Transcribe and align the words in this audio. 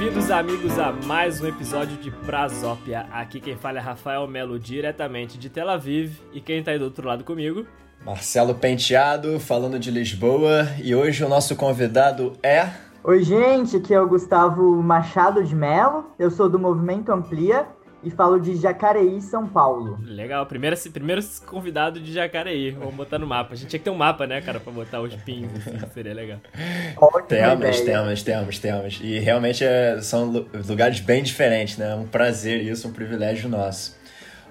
Bem-vindos, 0.00 0.30
amigos, 0.30 0.78
a 0.78 0.92
mais 0.92 1.42
um 1.42 1.46
episódio 1.46 1.94
de 1.98 2.10
Prazópia. 2.10 3.06
Aqui 3.12 3.38
quem 3.38 3.54
fala 3.54 3.76
é 3.76 3.82
Rafael 3.82 4.26
Melo, 4.26 4.58
diretamente 4.58 5.36
de 5.36 5.50
Tel 5.50 5.68
Aviv. 5.68 6.18
E 6.32 6.40
quem 6.40 6.62
tá 6.62 6.70
aí 6.70 6.78
do 6.78 6.86
outro 6.86 7.06
lado 7.06 7.22
comigo? 7.22 7.66
Marcelo 8.02 8.54
Penteado, 8.54 9.38
falando 9.38 9.78
de 9.78 9.90
Lisboa. 9.90 10.66
E 10.82 10.94
hoje 10.94 11.22
o 11.22 11.28
nosso 11.28 11.54
convidado 11.54 12.32
é. 12.42 12.70
Oi, 13.04 13.22
gente, 13.22 13.76
aqui 13.76 13.92
é 13.92 14.00
o 14.00 14.08
Gustavo 14.08 14.82
Machado 14.82 15.44
de 15.44 15.54
Melo. 15.54 16.06
Eu 16.18 16.30
sou 16.30 16.48
do 16.48 16.58
Movimento 16.58 17.12
Amplia 17.12 17.66
e 18.02 18.10
falo 18.10 18.38
de 18.40 18.56
Jacareí, 18.56 19.20
São 19.20 19.46
Paulo. 19.46 19.98
Legal, 20.02 20.46
primeiro, 20.46 20.76
primeiro 20.90 21.22
convidado 21.46 22.00
de 22.00 22.12
Jacareí. 22.12 22.70
Vamos 22.70 22.94
botar 22.94 23.18
no 23.18 23.26
mapa. 23.26 23.54
A 23.54 23.56
gente 23.56 23.68
tinha 23.68 23.78
que 23.78 23.84
ter 23.84 23.90
um 23.90 23.96
mapa, 23.96 24.26
né, 24.26 24.40
cara, 24.40 24.58
pra 24.58 24.72
botar 24.72 25.00
os 25.00 25.14
pins, 25.16 25.50
assim, 25.54 25.78
seria 25.92 26.14
legal. 26.14 26.38
Ótima 26.96 27.26
temos, 27.26 27.80
ideia. 27.80 27.98
temos, 27.98 28.22
temos, 28.22 28.58
temos. 28.58 29.00
E 29.02 29.18
realmente 29.18 29.64
é, 29.64 30.00
são 30.00 30.46
lugares 30.68 31.00
bem 31.00 31.22
diferentes, 31.22 31.76
né? 31.76 31.92
É 31.92 31.94
um 31.94 32.06
prazer 32.06 32.62
isso, 32.62 32.88
um 32.88 32.92
privilégio 32.92 33.48
nosso. 33.48 33.98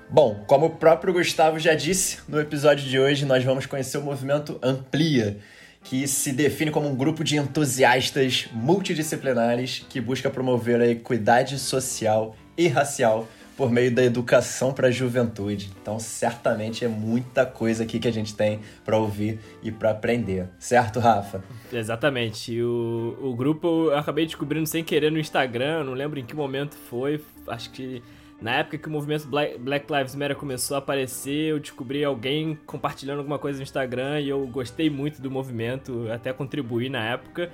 Bom, 0.09 0.43
como 0.47 0.65
o 0.67 0.69
próprio 0.71 1.13
Gustavo 1.13 1.59
já 1.59 1.75
disse, 1.75 2.19
no 2.27 2.39
episódio 2.39 2.87
de 2.87 2.99
hoje 2.99 3.25
nós 3.25 3.43
vamos 3.43 3.65
conhecer 3.65 3.97
o 3.97 4.01
movimento 4.01 4.59
Amplia, 4.61 5.37
que 5.83 6.07
se 6.07 6.31
define 6.31 6.71
como 6.71 6.87
um 6.87 6.95
grupo 6.95 7.23
de 7.23 7.37
entusiastas 7.37 8.49
multidisciplinares 8.51 9.85
que 9.87 10.01
busca 10.01 10.29
promover 10.29 10.81
a 10.81 10.87
equidade 10.87 11.59
social 11.59 12.35
e 12.57 12.67
racial 12.67 13.27
por 13.59 13.69
meio 13.69 13.93
da 13.93 14.01
educação 14.01 14.71
para 14.71 14.87
a 14.87 14.91
juventude. 14.91 15.69
Então, 15.81 15.99
certamente 15.99 16.85
é 16.85 16.87
muita 16.87 17.45
coisa 17.45 17.83
aqui 17.83 17.99
que 17.99 18.07
a 18.07 18.11
gente 18.11 18.33
tem 18.33 18.61
para 18.85 18.97
ouvir 18.97 19.37
e 19.61 19.69
para 19.69 19.91
aprender. 19.91 20.47
Certo, 20.57 20.97
Rafa? 20.97 21.43
Exatamente. 21.69 22.57
O, 22.61 23.17
o 23.21 23.35
grupo 23.35 23.89
eu 23.91 23.97
acabei 23.97 24.25
descobrindo 24.25 24.65
sem 24.65 24.81
querer 24.81 25.11
no 25.11 25.19
Instagram, 25.19 25.83
não 25.83 25.91
lembro 25.91 26.17
em 26.17 26.23
que 26.23 26.33
momento 26.33 26.77
foi. 26.77 27.21
Acho 27.49 27.69
que 27.71 28.01
na 28.41 28.51
época 28.51 28.77
que 28.77 28.87
o 28.87 28.91
movimento 28.91 29.27
Black, 29.27 29.57
Black 29.57 29.93
Lives 29.93 30.15
Matter 30.15 30.37
começou 30.37 30.75
a 30.75 30.77
aparecer, 30.77 31.51
eu 31.51 31.59
descobri 31.59 32.01
alguém 32.05 32.57
compartilhando 32.65 33.17
alguma 33.17 33.37
coisa 33.37 33.57
no 33.57 33.63
Instagram 33.63 34.21
e 34.21 34.29
eu 34.29 34.47
gostei 34.47 34.89
muito 34.89 35.21
do 35.21 35.29
movimento, 35.29 36.09
até 36.09 36.31
contribuí 36.31 36.87
na 36.87 37.03
época. 37.03 37.49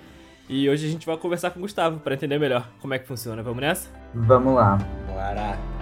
E 0.47 0.69
hoje 0.69 0.85
a 0.85 0.89
gente 0.91 1.03
vai 1.03 1.17
conversar 1.17 1.49
com 1.49 1.57
o 1.57 1.63
Gustavo 1.63 1.99
para 1.99 2.13
entender 2.13 2.37
melhor 2.37 2.69
como 2.79 2.93
é 2.93 2.99
que 2.99 3.07
funciona. 3.07 3.41
Vamos 3.41 3.61
nessa? 3.61 3.89
Vamos 4.13 4.53
lá. 4.53 4.77
Bora! 5.07 5.74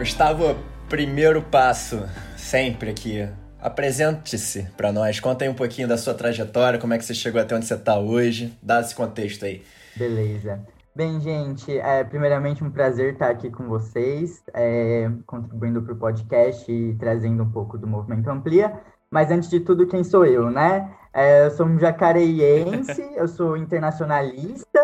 Gustavo, 0.00 0.56
primeiro 0.88 1.42
passo, 1.42 2.02
sempre 2.34 2.88
aqui. 2.88 3.28
Apresente-se 3.60 4.62
para 4.74 4.90
nós, 4.90 5.20
conta 5.20 5.44
aí 5.44 5.50
um 5.50 5.54
pouquinho 5.54 5.86
da 5.86 5.98
sua 5.98 6.14
trajetória, 6.14 6.78
como 6.78 6.94
é 6.94 6.98
que 6.98 7.04
você 7.04 7.12
chegou 7.12 7.38
até 7.38 7.54
onde 7.54 7.66
você 7.66 7.74
está 7.74 7.98
hoje, 7.98 8.58
dá 8.62 8.80
esse 8.80 8.94
contexto 8.94 9.44
aí. 9.44 9.62
Beleza. 9.94 10.58
Bem, 10.96 11.20
gente, 11.20 11.78
é, 11.78 12.02
primeiramente 12.02 12.64
um 12.64 12.70
prazer 12.70 13.12
estar 13.12 13.28
aqui 13.28 13.50
com 13.50 13.68
vocês, 13.68 14.42
é, 14.54 15.10
contribuindo 15.26 15.82
para 15.82 15.92
o 15.92 15.96
podcast 15.96 16.72
e 16.72 16.94
trazendo 16.94 17.42
um 17.42 17.50
pouco 17.50 17.76
do 17.76 17.86
Movimento 17.86 18.30
Amplia. 18.30 18.72
Mas 19.10 19.30
antes 19.30 19.50
de 19.50 19.60
tudo, 19.60 19.86
quem 19.86 20.02
sou 20.02 20.24
eu, 20.24 20.50
né? 20.50 20.90
É, 21.12 21.44
eu 21.44 21.50
sou 21.50 21.66
um 21.66 21.78
jacareiense, 21.78 23.06
eu 23.14 23.28
sou 23.28 23.54
internacionalista, 23.54 24.80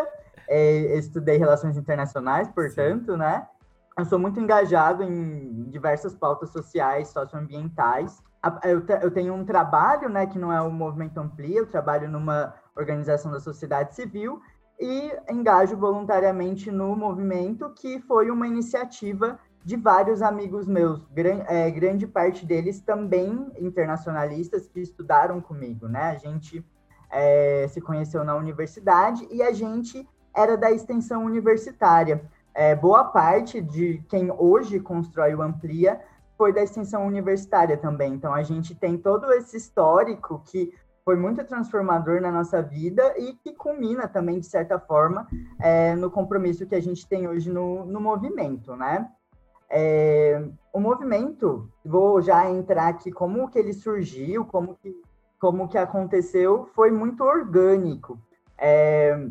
é, 0.47 0.99
estudei 0.99 1.39
relações 1.39 1.79
internacionais, 1.79 2.49
portanto, 2.49 3.13
Sim. 3.13 3.19
né? 3.19 3.47
Eu 3.99 4.05
sou 4.05 4.19
muito 4.19 4.39
engajado 4.39 5.03
em 5.03 5.65
diversas 5.71 6.15
pautas 6.15 6.51
sociais, 6.51 7.09
socioambientais. 7.09 8.23
Eu, 8.63 9.11
tenho 9.11 9.35
um 9.35 9.45
trabalho, 9.45 10.09
né, 10.09 10.27
que 10.27 10.39
não 10.39 10.53
é 10.53 10.61
o 10.61 10.71
Movimento 10.71 11.19
Amplia, 11.19 11.59
eu 11.59 11.67
trabalho 11.67 12.09
numa 12.09 12.55
organização 12.77 13.33
da 13.33 13.41
sociedade 13.41 13.95
civil 13.95 14.41
e 14.79 15.11
engajo 15.31 15.77
voluntariamente 15.77 16.71
no 16.71 16.95
movimento, 16.95 17.71
que 17.71 17.99
foi 18.01 18.31
uma 18.31 18.47
iniciativa 18.47 19.39
de 19.65 19.77
vários 19.77 20.23
amigos 20.23 20.67
meus, 20.67 21.03
é, 21.49 21.71
grande 21.71 22.07
parte 22.07 22.45
deles 22.47 22.81
também 22.81 23.51
internacionalistas 23.59 24.69
que 24.69 24.81
estudaram 24.81 25.41
comigo, 25.41 25.89
né? 25.89 26.11
A 26.11 26.15
gente 26.15 26.65
é, 27.11 27.67
se 27.69 27.81
conheceu 27.81 28.23
na 28.23 28.37
universidade 28.37 29.27
e 29.31 29.43
a 29.43 29.53
gente 29.53 30.07
era 30.33 30.57
da 30.57 30.71
extensão 30.71 31.25
universitária 31.25 32.31
é, 32.57 32.75
boa 32.75 33.05
parte 33.05 33.61
de 33.61 34.03
quem 34.09 34.33
hoje 34.33 34.81
constrói 34.81 35.35
o 35.35 35.43
Amplia 35.43 36.01
foi 36.39 36.55
da 36.55 36.63
extensão 36.63 37.07
universitária 37.07 37.77
também. 37.77 38.15
Então, 38.15 38.33
a 38.33 38.43
gente 38.43 38.75
tem 38.75 38.97
todo 38.97 39.31
esse 39.35 39.59
histórico 39.59 40.43
que 40.47 40.73
foi 41.05 41.17
muito 41.17 41.45
transformador 41.45 42.19
na 42.23 42.33
nossa 42.33 42.63
vida 42.63 43.15
e 43.19 43.35
que 43.35 43.53
culmina 43.53 44.09
também, 44.09 44.41
de 44.41 44.47
certa 44.47 44.79
forma, 44.79 45.29
é, 45.61 45.95
no 45.97 46.11
compromisso 46.11 46.67
que 46.67 46.75
a 46.75 46.81
gente 46.81 47.07
tem 47.07 47.29
hoje 47.29 47.51
no, 47.51 47.85
no 47.85 48.01
movimento, 48.01 48.75
né? 48.75 49.07
É, 49.69 50.43
o 50.73 50.81
movimento, 50.81 51.71
vou 51.85 52.23
já 52.23 52.51
entrar 52.51 52.89
aqui 52.89 53.13
como 53.13 53.51
que 53.51 53.59
ele 53.59 53.75
surgiu, 53.75 54.47
como 54.47 54.77
que, 54.77 54.97
como 55.39 55.69
que 55.69 55.77
aconteceu, 55.77 56.71
foi 56.75 56.91
muito 56.91 57.23
orgânico. 57.23 58.19
É, 58.57 59.29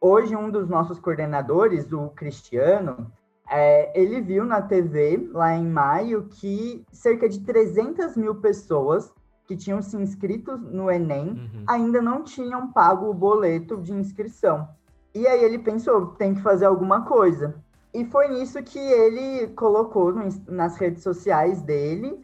hoje 0.00 0.34
um 0.34 0.50
dos 0.50 0.68
nossos 0.68 0.98
coordenadores, 0.98 1.92
o 1.92 2.08
Cristiano, 2.08 3.10
é, 3.48 4.00
ele 4.00 4.20
viu 4.20 4.44
na 4.44 4.62
TV, 4.62 5.28
lá 5.32 5.54
em 5.54 5.66
maio, 5.66 6.28
que 6.30 6.84
cerca 6.92 7.28
de 7.28 7.40
300 7.40 8.16
mil 8.16 8.36
pessoas 8.36 9.12
que 9.44 9.56
tinham 9.56 9.82
se 9.82 9.96
inscrito 9.96 10.56
no 10.56 10.88
Enem 10.88 11.30
uhum. 11.30 11.64
ainda 11.66 12.00
não 12.00 12.22
tinham 12.22 12.72
pago 12.72 13.10
o 13.10 13.14
boleto 13.14 13.76
de 13.78 13.92
inscrição. 13.92 14.68
E 15.12 15.26
aí 15.26 15.42
ele 15.42 15.58
pensou, 15.58 16.06
tem 16.12 16.34
que 16.34 16.40
fazer 16.40 16.66
alguma 16.66 17.04
coisa. 17.04 17.56
E 17.92 18.04
foi 18.04 18.28
nisso 18.28 18.62
que 18.62 18.78
ele 18.78 19.48
colocou 19.48 20.14
no, 20.14 20.28
nas 20.46 20.76
redes 20.76 21.02
sociais 21.02 21.60
dele 21.62 22.22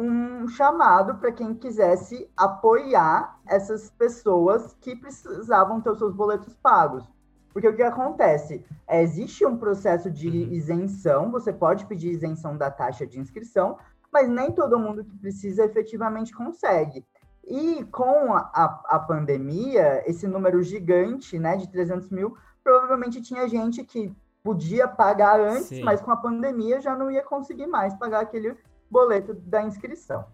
um 0.00 0.48
chamado 0.48 1.16
para 1.16 1.32
quem 1.32 1.54
quisesse 1.54 2.28
apoiar 2.36 3.38
essas 3.46 3.90
pessoas 3.90 4.76
que 4.80 4.96
precisavam 4.96 5.80
ter 5.80 5.90
os 5.90 5.98
seus 5.98 6.14
boletos 6.14 6.54
pagos. 6.54 7.04
Porque 7.52 7.68
o 7.68 7.74
que 7.74 7.82
acontece? 7.82 8.64
É, 8.86 9.02
existe 9.02 9.44
um 9.44 9.56
processo 9.56 10.10
de 10.10 10.28
uhum. 10.28 10.52
isenção, 10.52 11.30
você 11.30 11.52
pode 11.52 11.84
pedir 11.86 12.10
isenção 12.10 12.56
da 12.56 12.70
taxa 12.70 13.06
de 13.06 13.18
inscrição, 13.18 13.76
mas 14.12 14.28
nem 14.28 14.52
todo 14.52 14.78
mundo 14.78 15.04
que 15.04 15.16
precisa 15.18 15.64
efetivamente 15.64 16.32
consegue. 16.32 17.04
E 17.44 17.84
com 17.86 18.32
a, 18.32 18.50
a, 18.54 18.82
a 18.96 18.98
pandemia, 18.98 20.02
esse 20.08 20.26
número 20.26 20.62
gigante 20.62 21.38
né, 21.38 21.56
de 21.56 21.68
300 21.68 22.10
mil, 22.10 22.36
provavelmente 22.62 23.20
tinha 23.20 23.48
gente 23.48 23.82
que 23.82 24.14
podia 24.42 24.88
pagar 24.88 25.40
antes, 25.40 25.66
Sim. 25.66 25.82
mas 25.82 26.00
com 26.00 26.10
a 26.10 26.16
pandemia 26.16 26.80
já 26.80 26.96
não 26.96 27.10
ia 27.10 27.22
conseguir 27.22 27.66
mais 27.66 27.94
pagar 27.94 28.20
aquele 28.20 28.56
boleto 28.90 29.34
da 29.34 29.62
inscrição. 29.62 30.24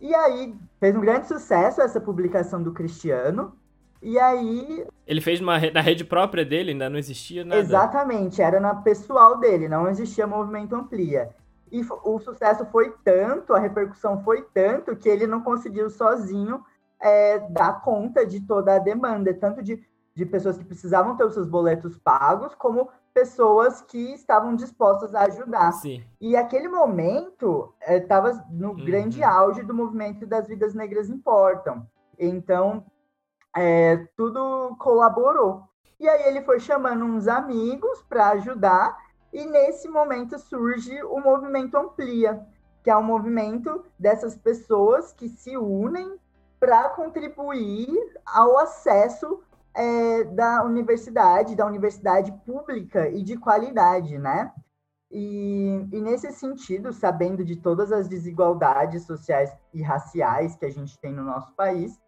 E 0.00 0.14
aí 0.14 0.54
fez 0.80 0.96
um 0.96 1.00
grande 1.00 1.28
sucesso 1.28 1.80
essa 1.80 2.00
publicação 2.00 2.62
do 2.62 2.72
Cristiano. 2.72 3.54
E 4.02 4.18
aí. 4.18 4.84
Ele 5.06 5.20
fez 5.20 5.40
uma, 5.40 5.58
na 5.70 5.80
rede 5.80 6.04
própria 6.04 6.44
dele, 6.44 6.72
ainda 6.72 6.90
não 6.90 6.98
existia 6.98 7.44
nada. 7.44 7.60
Exatamente, 7.60 8.42
era 8.42 8.58
na 8.58 8.74
pessoal 8.74 9.38
dele, 9.38 9.68
não 9.68 9.88
existia 9.88 10.26
movimento 10.26 10.74
amplia. 10.74 11.30
E 11.70 11.80
o 12.04 12.18
sucesso 12.18 12.66
foi 12.66 12.92
tanto, 13.04 13.54
a 13.54 13.58
repercussão 13.58 14.22
foi 14.22 14.42
tanto, 14.52 14.96
que 14.96 15.08
ele 15.08 15.26
não 15.26 15.40
conseguiu 15.40 15.88
sozinho 15.88 16.62
é, 17.00 17.38
dar 17.50 17.80
conta 17.80 18.26
de 18.26 18.40
toda 18.40 18.74
a 18.74 18.78
demanda, 18.78 19.32
tanto 19.32 19.62
de, 19.62 19.82
de 20.14 20.26
pessoas 20.26 20.58
que 20.58 20.64
precisavam 20.64 21.16
ter 21.16 21.24
os 21.24 21.32
seus 21.32 21.46
boletos 21.46 21.96
pagos, 21.96 22.54
como 22.54 22.90
pessoas 23.12 23.82
que 23.82 24.14
estavam 24.14 24.54
dispostas 24.54 25.14
a 25.14 25.22
ajudar. 25.22 25.72
Sim. 25.72 26.02
E 26.20 26.36
aquele 26.36 26.68
momento 26.68 27.74
estava 27.86 28.30
é, 28.30 28.44
no 28.50 28.70
uhum. 28.70 28.84
grande 28.84 29.22
auge 29.22 29.62
do 29.62 29.74
movimento 29.74 30.26
das 30.26 30.48
vidas 30.48 30.74
negras 30.74 31.10
importam. 31.10 31.86
Então, 32.18 32.84
é, 33.54 34.08
tudo 34.16 34.76
colaborou. 34.78 35.62
E 36.00 36.08
aí 36.08 36.28
ele 36.28 36.42
foi 36.42 36.58
chamando 36.58 37.04
uns 37.04 37.28
amigos 37.28 38.02
para 38.08 38.30
ajudar, 38.30 38.96
e 39.32 39.44
nesse 39.46 39.88
momento 39.88 40.38
surge 40.38 41.02
o 41.04 41.20
movimento 41.20 41.76
Amplia, 41.76 42.44
que 42.82 42.90
é 42.90 42.96
um 42.96 43.02
movimento 43.02 43.84
dessas 43.98 44.36
pessoas 44.36 45.12
que 45.12 45.28
se 45.28 45.56
unem 45.56 46.18
para 46.58 46.88
contribuir 46.90 47.88
ao 48.26 48.58
acesso 48.58 49.40
é, 49.74 50.24
da 50.24 50.64
universidade, 50.64 51.56
da 51.56 51.66
universidade 51.66 52.32
pública 52.44 53.08
e 53.08 53.22
de 53.22 53.36
qualidade, 53.36 54.18
né? 54.18 54.52
E, 55.10 55.86
e, 55.92 56.00
nesse 56.00 56.32
sentido, 56.32 56.92
sabendo 56.92 57.44
de 57.44 57.56
todas 57.56 57.92
as 57.92 58.08
desigualdades 58.08 59.04
sociais 59.04 59.54
e 59.72 59.82
raciais 59.82 60.56
que 60.56 60.64
a 60.64 60.70
gente 60.70 60.98
tem 60.98 61.12
no 61.12 61.22
nosso 61.22 61.54
país, 61.54 62.00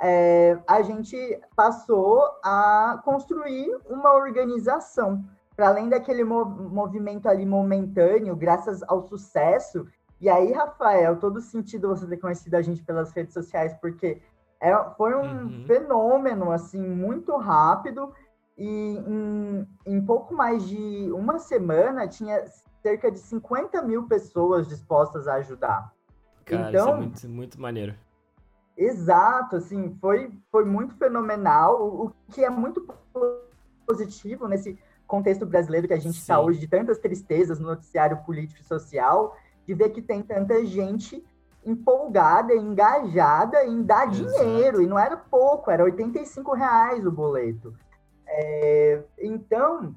é, 0.00 0.58
a 0.66 0.82
gente 0.82 1.16
passou 1.54 2.20
a 2.42 3.00
construir 3.04 3.68
uma 3.88 4.12
organização, 4.12 5.24
para 5.56 5.68
além 5.68 5.88
daquele 5.88 6.24
mov 6.24 6.48
movimento 6.68 7.28
ali 7.28 7.44
momentâneo, 7.44 8.36
graças 8.36 8.82
ao 8.84 9.02
sucesso 9.02 9.86
E 10.20 10.28
aí, 10.28 10.52
Rafael, 10.52 11.16
todo 11.18 11.40
sentido 11.40 11.88
você 11.88 12.06
ter 12.06 12.16
conhecido 12.16 12.54
a 12.56 12.62
gente 12.62 12.82
pelas 12.82 13.12
redes 13.12 13.32
sociais, 13.32 13.72
porque 13.80 14.20
é, 14.60 14.74
foi 14.96 15.14
um 15.14 15.44
uhum. 15.44 15.64
fenômeno, 15.66 16.50
assim, 16.50 16.80
muito 16.80 17.36
rápido. 17.36 18.12
E 18.56 18.66
em, 18.66 19.68
em 19.86 20.04
pouco 20.04 20.34
mais 20.34 20.66
de 20.66 21.10
uma 21.12 21.38
semana, 21.38 22.08
tinha 22.08 22.44
cerca 22.82 23.10
de 23.10 23.18
50 23.18 23.80
mil 23.82 24.08
pessoas 24.08 24.66
dispostas 24.66 25.28
a 25.28 25.34
ajudar. 25.34 25.92
Cara, 26.44 26.68
então, 26.68 26.68
é 26.68 26.90
então 26.90 26.96
muito, 26.96 27.28
muito 27.28 27.60
maneiro. 27.60 27.94
Exato, 28.76 29.56
assim, 29.56 29.96
foi, 30.00 30.32
foi 30.50 30.64
muito 30.64 30.94
fenomenal, 30.96 31.82
o, 31.82 32.06
o 32.06 32.12
que 32.32 32.44
é 32.44 32.50
muito 32.50 32.86
positivo 33.86 34.46
nesse 34.46 34.78
contexto 35.06 35.46
brasileiro 35.46 35.88
que 35.88 35.94
a 35.94 35.98
gente 35.98 36.18
está 36.18 36.38
hoje, 36.40 36.60
de 36.60 36.68
tantas 36.68 36.98
tristezas 36.98 37.58
no 37.58 37.66
noticiário 37.66 38.18
político 38.18 38.60
e 38.60 38.64
social, 38.64 39.36
de 39.66 39.74
ver 39.74 39.90
que 39.90 40.02
tem 40.02 40.22
tanta 40.22 40.64
gente 40.64 41.24
empolgada, 41.64 42.54
engajada 42.54 43.64
em 43.64 43.82
dar 43.82 44.10
Exato. 44.10 44.38
dinheiro, 44.38 44.82
e 44.82 44.86
não 44.86 44.98
era 44.98 45.16
pouco, 45.16 45.70
era 45.70 45.84
85 45.84 46.54
reais 46.54 47.04
o 47.04 47.10
boleto. 47.10 47.74
É, 48.26 49.02
então, 49.18 49.94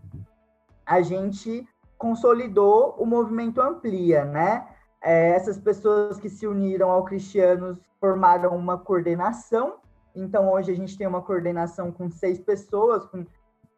a 0.85 1.01
gente 1.01 1.67
consolidou 1.97 2.95
o 2.97 3.05
movimento 3.05 3.61
Amplia, 3.61 4.25
né? 4.25 4.67
É, 5.01 5.29
essas 5.29 5.57
pessoas 5.57 6.19
que 6.19 6.29
se 6.29 6.47
uniram 6.47 6.89
ao 6.89 7.05
Cristianos 7.05 7.77
formaram 7.99 8.55
uma 8.55 8.77
coordenação. 8.77 9.75
Então, 10.15 10.51
hoje 10.51 10.71
a 10.71 10.75
gente 10.75 10.97
tem 10.97 11.07
uma 11.07 11.21
coordenação 11.21 11.91
com 11.91 12.09
seis 12.09 12.39
pessoas, 12.39 13.05
com 13.05 13.25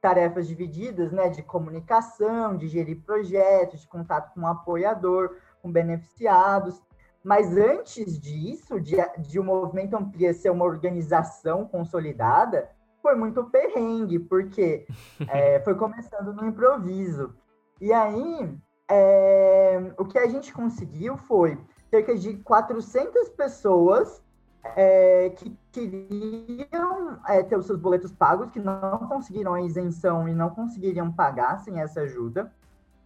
tarefas 0.02 0.48
divididas, 0.48 1.12
né? 1.12 1.30
De 1.30 1.44
comunicação, 1.44 2.56
de 2.56 2.68
gerir 2.68 3.02
projetos, 3.02 3.82
de 3.82 3.88
contato 3.88 4.34
com 4.34 4.42
o 4.42 4.48
apoiador, 4.48 5.36
com 5.62 5.72
beneficiados. 5.72 6.82
Mas 7.24 7.56
antes 7.56 8.20
disso, 8.20 8.80
de, 8.82 8.98
de 9.20 9.40
o 9.40 9.44
movimento 9.44 9.96
Amplia 9.96 10.34
ser 10.34 10.50
uma 10.50 10.66
organização 10.66 11.66
consolidada, 11.66 12.70
foi 13.02 13.16
muito 13.16 13.44
perrengue, 13.46 14.20
porque 14.20 14.86
é, 15.30 15.60
foi 15.62 15.76
começando 15.76 16.34
no 16.34 16.46
improviso. 16.46 17.34
E 17.80 17.94
aí, 17.94 18.58
é, 18.90 19.94
o 19.98 20.06
que 20.06 20.18
a 20.18 20.28
gente 20.28 20.54
conseguiu 20.54 21.18
foi 21.18 21.58
cerca 21.90 22.16
de 22.16 22.36
400 22.38 23.30
pessoas 23.30 24.22
é, 24.76 25.30
que 25.32 25.58
queriam 25.72 27.20
é, 27.28 27.44
ter 27.44 27.58
os 27.58 27.66
seus 27.66 27.80
boletos 27.80 28.12
pagos, 28.12 28.52
que 28.52 28.60
não 28.60 29.00
conseguiram 29.08 29.54
a 29.54 29.62
isenção 29.62 30.28
e 30.28 30.34
não 30.34 30.50
conseguiriam 30.50 31.12
pagar 31.12 31.60
sem 31.60 31.80
essa 31.80 32.02
ajuda. 32.02 32.52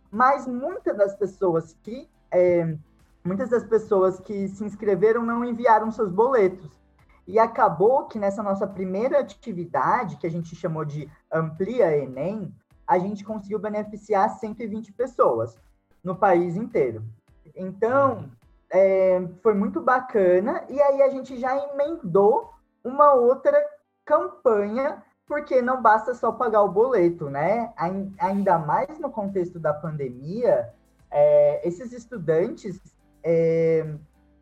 Mas 0.10 0.48
muitas 0.48 0.96
das 0.96 1.16
pessoas 1.16 1.76
que 1.84 2.10
é, 2.32 2.78
muitas 3.28 3.50
das 3.50 3.64
pessoas 3.64 4.20
que 4.20 4.48
se 4.48 4.64
inscreveram 4.64 5.22
não 5.22 5.44
enviaram 5.44 5.92
seus 5.92 6.10
boletos. 6.10 6.72
E 7.28 7.38
acabou 7.38 8.06
que 8.06 8.18
nessa 8.18 8.42
nossa 8.42 8.66
primeira 8.66 9.20
atividade, 9.20 10.16
que 10.16 10.26
a 10.26 10.32
gente 10.32 10.56
chamou 10.56 10.86
de 10.86 11.12
Amplia 11.32 11.96
Enem, 11.98 12.56
a 12.88 12.98
gente 12.98 13.26
conseguiu 13.26 13.60
beneficiar 13.60 14.30
120 14.30 14.94
pessoas 14.94 15.60
no 16.02 16.16
país 16.16 16.56
inteiro. 16.56 17.04
Então, 17.54 18.32
é, 18.70 19.22
foi 19.44 19.54
muito 19.54 19.82
bacana. 19.82 20.64
E 20.70 20.80
aí 20.82 21.02
a 21.02 21.10
gente 21.10 21.38
já 21.38 21.54
emendou 21.58 22.54
uma 22.82 23.14
outra 23.14 23.62
campanha, 24.06 25.04
porque 25.28 25.62
não 25.62 25.82
basta 25.82 26.14
só 26.14 26.32
pagar 26.32 26.62
o 26.62 26.72
boleto, 26.72 27.30
né? 27.30 27.74
Ainda 28.20 28.58
mais 28.58 28.98
no 29.00 29.10
contexto 29.10 29.60
da 29.60 29.74
pandemia, 29.74 30.74
é, 31.12 31.68
esses 31.68 31.92
estudantes 31.92 32.80
é, 33.30 33.86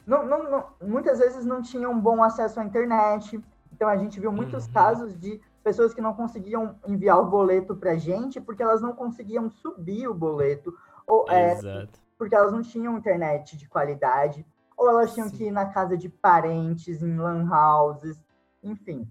não, 0.05 0.27
não, 0.27 0.43
não, 0.43 0.65
muitas 0.79 1.17
vezes 1.17 1.43
não 1.43 1.59
tinham 1.59 1.99
bom 1.99 2.21
acesso 2.21 2.59
à 2.59 2.63
internet. 2.63 3.43
Então 3.73 3.89
a 3.89 3.97
gente 3.97 4.19
viu 4.19 4.31
muitos 4.31 4.67
uhum. 4.67 4.73
casos 4.73 5.19
de 5.19 5.41
pessoas 5.63 5.91
que 5.91 6.01
não 6.01 6.13
conseguiam 6.13 6.75
enviar 6.87 7.19
o 7.19 7.25
boleto 7.25 7.75
para 7.75 7.93
a 7.93 7.97
gente 7.97 8.39
porque 8.39 8.61
elas 8.61 8.81
não 8.83 8.93
conseguiam 8.93 9.49
subir 9.49 10.07
o 10.07 10.13
boleto 10.13 10.71
ou 11.07 11.25
é, 11.27 11.87
porque 12.15 12.35
elas 12.35 12.51
não 12.51 12.61
tinham 12.61 12.95
internet 12.95 13.57
de 13.57 13.67
qualidade 13.67 14.45
ou 14.77 14.87
elas 14.87 15.13
tinham 15.15 15.29
Sim. 15.29 15.35
que 15.35 15.43
ir 15.45 15.51
na 15.51 15.65
casa 15.65 15.97
de 15.97 16.07
parentes 16.07 17.01
em 17.01 17.17
lan 17.17 17.49
houses, 17.49 18.21
enfim, 18.61 19.09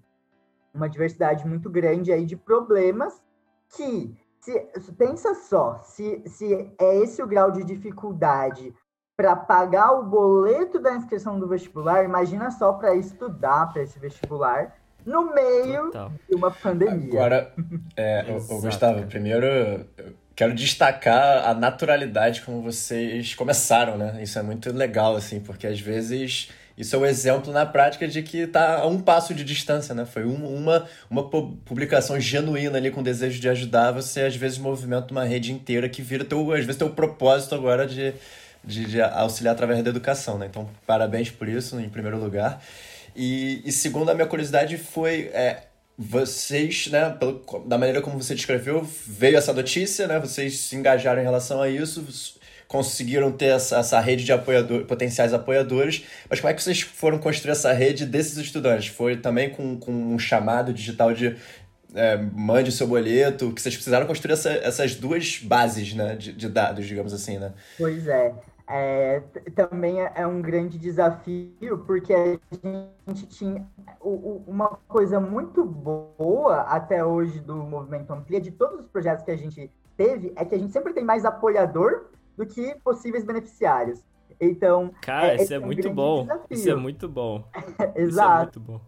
uma 0.72 0.88
diversidade 0.88 1.46
muito 1.46 1.68
grande 1.68 2.12
aí 2.12 2.24
de 2.24 2.36
problemas 2.36 3.20
que 3.70 4.16
se, 4.40 4.92
pensa 4.96 5.34
só, 5.34 5.80
se, 5.82 6.22
se 6.26 6.72
é 6.78 6.96
esse 6.98 7.22
o 7.22 7.26
grau 7.26 7.50
de 7.50 7.64
dificuldade 7.64 8.72
para 9.16 9.36
pagar 9.36 9.92
o 9.92 10.04
boleto 10.04 10.80
da 10.80 10.94
inscrição 10.94 11.38
do 11.38 11.46
vestibular, 11.46 12.04
imagina 12.04 12.50
só 12.50 12.72
para 12.72 12.94
estudar 12.96 13.72
para 13.72 13.82
esse 13.82 13.98
vestibular 13.98 14.76
no 15.06 15.32
meio 15.32 15.84
Total. 15.86 16.12
de 16.28 16.34
uma 16.34 16.50
pandemia. 16.50 17.12
Agora, 17.12 17.52
é, 17.96 18.24
o, 18.48 18.60
Gustavo, 18.60 19.06
primeiro 19.06 19.86
quero 20.34 20.52
destacar 20.52 21.48
a 21.48 21.54
naturalidade 21.54 22.42
como 22.42 22.60
vocês 22.60 23.34
começaram, 23.34 23.96
né? 23.96 24.20
Isso 24.20 24.36
é 24.38 24.42
muito 24.42 24.72
legal, 24.72 25.14
assim, 25.14 25.38
porque 25.38 25.66
às 25.66 25.78
vezes 25.78 26.50
isso 26.76 26.96
é 26.96 26.98
um 26.98 27.06
exemplo 27.06 27.52
na 27.52 27.64
prática 27.64 28.08
de 28.08 28.20
que 28.20 28.38
está 28.38 28.80
a 28.80 28.86
um 28.86 29.00
passo 29.00 29.32
de 29.32 29.44
distância, 29.44 29.94
né? 29.94 30.04
Foi 30.04 30.24
um, 30.24 30.56
uma, 30.56 30.88
uma 31.08 31.28
publicação 31.28 32.18
genuína 32.18 32.78
ali 32.78 32.90
com 32.90 33.00
desejo 33.00 33.40
de 33.40 33.48
ajudar, 33.48 33.92
você 33.92 34.22
às 34.22 34.34
vezes 34.34 34.58
movimenta 34.58 35.12
uma 35.12 35.24
rede 35.24 35.52
inteira 35.52 35.88
que 35.88 36.02
vira 36.02 36.24
teu, 36.24 36.52
às 36.52 36.64
vezes 36.64 36.76
teu 36.76 36.90
propósito 36.90 37.54
agora 37.54 37.86
de 37.86 38.12
de, 38.66 38.84
de, 38.86 39.00
auxiliar 39.00 39.54
através 39.54 39.82
da 39.82 39.90
educação, 39.90 40.38
né? 40.38 40.46
Então, 40.46 40.68
parabéns 40.86 41.30
por 41.30 41.48
isso, 41.48 41.78
em 41.78 41.88
primeiro 41.88 42.18
lugar. 42.18 42.62
E, 43.14 43.62
e 43.64 43.72
segundo, 43.72 44.10
a 44.10 44.14
minha 44.14 44.26
curiosidade 44.26 44.76
foi... 44.78 45.30
É, 45.32 45.64
vocês, 45.96 46.88
né, 46.88 47.10
pelo, 47.10 47.44
da 47.66 47.78
maneira 47.78 48.02
como 48.02 48.20
você 48.20 48.34
descreveu, 48.34 48.86
veio 49.06 49.36
essa 49.36 49.52
notícia, 49.52 50.08
né? 50.08 50.18
Vocês 50.18 50.58
se 50.58 50.76
engajaram 50.76 51.20
em 51.20 51.24
relação 51.24 51.62
a 51.62 51.68
isso, 51.68 52.04
conseguiram 52.66 53.30
ter 53.30 53.46
essa, 53.46 53.78
essa 53.78 54.00
rede 54.00 54.24
de 54.24 54.32
apoiador, 54.32 54.84
potenciais 54.86 55.32
apoiadores, 55.32 56.04
mas 56.28 56.40
como 56.40 56.50
é 56.50 56.54
que 56.54 56.62
vocês 56.62 56.80
foram 56.80 57.18
construir 57.18 57.52
essa 57.52 57.72
rede 57.72 58.04
desses 58.04 58.36
estudantes? 58.36 58.88
Foi 58.88 59.16
também 59.16 59.50
com, 59.50 59.78
com 59.78 59.92
um 59.92 60.18
chamado 60.18 60.72
digital 60.72 61.14
de 61.14 61.36
é, 61.94 62.16
mande 62.16 62.72
seu 62.72 62.88
boleto, 62.88 63.52
que 63.52 63.62
vocês 63.62 63.76
precisaram 63.76 64.06
construir 64.06 64.32
essa, 64.32 64.50
essas 64.50 64.96
duas 64.96 65.38
bases 65.38 65.94
né, 65.94 66.16
de, 66.16 66.32
de 66.32 66.48
dados, 66.48 66.86
digamos 66.86 67.12
assim, 67.12 67.38
né? 67.38 67.52
Pois 67.78 68.04
é 68.08 68.32
é, 68.66 69.20
também 69.54 70.00
é, 70.00 70.12
é 70.16 70.26
um 70.26 70.40
grande 70.40 70.78
desafio, 70.78 71.78
porque 71.86 72.14
a 72.14 73.10
gente 73.10 73.26
tinha 73.26 73.66
uma 74.00 74.78
coisa 74.88 75.20
muito 75.20 75.64
boa 75.64 76.62
até 76.62 77.04
hoje 77.04 77.40
do 77.40 77.56
Movimento 77.56 78.12
Amplia, 78.12 78.40
de 78.40 78.50
todos 78.50 78.80
os 78.80 78.86
projetos 78.86 79.24
que 79.24 79.30
a 79.30 79.36
gente 79.36 79.70
teve, 79.96 80.32
é 80.36 80.44
que 80.44 80.54
a 80.54 80.58
gente 80.58 80.72
sempre 80.72 80.92
tem 80.92 81.04
mais 81.04 81.24
apoiador 81.24 82.06
do 82.36 82.46
que 82.46 82.74
possíveis 82.82 83.24
beneficiários. 83.24 84.02
Então. 84.40 84.92
Cara, 85.02 85.34
é, 85.34 85.36
isso 85.36 85.52
é, 85.52 85.56
é 85.56 85.60
um 85.60 85.66
muito 85.66 85.90
bom. 85.90 86.26
Isso 86.50 86.70
é 86.70 86.74
muito 86.74 87.08
bom. 87.08 87.44
Exato. 87.94 87.94
Isso 87.94 88.20
é 88.20 88.42
muito 88.42 88.60
bom. 88.60 88.80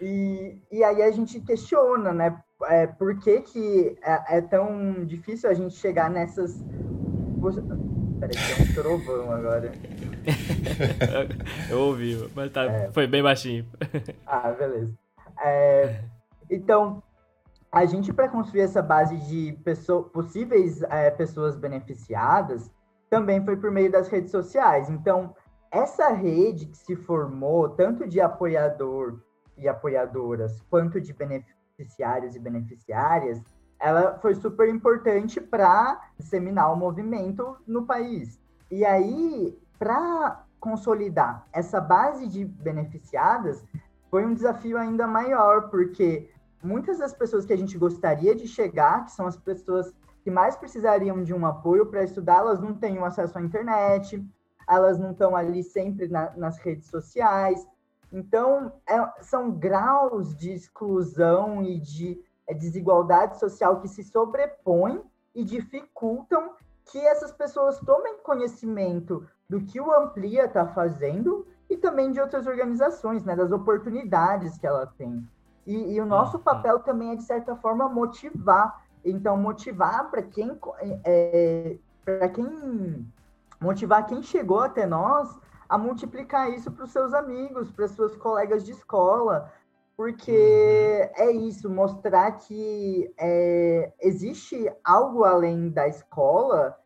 e, 0.00 0.58
e 0.70 0.84
aí 0.84 1.02
a 1.02 1.10
gente 1.10 1.40
questiona, 1.40 2.12
né? 2.12 2.42
É, 2.64 2.86
por 2.86 3.18
que, 3.18 3.40
que 3.40 3.96
é, 4.02 4.38
é 4.38 4.40
tão 4.40 5.04
difícil 5.04 5.48
a 5.48 5.54
gente 5.54 5.74
chegar 5.74 6.10
nessas 6.10 6.62
Um 8.26 8.74
trovão 8.74 9.32
agora. 9.32 9.72
eu 11.70 11.78
ouvi, 11.80 12.30
mas 12.34 12.52
tá, 12.52 12.64
é. 12.64 12.92
foi 12.92 13.06
bem 13.06 13.22
baixinho. 13.22 13.66
ah, 14.26 14.50
beleza. 14.52 14.92
É, 15.44 16.02
então, 16.50 17.02
a 17.70 17.84
gente, 17.84 18.12
para 18.12 18.28
construir 18.28 18.60
essa 18.60 18.82
base 18.82 19.16
de 19.16 19.58
pessoa, 19.64 20.04
possíveis 20.04 20.82
é, 20.82 21.10
pessoas 21.10 21.56
beneficiadas, 21.56 22.70
também 23.08 23.44
foi 23.44 23.56
por 23.56 23.70
meio 23.70 23.90
das 23.90 24.08
redes 24.08 24.30
sociais. 24.30 24.88
Então, 24.88 25.34
essa 25.70 26.10
rede 26.10 26.66
que 26.66 26.76
se 26.76 26.94
formou, 26.94 27.70
tanto 27.70 28.06
de 28.06 28.20
apoiador 28.20 29.20
e 29.56 29.66
apoiadoras, 29.66 30.60
quanto 30.68 31.00
de 31.00 31.12
beneficiários 31.12 32.36
e 32.36 32.38
beneficiárias, 32.38 33.42
ela 33.82 34.16
foi 34.22 34.36
super 34.36 34.68
importante 34.68 35.40
para 35.40 36.00
disseminar 36.16 36.72
o 36.72 36.76
movimento 36.76 37.56
no 37.66 37.84
país. 37.84 38.40
E 38.70 38.84
aí, 38.84 39.58
para 39.76 40.44
consolidar 40.60 41.44
essa 41.52 41.80
base 41.80 42.28
de 42.28 42.44
beneficiadas, 42.44 43.64
foi 44.08 44.24
um 44.24 44.34
desafio 44.34 44.78
ainda 44.78 45.04
maior, 45.08 45.68
porque 45.68 46.30
muitas 46.62 46.98
das 46.98 47.12
pessoas 47.12 47.44
que 47.44 47.52
a 47.52 47.56
gente 47.56 47.76
gostaria 47.76 48.36
de 48.36 48.46
chegar, 48.46 49.04
que 49.04 49.10
são 49.10 49.26
as 49.26 49.36
pessoas 49.36 49.92
que 50.22 50.30
mais 50.30 50.54
precisariam 50.54 51.20
de 51.24 51.34
um 51.34 51.44
apoio 51.44 51.86
para 51.86 52.04
estudar, 52.04 52.38
elas 52.38 52.60
não 52.60 52.74
têm 52.74 52.98
acesso 52.98 53.36
à 53.36 53.42
internet, 53.42 54.24
elas 54.68 54.96
não 54.96 55.10
estão 55.10 55.34
ali 55.34 55.64
sempre 55.64 56.06
na, 56.06 56.30
nas 56.36 56.56
redes 56.58 56.86
sociais. 56.86 57.66
Então, 58.12 58.72
é, 58.88 59.22
são 59.22 59.50
graus 59.50 60.36
de 60.36 60.52
exclusão 60.52 61.64
e 61.64 61.80
de 61.80 62.22
desigualdade 62.54 63.38
social 63.38 63.80
que 63.80 63.88
se 63.88 64.02
sobrepõe 64.04 65.02
e 65.34 65.44
dificultam 65.44 66.52
que 66.84 66.98
essas 66.98 67.32
pessoas 67.32 67.78
tomem 67.80 68.18
conhecimento 68.22 69.26
do 69.48 69.60
que 69.60 69.80
o 69.80 69.92
Amplia 69.92 70.46
está 70.46 70.66
fazendo 70.66 71.46
e 71.68 71.76
também 71.76 72.12
de 72.12 72.20
outras 72.20 72.46
organizações, 72.46 73.24
né, 73.24 73.34
das 73.34 73.52
oportunidades 73.52 74.58
que 74.58 74.66
ela 74.66 74.86
tem. 74.86 75.26
E, 75.66 75.94
e 75.94 76.00
o 76.00 76.06
nosso 76.06 76.38
uhum. 76.38 76.42
papel 76.42 76.80
também 76.80 77.12
é, 77.12 77.16
de 77.16 77.22
certa 77.22 77.54
forma, 77.56 77.88
motivar. 77.88 78.82
Então, 79.04 79.36
motivar 79.36 80.10
para 80.10 80.22
quem, 80.22 80.58
é, 81.04 81.76
para 82.04 82.28
quem 82.28 83.06
motivar 83.60 84.06
quem 84.06 84.22
chegou 84.22 84.60
até 84.60 84.86
nós 84.86 85.38
a 85.68 85.78
multiplicar 85.78 86.50
isso 86.50 86.70
para 86.70 86.84
os 86.84 86.90
seus 86.90 87.14
amigos, 87.14 87.70
para 87.70 87.88
suas 87.88 88.14
colegas 88.16 88.64
de 88.64 88.72
escola, 88.72 89.50
porque 89.96 90.30
uhum. 90.32 91.24
é 91.24 91.32
isso, 91.32 91.68
mostrar 91.70 92.32
que 92.32 93.12
é, 93.18 93.92
existe 94.00 94.70
algo 94.82 95.24
além 95.24 95.70
da 95.70 95.86
escola 95.88 96.78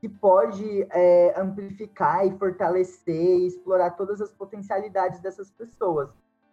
que 0.00 0.08
pode 0.08 0.86
é, 0.90 1.34
amplificar 1.38 2.26
e 2.26 2.36
fortalecer 2.38 3.38
e 3.38 3.46
explorar 3.46 3.90
todas 3.90 4.20
as 4.20 4.32
potencialidades 4.32 5.20
dessas 5.20 5.50
pessoas. 5.50 6.08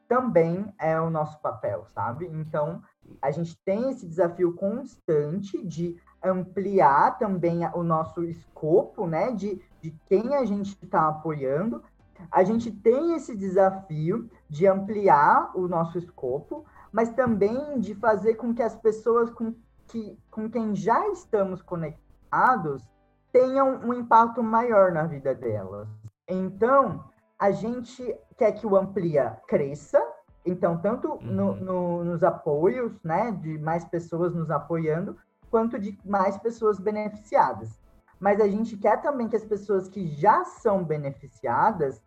Também 0.08 0.74
é 0.80 1.00
o 1.00 1.10
nosso 1.10 1.40
papel, 1.42 1.86
sabe? 1.88 2.28
Então, 2.28 2.82
a 3.22 3.32
gente 3.32 3.58
tem 3.64 3.90
esse 3.90 4.06
desafio 4.06 4.54
constante 4.54 5.66
de 5.66 5.98
ampliar 6.24 7.18
também 7.18 7.66
o 7.74 7.84
nosso 7.84 8.24
escopo, 8.24 9.08
né, 9.08 9.32
de, 9.32 9.62
de 9.82 9.92
quem 10.08 10.36
a 10.36 10.44
gente 10.46 10.78
está 10.84 11.08
apoiando. 11.08 11.82
A 12.32 12.44
gente 12.44 12.72
tem 12.72 13.16
esse 13.16 13.36
desafio 13.36 14.30
de 14.50 14.68
ampliar 14.68 15.52
o 15.56 15.68
nosso 15.68 15.98
escopo, 15.98 16.66
mas 16.92 17.10
também 17.10 17.80
de 17.80 17.96
fazer 17.96 18.36
com 18.36 18.54
que 18.54 18.62
as 18.62 18.76
pessoas 18.76 19.30
com, 19.30 19.54
que, 19.88 20.18
com 20.32 20.50
quem 20.50 20.76
já 20.76 21.08
estamos 21.10 21.62
conectados 21.62 22.84
tenham 23.32 23.80
um 23.84 23.94
impacto 23.94 24.42
maior 24.42 24.92
na 24.92 25.04
vida 25.04 25.34
delas. 25.36 25.88
Então, 26.28 27.04
a 27.38 27.52
gente 27.52 28.18
quer 28.38 28.52
que 28.54 28.66
o 28.66 28.76
Amplia 28.76 29.40
cresça, 29.48 30.02
então, 30.46 30.78
tanto 30.78 31.20
no, 31.22 31.50
uhum. 31.52 31.56
no, 31.56 32.04
nos 32.04 32.24
apoios, 32.24 33.02
né, 33.04 33.32
de 33.32 33.58
mais 33.58 33.86
pessoas 33.86 34.34
nos 34.34 34.50
apoiando, 34.50 35.16
quanto 35.50 35.78
de 35.78 35.98
mais 36.06 36.38
pessoas 36.38 36.80
beneficiadas. 36.80 37.80
Mas 38.20 38.42
a 38.42 38.48
gente 38.48 38.76
quer 38.78 39.02
também 39.02 39.28
que 39.28 39.36
as 39.36 39.46
pessoas 39.46 39.88
que 39.88 40.08
já 40.08 40.44
são 40.44 40.84
beneficiadas, 40.84 42.02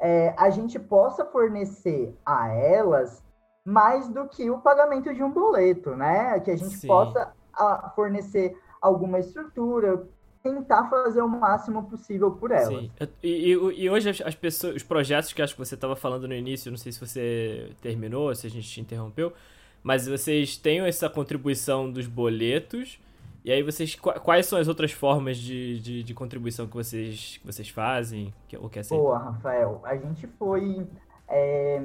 é, 0.00 0.34
a 0.36 0.50
gente 0.50 0.78
possa 0.78 1.24
fornecer 1.24 2.14
a 2.24 2.48
elas 2.52 3.22
mais 3.64 4.08
do 4.08 4.28
que 4.28 4.50
o 4.50 4.58
pagamento 4.58 5.12
de 5.14 5.22
um 5.22 5.30
boleto, 5.30 5.96
né? 5.96 6.38
Que 6.40 6.50
a 6.50 6.56
gente 6.56 6.76
Sim. 6.76 6.86
possa 6.86 7.32
a, 7.52 7.90
fornecer 7.94 8.56
alguma 8.80 9.18
estrutura, 9.18 10.06
tentar 10.42 10.90
fazer 10.90 11.22
o 11.22 11.28
máximo 11.28 11.84
possível 11.84 12.30
por 12.30 12.50
elas. 12.50 12.68
Sim. 12.68 12.90
E, 13.22 13.52
e, 13.52 13.82
e 13.84 13.90
hoje 13.90 14.10
as, 14.10 14.20
as, 14.20 14.34
pessoas, 14.34 14.76
os 14.76 14.82
projetos 14.82 15.32
que 15.32 15.40
acho 15.40 15.54
que 15.54 15.58
você 15.58 15.74
estava 15.74 15.96
falando 15.96 16.28
no 16.28 16.34
início, 16.34 16.70
não 16.70 16.76
sei 16.76 16.92
se 16.92 17.00
você 17.00 17.70
terminou, 17.80 18.34
se 18.34 18.46
a 18.46 18.50
gente 18.50 18.68
te 18.68 18.80
interrompeu, 18.80 19.32
mas 19.82 20.06
vocês 20.06 20.58
têm 20.58 20.80
essa 20.80 21.08
contribuição 21.08 21.90
dos 21.90 22.06
boletos. 22.06 23.00
E 23.44 23.52
aí 23.52 23.62
vocês. 23.62 23.94
Quais 23.94 24.46
são 24.46 24.58
as 24.58 24.68
outras 24.68 24.90
formas 24.90 25.36
de, 25.36 25.78
de, 25.78 26.02
de 26.02 26.14
contribuição 26.14 26.66
que 26.66 26.74
vocês, 26.74 27.36
que 27.36 27.46
vocês 27.46 27.68
fazem? 27.68 28.32
Que, 28.48 28.56
ou 28.56 28.70
que 28.70 28.78
é 28.78 28.80
assim? 28.80 28.96
Boa, 28.96 29.18
Rafael. 29.18 29.82
A 29.84 29.94
gente 29.96 30.26
foi. 30.38 30.88
É, 31.28 31.80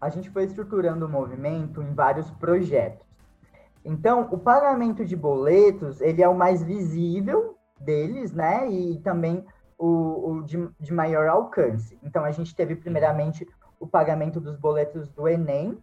a 0.00 0.08
gente 0.08 0.30
foi 0.30 0.44
estruturando 0.44 1.04
o 1.04 1.08
movimento 1.08 1.82
em 1.82 1.92
vários 1.92 2.30
projetos. 2.30 3.06
Então, 3.84 4.28
o 4.30 4.38
pagamento 4.38 5.04
de 5.04 5.14
boletos, 5.14 6.00
ele 6.00 6.22
é 6.22 6.28
o 6.28 6.34
mais 6.34 6.62
visível 6.62 7.58
deles, 7.78 8.32
né? 8.32 8.70
E 8.70 8.98
também 9.00 9.44
o, 9.76 10.30
o 10.30 10.42
de, 10.42 10.68
de 10.80 10.92
maior 10.92 11.28
alcance. 11.28 11.98
Então, 12.02 12.24
a 12.24 12.30
gente 12.30 12.54
teve 12.54 12.74
primeiramente 12.74 13.46
o 13.78 13.86
pagamento 13.86 14.40
dos 14.40 14.56
boletos 14.56 15.08
do 15.10 15.28
Enem, 15.28 15.78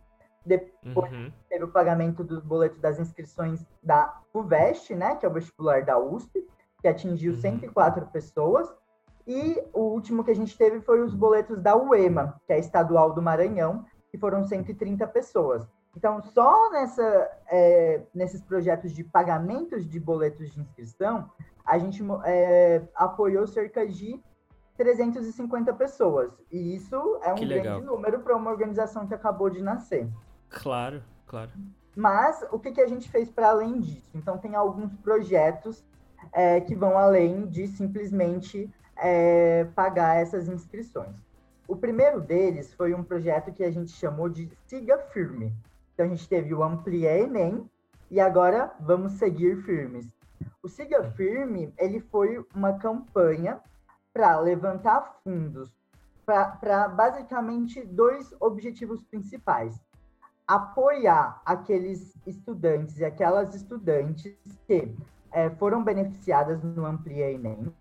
depois 0.45 1.11
uhum. 1.11 1.31
teve 1.49 1.63
o 1.63 1.71
pagamento 1.71 2.23
dos 2.23 2.43
boletos 2.43 2.79
das 2.79 2.99
inscrições 2.99 3.65
da 3.81 4.21
FUVEST, 4.31 4.93
né, 4.93 5.15
que 5.15 5.25
é 5.25 5.29
o 5.29 5.33
vestibular 5.33 5.83
da 5.83 5.97
USP, 5.97 6.45
que 6.81 6.87
atingiu 6.87 7.33
uhum. 7.33 7.41
104 7.41 8.05
pessoas. 8.07 8.73
E 9.27 9.61
o 9.73 9.81
último 9.81 10.23
que 10.23 10.31
a 10.31 10.35
gente 10.35 10.55
teve 10.55 10.81
foi 10.81 11.01
os 11.01 11.15
boletos 11.15 11.59
da 11.59 11.75
UEMA, 11.75 12.39
que 12.45 12.53
é 12.53 12.57
a 12.57 12.59
estadual 12.59 13.13
do 13.13 13.21
Maranhão, 13.21 13.83
que 14.11 14.17
foram 14.17 14.43
130 14.43 15.07
pessoas. 15.07 15.67
Então, 15.97 16.21
só 16.21 16.69
nessa, 16.71 17.31
é, 17.49 18.01
nesses 18.13 18.41
projetos 18.41 18.91
de 18.91 19.03
pagamentos 19.03 19.89
de 19.89 19.99
boletos 19.99 20.51
de 20.51 20.59
inscrição, 20.59 21.29
a 21.65 21.79
gente 21.79 22.03
é, 22.25 22.83
apoiou 22.93 23.47
cerca 23.47 23.87
de 23.87 24.21
350 24.77 25.73
pessoas. 25.73 26.31
E 26.51 26.75
isso 26.75 27.19
é 27.23 27.33
um 27.33 27.47
grande 27.47 27.85
número 27.85 28.19
para 28.19 28.35
uma 28.35 28.51
organização 28.51 29.07
que 29.07 29.13
acabou 29.13 29.49
de 29.49 29.61
nascer. 29.61 30.07
Claro, 30.49 31.03
claro. 31.25 31.51
Mas 31.95 32.45
o 32.51 32.59
que, 32.59 32.71
que 32.71 32.81
a 32.81 32.87
gente 32.87 33.09
fez 33.09 33.29
para 33.29 33.49
além 33.49 33.79
disso? 33.79 34.09
Então, 34.13 34.37
tem 34.37 34.55
alguns 34.55 34.93
projetos 34.97 35.83
é, 36.33 36.59
que 36.59 36.75
vão 36.75 36.97
além 36.97 37.45
de 37.47 37.67
simplesmente 37.67 38.69
é, 38.97 39.65
pagar 39.75 40.15
essas 40.17 40.47
inscrições. 40.47 41.15
O 41.67 41.75
primeiro 41.75 42.21
deles 42.21 42.73
foi 42.73 42.93
um 42.93 43.03
projeto 43.03 43.51
que 43.53 43.63
a 43.63 43.71
gente 43.71 43.91
chamou 43.91 44.29
de 44.29 44.51
Siga 44.67 44.97
Firme. 44.97 45.53
Então, 45.93 46.05
a 46.05 46.09
gente 46.09 46.27
teve 46.27 46.53
o 46.53 46.63
Amplia 46.63 47.17
Enem 47.17 47.69
e 48.11 48.19
agora 48.19 48.71
vamos 48.79 49.13
seguir 49.13 49.63
firmes. 49.63 50.07
O 50.61 50.67
Siga 50.67 51.03
Firme, 51.11 51.73
ele 51.77 51.99
foi 51.99 52.45
uma 52.53 52.73
campanha 52.77 53.59
para 54.13 54.39
levantar 54.39 55.19
fundos 55.23 55.73
para 56.25 56.87
basicamente 56.87 57.83
dois 57.85 58.33
objetivos 58.39 59.03
principais 59.03 59.79
apoiar 60.47 61.41
aqueles 61.45 62.15
estudantes 62.25 62.99
e 62.99 63.05
aquelas 63.05 63.55
estudantes 63.55 64.35
que 64.67 64.93
é, 65.31 65.49
foram 65.51 65.83
beneficiadas 65.83 66.63
no 66.63 66.85
Amplia 66.85 67.31
Enem. 67.31 67.73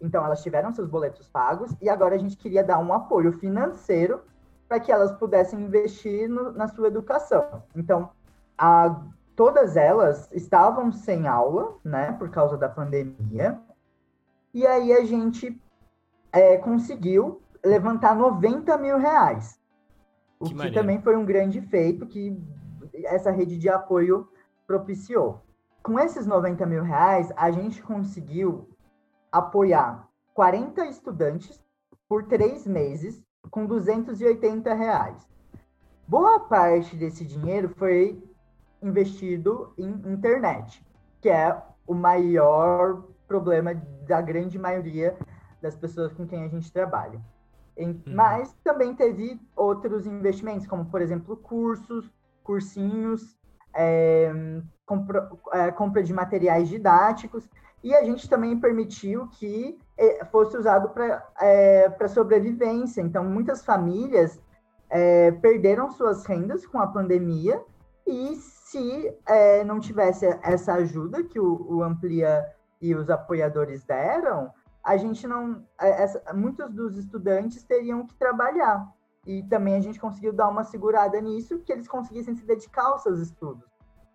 Então, 0.00 0.24
elas 0.24 0.42
tiveram 0.42 0.72
seus 0.72 0.88
boletos 0.88 1.28
pagos 1.28 1.74
e 1.80 1.88
agora 1.88 2.14
a 2.14 2.18
gente 2.18 2.36
queria 2.36 2.64
dar 2.64 2.78
um 2.78 2.92
apoio 2.92 3.32
financeiro 3.32 4.20
para 4.68 4.80
que 4.80 4.90
elas 4.90 5.12
pudessem 5.12 5.60
investir 5.60 6.28
no, 6.28 6.52
na 6.52 6.66
sua 6.68 6.88
educação. 6.88 7.62
Então, 7.76 8.10
a, 8.56 9.00
todas 9.36 9.76
elas 9.76 10.30
estavam 10.32 10.90
sem 10.90 11.28
aula, 11.28 11.76
né, 11.84 12.12
por 12.12 12.30
causa 12.30 12.56
da 12.56 12.68
pandemia. 12.68 13.60
E 14.54 14.66
aí 14.66 14.92
a 14.92 15.04
gente 15.04 15.60
é, 16.32 16.56
conseguiu 16.56 17.40
levantar 17.64 18.16
90 18.16 18.76
mil 18.78 18.98
reais. 18.98 19.58
O 20.42 20.44
que, 20.44 20.54
que 20.54 20.72
também 20.72 21.00
foi 21.00 21.16
um 21.16 21.24
grande 21.24 21.60
feito 21.60 22.04
que 22.04 22.36
essa 23.04 23.30
rede 23.30 23.56
de 23.56 23.68
apoio 23.68 24.28
propiciou. 24.66 25.40
Com 25.82 25.98
esses 26.00 26.26
90 26.26 26.66
mil 26.66 26.82
reais, 26.82 27.32
a 27.36 27.50
gente 27.50 27.80
conseguiu 27.80 28.68
apoiar 29.30 30.08
40 30.34 30.84
estudantes 30.86 31.62
por 32.08 32.24
três 32.24 32.66
meses 32.66 33.22
com 33.50 33.66
280 33.66 34.74
reais. 34.74 35.28
Boa 36.08 36.40
parte 36.40 36.96
desse 36.96 37.24
dinheiro 37.24 37.68
foi 37.76 38.22
investido 38.82 39.72
em 39.78 39.90
internet, 40.12 40.84
que 41.20 41.28
é 41.28 41.56
o 41.86 41.94
maior 41.94 43.04
problema 43.28 43.74
da 44.06 44.20
grande 44.20 44.58
maioria 44.58 45.16
das 45.60 45.76
pessoas 45.76 46.12
com 46.12 46.26
quem 46.26 46.44
a 46.44 46.48
gente 46.48 46.72
trabalha. 46.72 47.20
Uhum. 47.76 48.00
Mas 48.06 48.52
também 48.62 48.94
teve 48.94 49.40
outros 49.56 50.06
investimentos, 50.06 50.66
como, 50.66 50.84
por 50.86 51.00
exemplo, 51.00 51.36
cursos, 51.36 52.10
cursinhos, 52.42 53.36
é, 53.74 54.30
compra, 54.84 55.30
é, 55.52 55.70
compra 55.70 56.02
de 56.02 56.12
materiais 56.12 56.68
didáticos, 56.68 57.48
e 57.82 57.94
a 57.94 58.04
gente 58.04 58.28
também 58.28 58.58
permitiu 58.60 59.26
que 59.28 59.78
é, 59.98 60.24
fosse 60.26 60.56
usado 60.56 60.90
para 60.90 61.26
é, 61.40 61.90
sobrevivência. 62.08 63.00
Então, 63.00 63.24
muitas 63.24 63.64
famílias 63.64 64.40
é, 64.88 65.32
perderam 65.32 65.90
suas 65.90 66.24
rendas 66.26 66.66
com 66.66 66.78
a 66.78 66.86
pandemia, 66.86 67.60
e 68.06 68.34
se 68.36 69.14
é, 69.26 69.64
não 69.64 69.80
tivesse 69.80 70.26
essa 70.42 70.74
ajuda 70.74 71.22
que 71.22 71.38
o, 71.38 71.76
o 71.76 71.82
Amplia 71.82 72.44
e 72.80 72.94
os 72.94 73.08
apoiadores 73.08 73.84
deram, 73.84 74.50
a 74.84 74.96
gente 74.96 75.26
não. 75.26 75.64
É, 75.80 76.02
essa, 76.02 76.32
muitos 76.32 76.70
dos 76.70 76.96
estudantes 76.96 77.62
teriam 77.62 78.06
que 78.06 78.14
trabalhar. 78.14 78.92
E 79.24 79.42
também 79.44 79.76
a 79.76 79.80
gente 79.80 80.00
conseguiu 80.00 80.32
dar 80.32 80.48
uma 80.48 80.64
segurada 80.64 81.20
nisso, 81.20 81.60
que 81.60 81.72
eles 81.72 81.86
conseguissem 81.86 82.34
se 82.34 82.44
dedicar 82.44 82.86
aos 82.86 83.02
seus 83.02 83.20
estudos. 83.20 83.70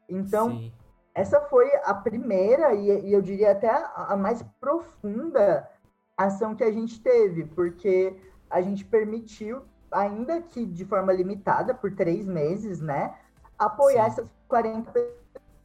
Então, 0.09 0.49
Sim. 0.49 0.73
essa 1.15 1.39
foi 1.41 1.69
a 1.85 1.93
primeira, 1.93 2.73
e, 2.73 3.07
e 3.07 3.13
eu 3.13 3.21
diria 3.21 3.53
até 3.53 3.69
a, 3.69 4.07
a 4.09 4.17
mais 4.17 4.43
profunda 4.59 5.69
ação 6.17 6.55
que 6.55 6.63
a 6.63 6.71
gente 6.71 7.01
teve, 7.01 7.45
porque 7.45 8.19
a 8.49 8.61
gente 8.61 8.83
permitiu, 8.83 9.61
ainda 9.91 10.41
que 10.41 10.65
de 10.65 10.83
forma 10.83 11.13
limitada, 11.13 11.73
por 11.73 11.93
três 11.95 12.25
meses, 12.25 12.81
né, 12.81 13.15
apoiar 13.57 14.05
Sim. 14.05 14.21
essas 14.21 14.33
40 14.47 14.91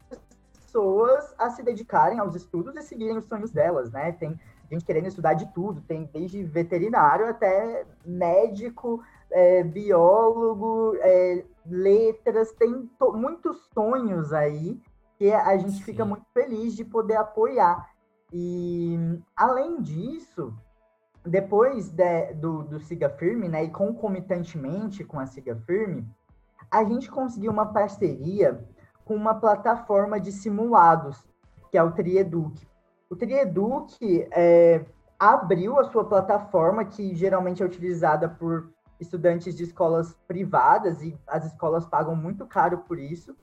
pessoas 0.09 1.35
a 1.39 1.51
se 1.51 1.63
dedicarem 1.63 2.19
aos 2.19 2.35
estudos 2.35 2.77
e 2.77 2.83
seguirem 2.83 3.17
os 3.17 3.25
sonhos 3.25 3.51
delas, 3.51 3.91
né? 3.91 4.13
Tem 4.13 4.39
gente 4.73 4.85
querendo 4.85 5.07
estudar 5.07 5.35
de 5.35 5.47
tudo, 5.53 5.81
tem 5.83 6.09
desde 6.13 6.43
veterinário 6.43 7.27
até 7.29 7.85
médico, 8.05 9.03
é, 9.31 9.63
biólogo, 9.63 10.95
é, 11.01 11.45
letras, 11.67 12.53
tem 12.53 12.89
muitos 13.15 13.69
sonhos 13.73 14.33
aí 14.33 14.81
que 15.19 15.33
a 15.33 15.57
gente 15.57 15.77
Sim. 15.77 15.83
fica 15.83 16.05
muito 16.05 16.27
feliz 16.33 16.75
de 16.75 16.85
poder 16.85 17.17
apoiar. 17.17 17.91
E 18.33 18.99
além 19.37 19.81
disso, 19.81 20.55
depois 21.25 21.91
de, 21.91 22.35
do, 22.35 22.63
do 22.63 22.81
Siga 22.81 23.09
Firme, 23.09 23.49
né, 23.49 23.65
e 23.65 23.71
concomitantemente 23.71 25.05
com 25.05 25.21
a 25.21 25.27
Siga 25.27 25.55
Firme, 25.67 26.07
a 26.71 26.83
gente 26.85 27.11
conseguiu 27.11 27.53
uma 27.53 27.67
parceria 27.67 28.67
com 29.05 29.15
uma 29.15 29.35
plataforma 29.35 30.19
de 30.19 30.33
simulados, 30.33 31.25
que 31.71 31.77
é 31.77 31.83
o 31.83 31.93
Trieduc. 31.93 32.67
O 33.13 33.15
Trieduc 33.15 34.27
é, 34.31 34.87
abriu 35.19 35.79
a 35.79 35.85
sua 35.85 36.03
plataforma, 36.03 36.83
que 36.83 37.15
geralmente 37.15 37.63
é 37.63 37.67
utilizada 37.67 38.27
por 38.27 38.71
estudantes 38.99 39.55
de 39.55 39.65
escolas 39.65 40.17
privadas, 40.27 41.03
e 41.03 41.15
as 41.27 41.45
escolas 41.45 41.85
pagam 41.85 42.17
muito 42.17 42.47
caro 42.47 42.79
por 42.79 42.99
isso, 42.99 43.37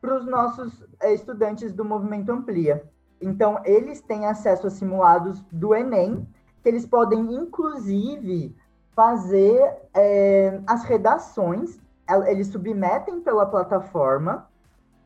para 0.00 0.16
os 0.16 0.26
nossos 0.26 0.84
é, 1.00 1.14
estudantes 1.14 1.72
do 1.72 1.84
Movimento 1.84 2.32
Amplia. 2.32 2.82
Então, 3.20 3.60
eles 3.64 4.00
têm 4.00 4.26
acesso 4.26 4.66
a 4.66 4.70
simulados 4.70 5.40
do 5.52 5.72
Enem, 5.72 6.26
que 6.60 6.68
eles 6.68 6.84
podem, 6.84 7.32
inclusive, 7.32 8.56
fazer 8.90 9.72
é, 9.94 10.60
as 10.66 10.82
redações, 10.82 11.78
eles 12.26 12.48
submetem 12.48 13.20
pela 13.20 13.46
plataforma, 13.46 14.49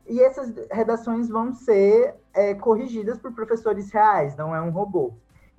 e 0.07 0.21
essas 0.21 0.55
redações 0.71 1.29
vão 1.29 1.53
ser 1.53 2.15
é, 2.33 2.55
corrigidas 2.55 3.19
por 3.19 3.33
professores 3.33 3.91
reais, 3.91 4.37
não 4.37 4.55
é 4.55 4.61
um 4.61 4.71
robô. 4.71 5.15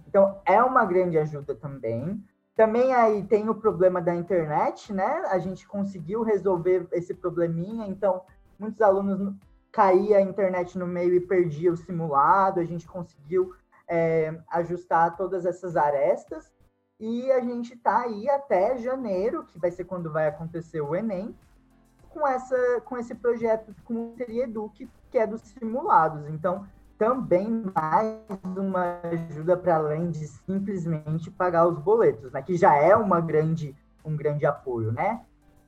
Então, 0.07 0.39
é 0.45 0.61
uma 0.61 0.85
grande 0.85 1.17
ajuda 1.17 1.55
também. 1.55 2.23
Também 2.55 2.93
aí 2.93 3.23
tem 3.23 3.49
o 3.49 3.55
problema 3.55 4.01
da 4.01 4.15
internet, 4.15 4.93
né? 4.93 5.23
A 5.29 5.39
gente 5.39 5.67
conseguiu 5.67 6.23
resolver 6.23 6.87
esse 6.91 7.13
probleminha, 7.13 7.87
então 7.87 8.21
muitos 8.57 8.81
alunos 8.81 9.35
caía 9.71 10.19
a 10.19 10.21
internet 10.21 10.77
no 10.77 10.87
meio 10.87 11.13
e 11.15 11.19
perdia 11.19 11.73
o 11.73 11.75
simulado, 11.75 12.61
a 12.61 12.63
gente 12.63 12.87
conseguiu 12.87 13.53
é, 13.89 14.39
ajustar 14.49 15.17
todas 15.17 15.45
essas 15.45 15.75
arestas 15.75 16.49
e 16.97 17.29
a 17.31 17.41
gente 17.41 17.73
está 17.73 18.03
aí 18.03 18.29
até 18.29 18.77
janeiro, 18.77 19.43
que 19.43 19.59
vai 19.59 19.69
ser 19.69 19.83
quando 19.83 20.11
vai 20.11 20.27
acontecer 20.27 20.79
o 20.79 20.95
Enem, 20.95 21.35
com, 22.15 22.25
essa, 22.25 22.81
com 22.86 22.98
esse 22.98 23.13
projeto 23.13 23.75
com 23.84 23.93
o 23.93 24.15
Eduque, 24.17 24.89
que 25.12 25.17
é 25.17 25.27
dos 25.27 25.41
simulados. 25.41 26.25
Então, 26.29 26.65
também 26.98 27.65
mais 27.75 28.22
uma 28.57 29.01
ajuda 29.03 29.57
para 29.57 29.75
além 29.75 30.10
de 30.10 30.25
simplesmente 30.25 31.29
pagar 31.29 31.67
os 31.67 31.77
boletos, 31.77 32.31
né? 32.31 32.41
que 32.41 32.55
já 32.55 32.74
é 32.74 32.95
uma 32.95 33.19
grande, 33.19 33.75
um 34.03 34.15
grande 34.15 34.45
apoio, 34.45 34.93
né? 34.93 35.22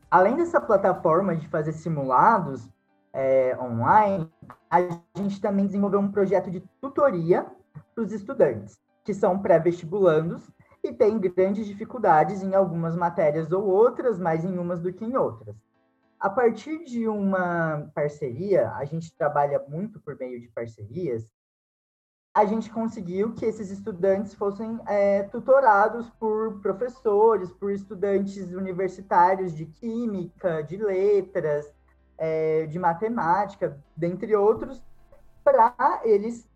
Além 0.09 0.37
dessa 0.37 0.61
plataforma 0.61 1.35
de 1.35 1.49
fazer 1.49 1.73
simulados 1.73 2.69
é, 3.11 3.57
online, 3.59 4.31
a 4.69 4.79
gente 5.17 5.41
também 5.41 5.65
desenvolveu 5.65 5.99
um 5.99 6.09
projeto 6.09 6.49
de 6.49 6.61
tutoria 6.79 7.45
para 7.93 8.05
os 8.05 8.13
estudantes, 8.13 8.79
que 9.03 9.13
são 9.13 9.37
pré-vestibulandos 9.37 10.49
e 10.81 10.93
têm 10.93 11.19
grandes 11.19 11.67
dificuldades 11.67 12.41
em 12.41 12.55
algumas 12.55 12.95
matérias 12.95 13.51
ou 13.51 13.65
outras, 13.65 14.17
mais 14.17 14.45
em 14.45 14.57
umas 14.57 14.79
do 14.79 14.93
que 14.93 15.03
em 15.03 15.17
outras. 15.17 15.57
A 16.19 16.29
partir 16.29 16.83
de 16.83 17.07
uma 17.07 17.91
parceria, 17.93 18.71
a 18.71 18.83
gente 18.85 19.15
trabalha 19.15 19.63
muito 19.67 19.99
por 19.99 20.17
meio 20.17 20.41
de 20.41 20.47
parcerias, 20.47 21.31
a 22.33 22.45
gente 22.45 22.69
conseguiu 22.69 23.33
que 23.33 23.45
esses 23.45 23.71
estudantes 23.71 24.33
fossem 24.35 24.79
é, 24.87 25.23
tutorados 25.23 26.09
por 26.19 26.59
professores, 26.61 27.51
por 27.51 27.71
estudantes 27.71 28.51
universitários 28.51 29.53
de 29.53 29.65
química, 29.65 30.61
de 30.61 30.77
letras, 30.77 31.73
é, 32.17 32.67
de 32.67 32.77
matemática, 32.77 33.79
dentre 33.95 34.35
outros, 34.35 34.83
para 35.43 36.01
eles 36.03 36.47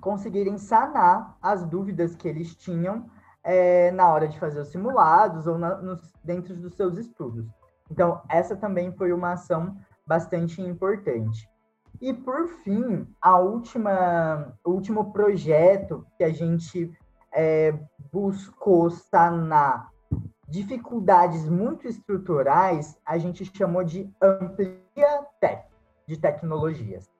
conseguirem 0.00 0.58
sanar 0.58 1.36
as 1.42 1.64
dúvidas 1.64 2.14
que 2.14 2.28
eles 2.28 2.54
tinham 2.54 3.10
é, 3.42 3.90
na 3.92 4.12
hora 4.12 4.26
de 4.26 4.38
fazer 4.38 4.60
os 4.60 4.68
simulados 4.68 5.46
ou 5.46 5.58
na, 5.58 5.76
nos, 5.76 6.12
dentro 6.24 6.54
dos 6.56 6.74
seus 6.74 6.96
estudos. 6.96 7.46
Então, 7.90 8.22
essa 8.28 8.56
também 8.56 8.92
foi 8.92 9.12
uma 9.12 9.32
ação 9.32 9.76
bastante 10.06 10.60
importante. 10.60 11.48
E, 12.00 12.12
por 12.12 12.48
fim, 12.48 13.06
a 13.20 13.38
última, 13.38 14.54
o 14.64 14.70
último 14.70 15.12
projeto 15.12 16.06
que 16.16 16.24
a 16.24 16.30
gente 16.30 16.92
é, 17.32 17.74
buscou 18.12 18.90
sanar 18.90 19.90
dificuldades 20.48 21.48
muito 21.48 21.88
estruturais, 21.88 22.96
a 23.04 23.18
gente 23.18 23.44
chamou 23.56 23.82
de 23.82 24.10
Amplia 24.22 25.26
Tech, 25.40 25.64
de 26.06 26.16
tecnologias, 26.16 27.10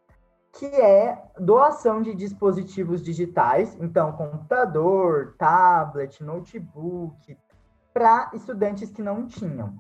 que 0.53 0.67
é 0.67 1.23
doação 1.39 2.01
de 2.01 2.15
dispositivos 2.15 3.03
digitais, 3.03 3.77
então 3.81 4.13
computador, 4.13 5.35
tablet, 5.37 6.23
notebook, 6.23 7.37
para 7.93 8.31
estudantes 8.33 8.91
que 8.91 9.03
não 9.03 9.27
tinham. 9.27 9.75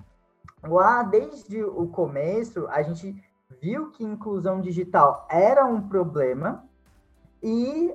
Lá, 0.66 1.02
desde 1.02 1.62
o 1.62 1.86
começo, 1.86 2.66
a 2.68 2.82
gente 2.82 3.14
viu 3.60 3.90
que 3.90 4.04
inclusão 4.04 4.60
digital 4.60 5.26
era 5.30 5.64
um 5.64 5.80
problema 5.88 6.64
e 7.42 7.94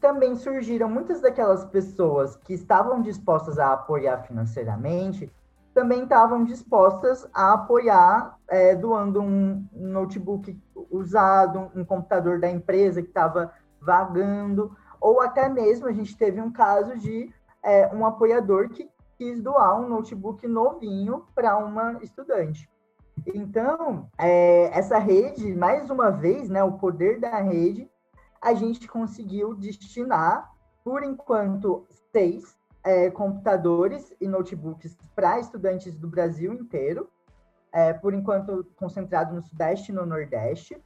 também 0.00 0.36
surgiram 0.36 0.88
muitas 0.88 1.20
daquelas 1.20 1.64
pessoas 1.64 2.36
que 2.36 2.54
estavam 2.54 3.00
dispostas 3.02 3.58
a 3.58 3.72
apoiar 3.72 4.22
financeiramente, 4.22 5.32
também 5.72 6.02
estavam 6.02 6.44
dispostas 6.44 7.26
a 7.32 7.54
apoiar 7.54 8.36
é, 8.48 8.74
doando 8.74 9.20
um 9.22 9.66
notebook 9.72 10.58
usado, 10.90 11.70
um 11.74 11.84
computador 11.84 12.38
da 12.38 12.50
empresa 12.50 13.00
que 13.00 13.08
estava 13.08 13.52
vagando, 13.80 14.76
ou 15.00 15.20
até 15.20 15.48
mesmo 15.48 15.86
a 15.86 15.92
gente 15.92 16.16
teve 16.16 16.40
um 16.40 16.52
caso 16.52 16.98
de 16.98 17.32
é, 17.62 17.88
um 17.94 18.04
apoiador 18.04 18.68
que 18.68 18.88
quis 19.22 19.40
doar 19.40 19.80
um 19.80 19.88
notebook 19.88 20.46
novinho 20.48 21.24
para 21.32 21.56
uma 21.56 22.02
estudante. 22.02 22.68
Então, 23.32 24.08
é, 24.18 24.76
essa 24.76 24.98
rede, 24.98 25.54
mais 25.54 25.88
uma 25.90 26.10
vez, 26.10 26.48
né, 26.48 26.64
o 26.64 26.72
poder 26.72 27.20
da 27.20 27.40
rede, 27.40 27.88
a 28.40 28.52
gente 28.52 28.88
conseguiu 28.88 29.54
destinar, 29.54 30.50
por 30.82 31.04
enquanto, 31.04 31.86
seis 32.10 32.56
é, 32.82 33.10
computadores 33.10 34.12
e 34.20 34.26
notebooks 34.26 34.98
para 35.14 35.38
estudantes 35.38 35.96
do 35.96 36.08
Brasil 36.08 36.52
inteiro, 36.52 37.08
é, 37.70 37.92
por 37.92 38.12
enquanto 38.12 38.66
concentrado 38.74 39.34
no 39.34 39.42
Sudeste 39.42 39.92
e 39.92 39.94
no 39.94 40.04
Nordeste. 40.04 40.82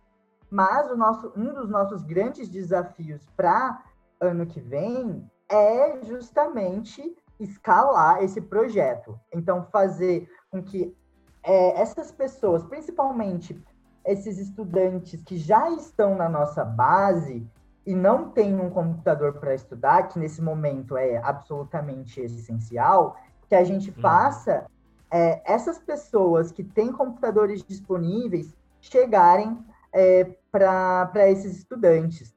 Mas 0.50 0.90
o 0.90 0.96
nosso, 0.96 1.32
um 1.34 1.54
dos 1.54 1.70
nossos 1.70 2.02
grandes 2.02 2.50
desafios 2.50 3.24
para 3.34 3.82
ano 4.20 4.44
que 4.44 4.60
vem 4.60 5.28
é 5.48 6.04
justamente 6.04 7.16
escalar 7.38 8.22
esse 8.22 8.40
projeto. 8.40 9.18
Então, 9.32 9.64
fazer 9.70 10.28
com 10.50 10.62
que 10.62 10.94
é, 11.42 11.80
essas 11.80 12.10
pessoas, 12.10 12.64
principalmente 12.64 13.62
esses 14.04 14.38
estudantes 14.38 15.22
que 15.22 15.36
já 15.36 15.70
estão 15.70 16.16
na 16.16 16.28
nossa 16.28 16.64
base 16.64 17.46
e 17.84 17.94
não 17.94 18.30
têm 18.30 18.58
um 18.58 18.70
computador 18.70 19.34
para 19.34 19.54
estudar, 19.54 20.08
que 20.08 20.18
nesse 20.18 20.42
momento 20.42 20.96
é 20.96 21.18
absolutamente 21.18 22.20
essencial, 22.20 23.16
que 23.48 23.54
a 23.54 23.62
gente 23.62 23.90
uhum. 23.90 24.00
faça 24.00 24.66
é, 25.10 25.40
essas 25.44 25.78
pessoas 25.78 26.50
que 26.50 26.64
têm 26.64 26.92
computadores 26.92 27.62
disponíveis 27.62 28.54
chegarem 28.80 29.58
é, 29.92 30.24
para 30.50 31.30
esses 31.30 31.58
estudantes. 31.58 32.34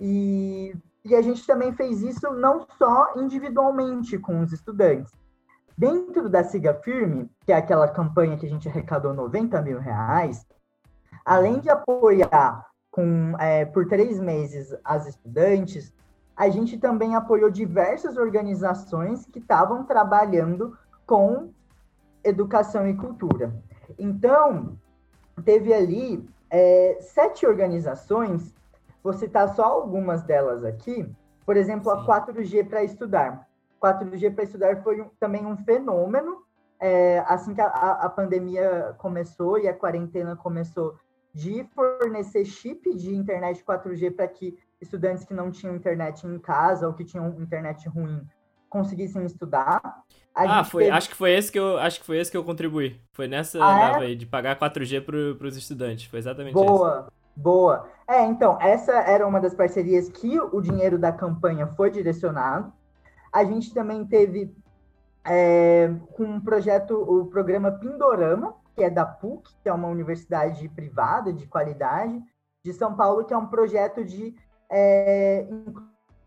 E, 0.00 0.74
e 1.06 1.14
a 1.14 1.22
gente 1.22 1.46
também 1.46 1.72
fez 1.72 2.02
isso 2.02 2.30
não 2.32 2.66
só 2.78 3.14
individualmente 3.16 4.18
com 4.18 4.40
os 4.40 4.52
estudantes, 4.52 5.12
Dentro 5.78 6.30
da 6.30 6.42
Siga 6.42 6.72
Firme, 6.72 7.30
que 7.44 7.52
é 7.52 7.56
aquela 7.56 7.86
campanha 7.86 8.38
que 8.38 8.46
a 8.46 8.48
gente 8.48 8.66
arrecadou 8.66 9.12
90 9.12 9.60
mil 9.60 9.78
reais, 9.78 10.46
além 11.22 11.60
de 11.60 11.68
apoiar 11.68 12.64
com, 12.90 13.36
é, 13.38 13.66
por 13.66 13.86
três 13.86 14.18
meses 14.18 14.74
as 14.82 15.06
estudantes, 15.06 15.92
a 16.34 16.48
gente 16.48 16.78
também 16.78 17.14
apoiou 17.14 17.50
diversas 17.50 18.16
organizações 18.16 19.26
que 19.26 19.38
estavam 19.38 19.84
trabalhando 19.84 20.74
com 21.04 21.50
educação 22.24 22.88
e 22.88 22.96
cultura. 22.96 23.54
Então, 23.98 24.78
teve 25.44 25.74
ali 25.74 26.26
é, 26.48 26.96
sete 27.02 27.46
organizações, 27.46 28.54
vou 29.06 29.12
citar 29.12 29.54
só 29.54 29.62
algumas 29.62 30.24
delas 30.24 30.64
aqui, 30.64 31.08
por 31.44 31.56
exemplo, 31.56 31.92
Sim. 31.92 31.96
a 31.96 32.04
4G 32.04 32.68
para 32.68 32.82
estudar. 32.82 33.48
4G 33.80 34.34
para 34.34 34.42
estudar 34.42 34.82
foi 34.82 35.00
um, 35.00 35.08
também 35.20 35.46
um 35.46 35.56
fenômeno. 35.56 36.44
É, 36.80 37.20
assim 37.28 37.54
que 37.54 37.60
a, 37.60 37.68
a, 37.68 38.08
pandemia 38.10 38.96
começou 38.98 39.58
e 39.58 39.68
a 39.68 39.72
quarentena 39.72 40.36
começou, 40.36 40.98
de 41.32 41.64
fornecer 41.74 42.44
chip 42.44 42.94
de 42.96 43.14
internet 43.14 43.64
4G 43.64 44.14
para 44.14 44.26
que 44.28 44.58
estudantes 44.80 45.24
que 45.24 45.32
não 45.32 45.50
tinham 45.50 45.74
internet 45.74 46.26
em 46.26 46.38
casa 46.38 46.86
ou 46.86 46.92
que 46.92 47.04
tinham 47.04 47.28
internet 47.40 47.88
ruim 47.88 48.26
conseguissem 48.68 49.24
estudar. 49.24 49.80
A 50.34 50.60
ah, 50.60 50.64
foi, 50.64 50.84
teve... 50.84 50.96
acho 50.96 51.08
que 51.08 51.14
foi 51.14 51.32
esse 51.32 51.50
que 51.50 51.58
eu 51.58 51.78
acho 51.78 52.00
que 52.00 52.06
foi 52.06 52.18
esse 52.18 52.30
que 52.30 52.36
eu 52.36 52.44
contribuí. 52.44 53.00
Foi 53.12 53.26
nessa 53.26 53.58
ah, 53.62 54.02
é? 54.02 54.06
aí 54.06 54.16
de 54.16 54.26
pagar 54.26 54.58
4G 54.58 55.00
para 55.38 55.46
os 55.46 55.56
estudantes. 55.56 56.06
Foi 56.06 56.18
exatamente 56.18 56.52
boa, 56.52 57.06
isso. 57.06 57.15
Boa. 57.36 57.86
É, 58.08 58.24
então, 58.24 58.58
essa 58.60 58.92
era 58.92 59.26
uma 59.26 59.40
das 59.40 59.54
parcerias 59.54 60.08
que 60.08 60.40
o 60.40 60.60
dinheiro 60.60 60.98
da 60.98 61.12
campanha 61.12 61.66
foi 61.66 61.90
direcionado. 61.90 62.72
A 63.32 63.44
gente 63.44 63.74
também 63.74 64.06
teve 64.06 64.56
é, 65.22 65.92
com 66.12 66.24
um 66.24 66.40
projeto, 66.40 66.94
o 66.94 67.26
programa 67.26 67.72
Pindorama, 67.72 68.54
que 68.74 68.82
é 68.82 68.88
da 68.88 69.04
PUC, 69.04 69.54
que 69.62 69.68
é 69.68 69.72
uma 69.72 69.88
universidade 69.88 70.68
privada 70.70 71.32
de 71.32 71.46
qualidade 71.46 72.22
de 72.64 72.72
São 72.72 72.96
Paulo, 72.96 73.24
que 73.24 73.34
é 73.34 73.36
um 73.36 73.46
projeto 73.46 74.04
de 74.04 74.34
é, 74.70 75.46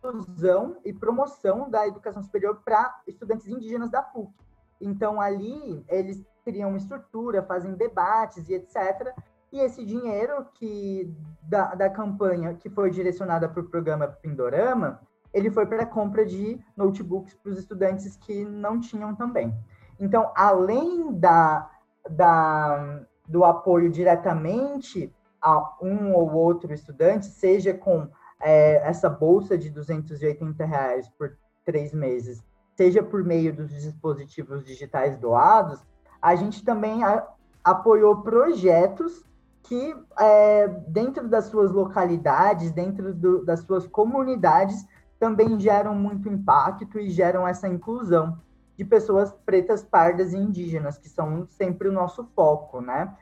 inclusão 0.02 0.78
e 0.86 0.94
promoção 0.94 1.70
da 1.70 1.88
educação 1.88 2.22
superior 2.22 2.62
para 2.64 3.02
estudantes 3.08 3.48
indígenas 3.48 3.90
da 3.90 4.02
PUC. 4.02 4.32
Então, 4.80 5.20
ali, 5.20 5.84
eles 5.90 6.24
criam 6.44 6.76
estrutura, 6.76 7.44
fazem 7.44 7.74
debates 7.74 8.48
e 8.48 8.54
etc. 8.54 9.14
E 9.52 9.60
esse 9.60 9.84
dinheiro 9.84 10.46
que 10.54 11.12
da, 11.42 11.74
da 11.74 11.90
campanha 11.90 12.54
que 12.54 12.70
foi 12.70 12.92
direcionada 12.92 13.50
para 13.50 13.62
o 13.62 13.68
programa 13.68 14.08
Pindorama, 14.08 15.02
ele 15.34 15.50
foi 15.50 15.66
para 15.66 15.84
a 15.84 15.88
compra 15.88 16.26
de 16.26 16.60
notebooks 16.78 17.34
para 17.36 17.52
os 17.52 17.60
estudantes 17.60 18.16
que 18.16 18.46
não 18.46 18.80
tinham 18.80 19.16
também. 19.16 19.54
Então, 20.00 20.32
além 20.36 21.14
da, 21.14 21.70
da, 22.10 23.02
do 23.28 23.44
apoio 23.44 23.90
diretamente 23.90 25.14
a 25.42 25.76
um 25.82 26.14
ou 26.14 26.32
outro 26.34 26.74
estudante, 26.74 27.26
seja 27.26 27.74
com 27.74 28.08
é, 28.40 28.88
essa 28.88 29.10
bolsa 29.10 29.58
de 29.58 29.70
280 29.70 30.66
reais 30.66 31.10
por 31.10 31.38
três 31.66 31.94
meses, 31.94 32.44
seja 32.76 33.04
por 33.04 33.24
meio 33.24 33.54
dos 33.54 33.70
dispositivos 33.70 34.64
digitais 34.64 35.18
doados, 35.18 35.84
a 36.22 36.36
gente 36.36 36.64
também 36.64 37.04
a, 37.04 37.28
apoiou 37.64 38.22
projetos 38.22 39.29
que, 39.64 39.96
é, 40.18 40.68
dentro 40.88 41.28
das 41.28 41.46
suas 41.46 41.72
localidades, 41.72 42.72
dentro 42.72 43.14
do, 43.14 43.46
das 43.46 43.62
suas 43.62 43.86
comunidades, 43.88 44.86
também 45.20 45.60
geram 45.60 45.94
muito 45.94 46.30
impacto 46.30 47.00
e 47.00 47.10
geram 47.10 47.48
essa 47.48 47.68
inclusão 47.68 48.38
de 48.78 48.86
pessoas 48.86 49.34
pretas, 49.46 49.84
pardas 49.84 50.34
e 50.34 50.38
indígenas, 50.38 50.98
que 50.98 51.10
são 51.10 51.46
sempre 51.50 51.90
o 51.90 51.92
nosso 51.92 52.24
foco, 52.34 52.80
né? 52.80 53.14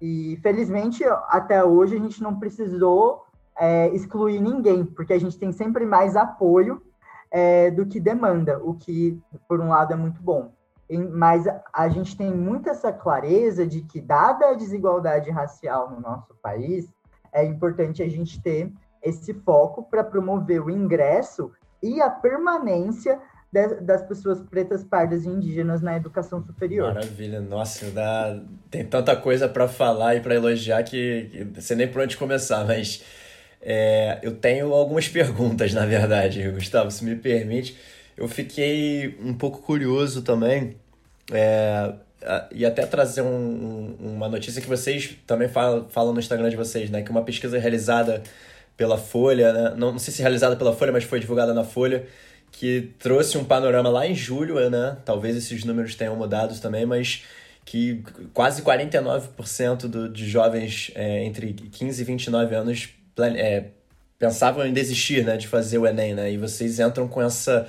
E 0.00 0.38
felizmente 0.42 1.02
até 1.28 1.64
hoje 1.64 1.96
a 1.96 1.98
gente 1.98 2.22
não 2.22 2.38
precisou 2.38 3.24
é, 3.58 3.88
excluir 3.94 4.40
ninguém, 4.40 4.84
porque 4.84 5.14
a 5.14 5.18
gente 5.18 5.38
tem 5.38 5.52
sempre 5.52 5.86
mais 5.86 6.16
apoio 6.16 6.82
é, 7.30 7.70
do 7.70 7.86
que 7.86 7.98
demanda, 7.98 8.60
o 8.62 8.74
que, 8.74 9.18
por 9.48 9.60
um 9.60 9.70
lado, 9.70 9.92
é 9.92 9.96
muito 9.96 10.22
bom. 10.22 10.52
Mas 10.90 11.44
a 11.72 11.88
gente 11.88 12.16
tem 12.16 12.32
muito 12.32 12.68
essa 12.68 12.92
clareza 12.92 13.66
de 13.66 13.82
que, 13.82 14.00
dada 14.00 14.50
a 14.50 14.54
desigualdade 14.54 15.30
racial 15.30 15.90
no 15.90 16.00
nosso 16.00 16.34
país, 16.42 16.88
é 17.32 17.44
importante 17.44 18.02
a 18.02 18.08
gente 18.08 18.40
ter 18.40 18.72
esse 19.02 19.34
foco 19.34 19.82
para 19.84 20.04
promover 20.04 20.62
o 20.62 20.70
ingresso 20.70 21.52
e 21.82 22.00
a 22.00 22.08
permanência 22.08 23.20
das 23.80 24.02
pessoas 24.02 24.40
pretas, 24.40 24.84
pardas 24.84 25.24
e 25.24 25.28
indígenas 25.28 25.80
na 25.80 25.96
educação 25.96 26.42
superior. 26.42 26.92
Maravilha, 26.92 27.40
nossa, 27.40 27.90
dá... 27.90 28.38
tem 28.70 28.84
tanta 28.84 29.16
coisa 29.16 29.48
para 29.48 29.66
falar 29.66 30.16
e 30.16 30.20
para 30.20 30.34
elogiar 30.34 30.82
que, 30.82 31.30
que 31.32 31.44
não 31.44 31.60
sei 31.60 31.76
nem 31.76 31.88
por 31.88 32.02
onde 32.02 32.16
começar, 32.16 32.66
mas 32.66 33.02
é, 33.62 34.18
eu 34.22 34.36
tenho 34.36 34.72
algumas 34.72 35.08
perguntas, 35.08 35.72
na 35.72 35.86
verdade, 35.86 36.50
Gustavo, 36.50 36.90
se 36.90 37.04
me 37.04 37.16
permite. 37.16 37.78
Eu 38.16 38.28
fiquei 38.28 39.16
um 39.22 39.34
pouco 39.34 39.60
curioso 39.60 40.22
também, 40.22 40.76
é, 41.30 41.92
e 42.50 42.64
até 42.64 42.86
trazer 42.86 43.22
um, 43.22 43.96
uma 44.00 44.28
notícia 44.28 44.60
que 44.60 44.68
vocês 44.68 45.16
também 45.26 45.48
falam, 45.48 45.86
falam 45.88 46.12
no 46.12 46.20
Instagram 46.20 46.48
de 46.48 46.56
vocês, 46.56 46.90
né? 46.90 47.02
Que 47.02 47.10
uma 47.10 47.22
pesquisa 47.22 47.58
realizada 47.58 48.22
pela 48.76 48.98
Folha, 48.98 49.52
né? 49.52 49.74
não, 49.76 49.92
não 49.92 49.98
sei 49.98 50.12
se 50.12 50.22
realizada 50.22 50.56
pela 50.56 50.74
Folha, 50.74 50.92
mas 50.92 51.04
foi 51.04 51.20
divulgada 51.20 51.54
na 51.54 51.64
Folha, 51.64 52.06
que 52.50 52.90
trouxe 52.98 53.38
um 53.38 53.44
panorama 53.44 53.88
lá 53.88 54.06
em 54.06 54.14
julho, 54.14 54.68
né? 54.70 54.96
Talvez 55.04 55.36
esses 55.36 55.64
números 55.64 55.94
tenham 55.94 56.16
mudado 56.16 56.58
também, 56.60 56.86
mas 56.86 57.22
que 57.64 58.02
quase 58.32 58.62
49% 58.62 59.88
do, 59.88 60.08
de 60.08 60.28
jovens 60.28 60.90
é, 60.94 61.24
entre 61.24 61.52
15 61.52 62.00
e 62.00 62.04
29 62.04 62.54
anos 62.54 62.88
é, 63.18 63.64
pensavam 64.18 64.64
em 64.64 64.72
desistir, 64.72 65.24
né, 65.24 65.36
de 65.36 65.48
fazer 65.48 65.78
o 65.78 65.86
Enem, 65.86 66.14
né? 66.14 66.32
E 66.32 66.38
vocês 66.38 66.78
entram 66.78 67.08
com 67.08 67.20
essa 67.20 67.66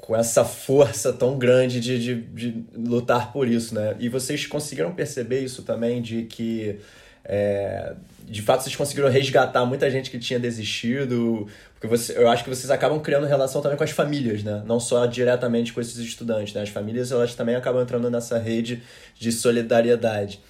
com 0.00 0.16
essa 0.16 0.44
força 0.44 1.12
tão 1.12 1.38
grande 1.38 1.80
de, 1.80 1.98
de, 1.98 2.14
de 2.22 2.64
lutar 2.76 3.32
por 3.32 3.46
isso, 3.46 3.74
né? 3.74 3.94
E 3.98 4.08
vocês 4.08 4.46
conseguiram 4.46 4.94
perceber 4.94 5.40
isso 5.40 5.62
também, 5.62 6.00
de 6.00 6.22
que 6.22 6.78
é, 7.24 7.94
de 8.24 8.40
fato 8.40 8.62
vocês 8.62 8.74
conseguiram 8.74 9.10
resgatar 9.10 9.64
muita 9.66 9.90
gente 9.90 10.10
que 10.10 10.18
tinha 10.18 10.40
desistido, 10.40 11.46
porque 11.74 11.86
você, 11.86 12.16
eu 12.16 12.28
acho 12.28 12.42
que 12.42 12.50
vocês 12.50 12.70
acabam 12.70 13.00
criando 13.00 13.26
relação 13.26 13.60
também 13.60 13.76
com 13.76 13.84
as 13.84 13.90
famílias, 13.90 14.42
né? 14.42 14.62
Não 14.66 14.80
só 14.80 15.04
diretamente 15.06 15.72
com 15.72 15.80
esses 15.80 15.98
estudantes, 15.98 16.54
né? 16.54 16.62
As 16.62 16.70
famílias 16.70 17.12
elas 17.12 17.34
também 17.34 17.54
acabam 17.54 17.82
entrando 17.82 18.10
nessa 18.10 18.38
rede 18.38 18.82
de 19.18 19.30
solidariedade. 19.30 20.40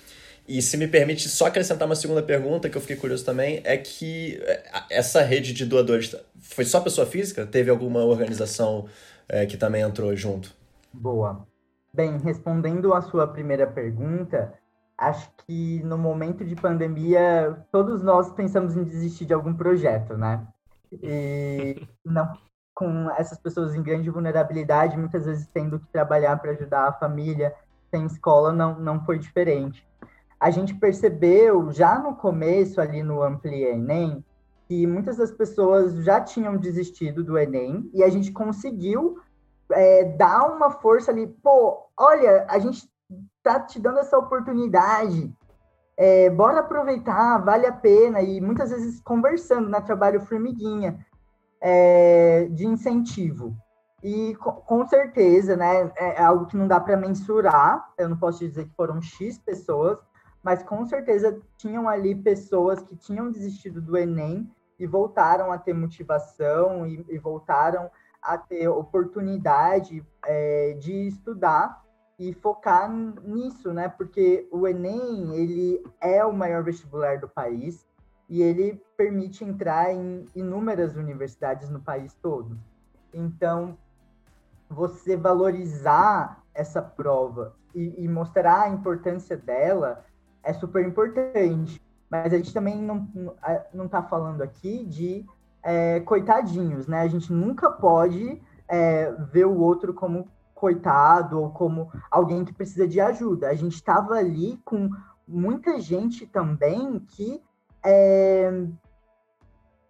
E 0.46 0.62
se 0.62 0.78
me 0.78 0.88
permite 0.88 1.28
só 1.28 1.46
acrescentar 1.46 1.86
uma 1.86 1.94
segunda 1.94 2.22
pergunta 2.22 2.70
que 2.70 2.76
eu 2.76 2.80
fiquei 2.80 2.96
curioso 2.96 3.22
também, 3.24 3.60
é 3.64 3.76
que 3.76 4.40
é, 4.44 4.62
essa 4.90 5.20
rede 5.20 5.52
de 5.52 5.66
doadores 5.66 6.14
foi 6.40 6.64
só 6.64 6.80
pessoa 6.80 7.06
física? 7.06 7.44
Teve 7.44 7.70
alguma 7.70 8.04
organização 8.04 8.86
é, 9.28 9.46
que 9.46 9.56
também 9.56 9.82
entrou 9.82 10.14
junto? 10.16 10.54
Boa. 10.92 11.46
Bem, 11.92 12.18
respondendo 12.18 12.94
à 12.94 13.02
sua 13.02 13.26
primeira 13.26 13.66
pergunta, 13.66 14.52
acho 14.96 15.30
que 15.46 15.82
no 15.82 15.98
momento 15.98 16.44
de 16.44 16.54
pandemia 16.54 17.64
todos 17.70 18.02
nós 18.02 18.32
pensamos 18.32 18.76
em 18.76 18.84
desistir 18.84 19.24
de 19.24 19.34
algum 19.34 19.54
projeto, 19.54 20.16
né? 20.16 20.46
E 20.92 21.86
não 22.04 22.32
com 22.74 23.10
essas 23.10 23.36
pessoas 23.40 23.74
em 23.74 23.82
grande 23.82 24.08
vulnerabilidade, 24.08 24.96
muitas 24.96 25.26
vezes 25.26 25.48
tendo 25.48 25.80
que 25.80 25.86
trabalhar 25.88 26.36
para 26.36 26.52
ajudar 26.52 26.86
a 26.86 26.92
família, 26.92 27.52
sem 27.90 28.06
escola, 28.06 28.52
não, 28.52 28.78
não 28.78 29.04
foi 29.04 29.18
diferente 29.18 29.84
a 30.40 30.50
gente 30.50 30.74
percebeu 30.74 31.72
já 31.72 31.98
no 31.98 32.14
começo 32.14 32.80
ali 32.80 33.02
no 33.02 33.22
Ampli 33.22 33.64
Enem 33.64 34.24
que 34.68 34.86
muitas 34.86 35.16
das 35.16 35.32
pessoas 35.32 36.04
já 36.04 36.20
tinham 36.20 36.58
desistido 36.58 37.24
do 37.24 37.38
Enem 37.38 37.90
e 37.94 38.04
a 38.04 38.08
gente 38.10 38.30
conseguiu 38.30 39.18
é, 39.72 40.04
dar 40.04 40.44
uma 40.54 40.70
força 40.70 41.10
ali, 41.10 41.26
pô, 41.26 41.86
olha, 41.96 42.46
a 42.50 42.58
gente 42.58 42.86
tá 43.42 43.58
te 43.58 43.80
dando 43.80 43.98
essa 43.98 44.18
oportunidade, 44.18 45.34
é, 45.96 46.28
bora 46.28 46.60
aproveitar, 46.60 47.38
vale 47.38 47.66
a 47.66 47.72
pena, 47.72 48.20
e 48.20 48.42
muitas 48.42 48.70
vezes 48.70 49.00
conversando, 49.00 49.70
né, 49.70 49.80
trabalho 49.80 50.20
formiguinha, 50.20 51.04
é, 51.62 52.46
de 52.50 52.66
incentivo. 52.66 53.56
E 54.02 54.36
com 54.36 54.86
certeza, 54.86 55.56
né, 55.56 55.90
é 55.96 56.22
algo 56.22 56.44
que 56.44 56.58
não 56.58 56.68
dá 56.68 56.78
para 56.78 56.96
mensurar, 56.96 57.90
eu 57.96 58.08
não 58.08 58.18
posso 58.18 58.46
dizer 58.46 58.66
que 58.66 58.76
foram 58.76 59.00
X 59.00 59.38
pessoas, 59.38 59.98
mas 60.42 60.62
com 60.62 60.84
certeza 60.84 61.40
tinham 61.56 61.88
ali 61.88 62.14
pessoas 62.14 62.80
que 62.82 62.94
tinham 62.94 63.30
desistido 63.30 63.80
do 63.80 63.96
Enem 63.96 64.48
e 64.78 64.86
voltaram 64.86 65.50
a 65.50 65.58
ter 65.58 65.74
motivação 65.74 66.86
e, 66.86 67.04
e 67.08 67.18
voltaram 67.18 67.90
a 68.22 68.36
ter 68.36 68.68
oportunidade 68.68 70.04
é, 70.24 70.74
de 70.74 71.08
estudar 71.08 71.84
e 72.18 72.32
focar 72.32 72.90
nisso, 72.90 73.72
né? 73.72 73.88
Porque 73.88 74.48
o 74.50 74.66
Enem 74.66 75.34
ele 75.36 75.82
é 76.00 76.24
o 76.24 76.32
maior 76.32 76.64
vestibular 76.64 77.18
do 77.18 77.28
país 77.28 77.86
e 78.28 78.42
ele 78.42 78.82
permite 78.96 79.44
entrar 79.44 79.92
em 79.92 80.26
inúmeras 80.34 80.96
universidades 80.96 81.70
no 81.70 81.80
país 81.80 82.14
todo. 82.14 82.58
Então, 83.14 83.78
você 84.68 85.16
valorizar 85.16 86.42
essa 86.52 86.82
prova 86.82 87.54
e, 87.74 88.04
e 88.04 88.08
mostrar 88.08 88.62
a 88.62 88.68
importância 88.68 89.36
dela 89.36 90.04
é 90.42 90.52
super 90.52 90.84
importante. 90.84 91.80
Mas 92.10 92.32
a 92.32 92.36
gente 92.36 92.54
também 92.54 92.80
não, 92.80 93.06
não 93.72 93.86
está 93.86 94.02
falando 94.02 94.42
aqui 94.42 94.84
de 94.84 95.26
é, 95.62 96.00
coitadinhos, 96.00 96.86
né? 96.86 97.02
A 97.02 97.08
gente 97.08 97.32
nunca 97.32 97.70
pode 97.70 98.40
é, 98.68 99.12
ver 99.32 99.46
o 99.46 99.58
outro 99.58 99.92
como 99.92 100.28
coitado 100.54 101.40
ou 101.40 101.50
como 101.50 101.90
alguém 102.10 102.44
que 102.44 102.52
precisa 102.52 102.86
de 102.86 103.00
ajuda. 103.00 103.48
A 103.48 103.54
gente 103.54 103.74
estava 103.74 104.14
ali 104.14 104.60
com 104.64 104.90
muita 105.26 105.78
gente 105.78 106.26
também 106.26 106.98
que 107.00 107.42
é, 107.84 108.50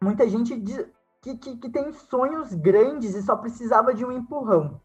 muita 0.02 0.28
gente 0.28 0.59
de, 0.59 0.87
que, 1.22 1.37
que, 1.37 1.57
que, 1.57 1.70
tem 1.70 1.92
sonhos 1.92 2.52
grandes 2.54 3.14
e 3.14 3.22
só 3.22 3.37
precisava 3.37 3.94
de 3.94 4.04
um 4.04 4.12
empurrão. 4.12 4.81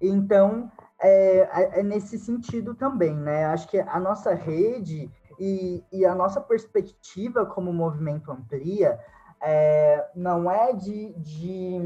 Então, 0.00 0.70
é, 1.00 1.38
é, 1.40 1.80
é, 1.80 1.82
nesse 1.82 2.18
sentido 2.18 2.74
também, 2.74 3.14
né? 3.14 3.46
Acho 3.46 3.68
que 3.68 3.78
a 3.78 4.00
nossa 4.00 4.34
rede 4.34 5.10
e, 5.38 5.84
e 5.92 6.04
a 6.04 6.14
nossa 6.14 6.40
perspectiva 6.40 7.46
como 7.46 7.72
movimento 7.72 8.30
amplia 8.30 8.98
é, 9.40 10.06
não 10.14 10.50
é 10.50 10.72
de, 10.72 11.12
de 11.14 11.80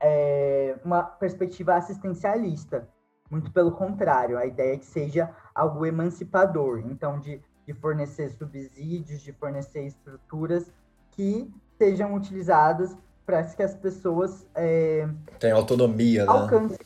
é, 0.00 0.76
uma 0.84 1.02
perspectiva 1.02 1.74
assistencialista. 1.74 2.88
Muito 3.30 3.50
pelo 3.50 3.72
contrário, 3.72 4.38
a 4.38 4.46
ideia 4.46 4.74
é 4.74 4.78
que 4.78 4.86
seja 4.86 5.30
algo 5.54 5.84
emancipador. 5.86 6.80
Então, 6.80 7.18
de, 7.18 7.42
de 7.66 7.72
fornecer 7.72 8.30
subsídios, 8.30 9.20
de 9.22 9.32
fornecer 9.32 9.86
estruturas 9.86 10.70
que 11.10 11.52
sejam 11.78 12.14
utilizadas 12.14 12.96
para 13.24 13.42
que 13.42 13.62
as 13.62 13.74
pessoas 13.74 14.46
é, 14.54 15.08
tenham 15.38 15.56
autonomia, 15.56 16.26
né? 16.26 16.30
alcancem, 16.30 16.78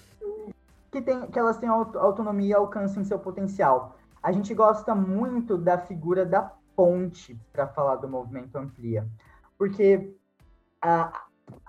que, 0.91 1.03
tem, 1.03 1.27
que 1.27 1.39
elas 1.39 1.59
tenham 1.59 1.75
autonomia 1.97 2.51
e 2.51 2.55
alcancem 2.55 3.05
seu 3.05 3.19
potencial. 3.19 3.98
A 4.29 4.31
gente 4.31 4.53
gosta 4.53 4.95
muito 4.95 5.57
da 5.57 5.79
figura 5.79 6.27
da 6.27 6.43
ponte 6.77 7.41
para 7.51 7.67
falar 7.67 7.97
do 7.97 8.07
movimento 8.07 8.59
Amplia, 8.59 9.09
porque 9.57 10.15
a, 10.83 11.23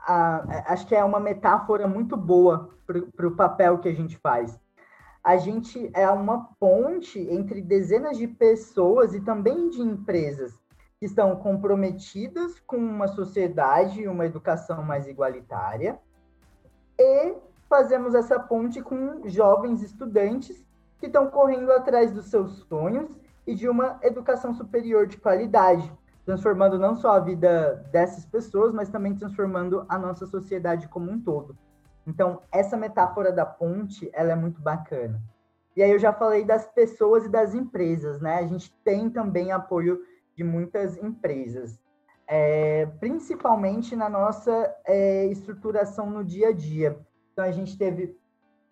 a, 0.06 0.74
acho 0.74 0.86
que 0.86 0.94
é 0.94 1.02
uma 1.02 1.22
metáfora 1.22 1.88
muito 1.88 2.18
boa 2.18 2.78
para 3.16 3.28
o 3.28 3.34
papel 3.34 3.78
que 3.78 3.88
a 3.88 3.94
gente 3.94 4.18
faz. 4.18 4.60
A 5.24 5.38
gente 5.38 5.90
é 5.94 6.10
uma 6.10 6.50
ponte 6.60 7.18
entre 7.32 7.62
dezenas 7.62 8.18
de 8.18 8.28
pessoas 8.28 9.14
e 9.14 9.22
também 9.22 9.70
de 9.70 9.82
empresas 9.82 10.62
que 11.00 11.06
estão 11.06 11.38
comprometidas 11.38 12.60
com 12.68 12.76
uma 12.76 13.08
sociedade 13.08 14.02
e 14.02 14.08
uma 14.10 14.26
educação 14.26 14.84
mais 14.84 15.08
igualitária, 15.08 15.98
e 17.00 17.36
fazemos 17.70 18.14
essa 18.14 18.38
ponte 18.38 18.82
com 18.82 19.22
jovens 19.30 19.82
estudantes 19.82 20.68
que 21.00 21.08
estão 21.08 21.28
correndo 21.28 21.72
atrás 21.72 22.12
dos 22.12 22.26
seus 22.26 22.60
sonhos 22.68 23.10
e 23.48 23.56
de 23.56 23.68
uma 23.68 24.00
educação 24.04 24.54
superior 24.54 25.08
de 25.08 25.18
qualidade, 25.18 25.92
transformando 26.26 26.78
não 26.78 26.96
só 26.96 27.14
a 27.14 27.20
vida 27.20 27.88
dessas 27.92 28.26
pessoas, 28.26 28.74
mas 28.74 28.90
também 28.90 29.16
transformando 29.16 29.86
a 29.90 29.98
nossa 29.98 30.28
sociedade 30.28 30.88
como 30.88 31.10
um 31.10 31.20
todo. 31.20 31.58
Então, 32.06 32.42
essa 32.52 32.76
metáfora 32.76 33.32
da 33.32 33.46
ponte, 33.46 34.10
ela 34.14 34.32
é 34.32 34.36
muito 34.36 34.62
bacana. 34.62 35.22
E 35.76 35.82
aí 35.82 35.92
eu 35.92 36.00
já 36.00 36.12
falei 36.12 36.44
das 36.44 36.68
pessoas 36.68 37.26
e 37.26 37.30
das 37.30 37.54
empresas, 37.54 38.20
né? 38.20 38.36
A 38.40 38.48
gente 38.48 38.74
tem 38.84 39.10
também 39.10 39.52
apoio 39.52 40.02
de 40.36 40.44
muitas 40.44 40.98
empresas, 40.98 41.80
é, 42.28 42.86
principalmente 43.00 43.96
na 43.96 44.10
nossa 44.10 44.76
é, 44.86 45.26
estruturação 45.28 46.10
no 46.10 46.24
dia 46.24 46.50
a 46.50 46.52
dia. 46.52 47.00
Então, 47.32 47.46
a 47.46 47.52
gente 47.52 47.78
teve 47.78 48.18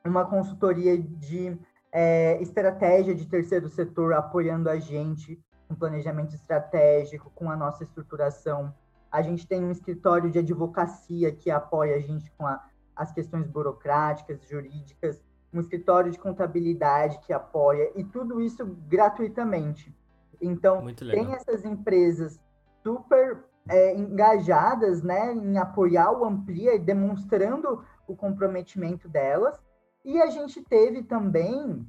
uma 0.06 0.26
consultoria 0.26 0.98
de 0.98 1.58
é, 1.92 2.42
estratégia 2.42 3.16
de 3.16 3.26
terceiro 3.26 3.70
setor 3.70 4.14
apoiando 4.14 4.70
a 4.70 4.80
gente 4.80 5.40
com 5.68 5.76
planejamento 5.76 6.34
estratégico, 6.34 7.32
com 7.36 7.50
a 7.52 7.56
nossa 7.56 7.84
estruturação. 7.84 8.74
A 9.12 9.22
gente 9.22 9.46
tem 9.48 9.64
um 9.64 9.72
escritório 9.72 10.32
de 10.32 10.40
advocacia 10.40 11.32
que 11.32 11.52
apoia 11.52 11.96
a 11.96 12.00
gente 12.00 12.32
com 12.38 12.46
a, 12.46 12.64
as 12.96 13.12
questões 13.12 13.48
burocráticas, 13.48 14.48
jurídicas, 14.48 15.22
um 15.54 15.60
escritório 15.60 16.12
de 16.12 16.20
contabilidade 16.20 17.20
que 17.20 17.34
apoia, 17.34 17.92
e 17.96 18.04
tudo 18.04 18.42
isso 18.42 18.66
gratuitamente. 18.88 19.96
Então, 20.42 20.86
tem 20.96 21.34
essas 21.34 21.66
empresas 21.66 22.40
super 22.84 23.44
é, 23.68 23.96
engajadas 23.96 25.02
né, 25.02 25.34
em 25.34 25.58
apoiar 25.58 26.12
o 26.12 26.26
Amplia, 26.26 26.78
demonstrando 26.78 27.84
o 28.08 28.16
comprometimento 28.16 29.10
delas. 29.10 29.60
E 30.08 30.22
a 30.22 30.28
gente 30.28 30.62
teve 30.62 31.04
também 31.04 31.86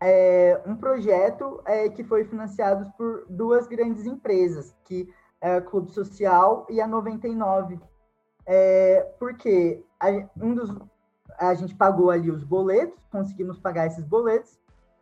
é, 0.00 0.58
um 0.64 0.74
projeto 0.74 1.60
é, 1.66 1.86
que 1.90 2.02
foi 2.02 2.24
financiado 2.24 2.90
por 2.96 3.26
duas 3.28 3.66
grandes 3.66 4.06
empresas, 4.06 4.74
que 4.84 5.06
é 5.38 5.56
a 5.56 5.60
Clube 5.60 5.92
Social 5.92 6.66
e 6.70 6.80
a 6.80 6.86
99. 6.86 7.78
É, 8.46 9.02
porque 9.18 9.84
a, 10.00 10.08
um 10.34 10.54
dos, 10.54 10.74
a 11.38 11.52
gente 11.52 11.74
pagou 11.74 12.10
ali 12.10 12.30
os 12.30 12.42
boletos, 12.42 12.98
conseguimos 13.10 13.58
pagar 13.58 13.86
esses 13.86 14.06
boletos, 14.06 14.58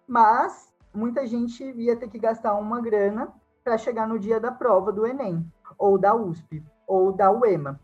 mas 0.08 0.74
muita 0.92 1.28
gente 1.28 1.62
ia 1.62 1.94
ter 1.94 2.08
que 2.08 2.18
gastar 2.18 2.56
uma 2.56 2.80
grana 2.80 3.32
para 3.62 3.78
chegar 3.78 4.08
no 4.08 4.18
dia 4.18 4.40
da 4.40 4.50
prova 4.50 4.90
do 4.90 5.06
Enem, 5.06 5.48
ou 5.78 5.96
da 5.96 6.16
USP, 6.16 6.64
ou 6.84 7.12
da 7.12 7.30
UEMA. 7.30 7.78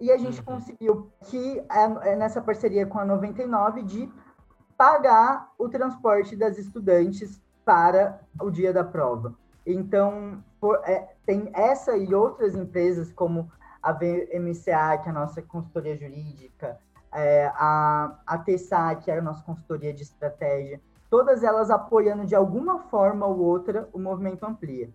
E 0.00 0.12
a 0.12 0.16
gente 0.16 0.38
uhum. 0.40 0.44
conseguiu 0.44 1.12
que, 1.24 1.58
é, 1.58 2.10
é 2.12 2.16
nessa 2.16 2.40
parceria 2.40 2.86
com 2.86 2.98
a 2.98 3.04
99, 3.04 3.82
de 3.82 4.12
pagar 4.76 5.50
o 5.58 5.68
transporte 5.68 6.36
das 6.36 6.56
estudantes 6.56 7.40
para 7.64 8.20
o 8.40 8.50
dia 8.50 8.72
da 8.72 8.84
prova. 8.84 9.34
Então, 9.66 10.42
por, 10.60 10.80
é, 10.84 11.14
tem 11.26 11.50
essa 11.52 11.96
e 11.96 12.14
outras 12.14 12.54
empresas, 12.54 13.12
como 13.12 13.50
a 13.82 13.92
VMCA, 13.92 14.98
que 15.02 15.08
é 15.08 15.10
a 15.10 15.12
nossa 15.12 15.42
consultoria 15.42 15.96
jurídica, 15.96 16.78
é, 17.12 17.46
a, 17.54 18.18
a 18.26 18.38
TESA, 18.38 18.94
que 18.96 19.10
é 19.10 19.18
a 19.18 19.22
nossa 19.22 19.42
consultoria 19.42 19.92
de 19.92 20.02
estratégia, 20.02 20.80
todas 21.10 21.42
elas 21.42 21.70
apoiando 21.70 22.24
de 22.24 22.34
alguma 22.34 22.80
forma 22.84 23.26
ou 23.26 23.38
outra 23.38 23.88
o 23.92 23.98
movimento 23.98 24.44
Amplia. 24.46 24.90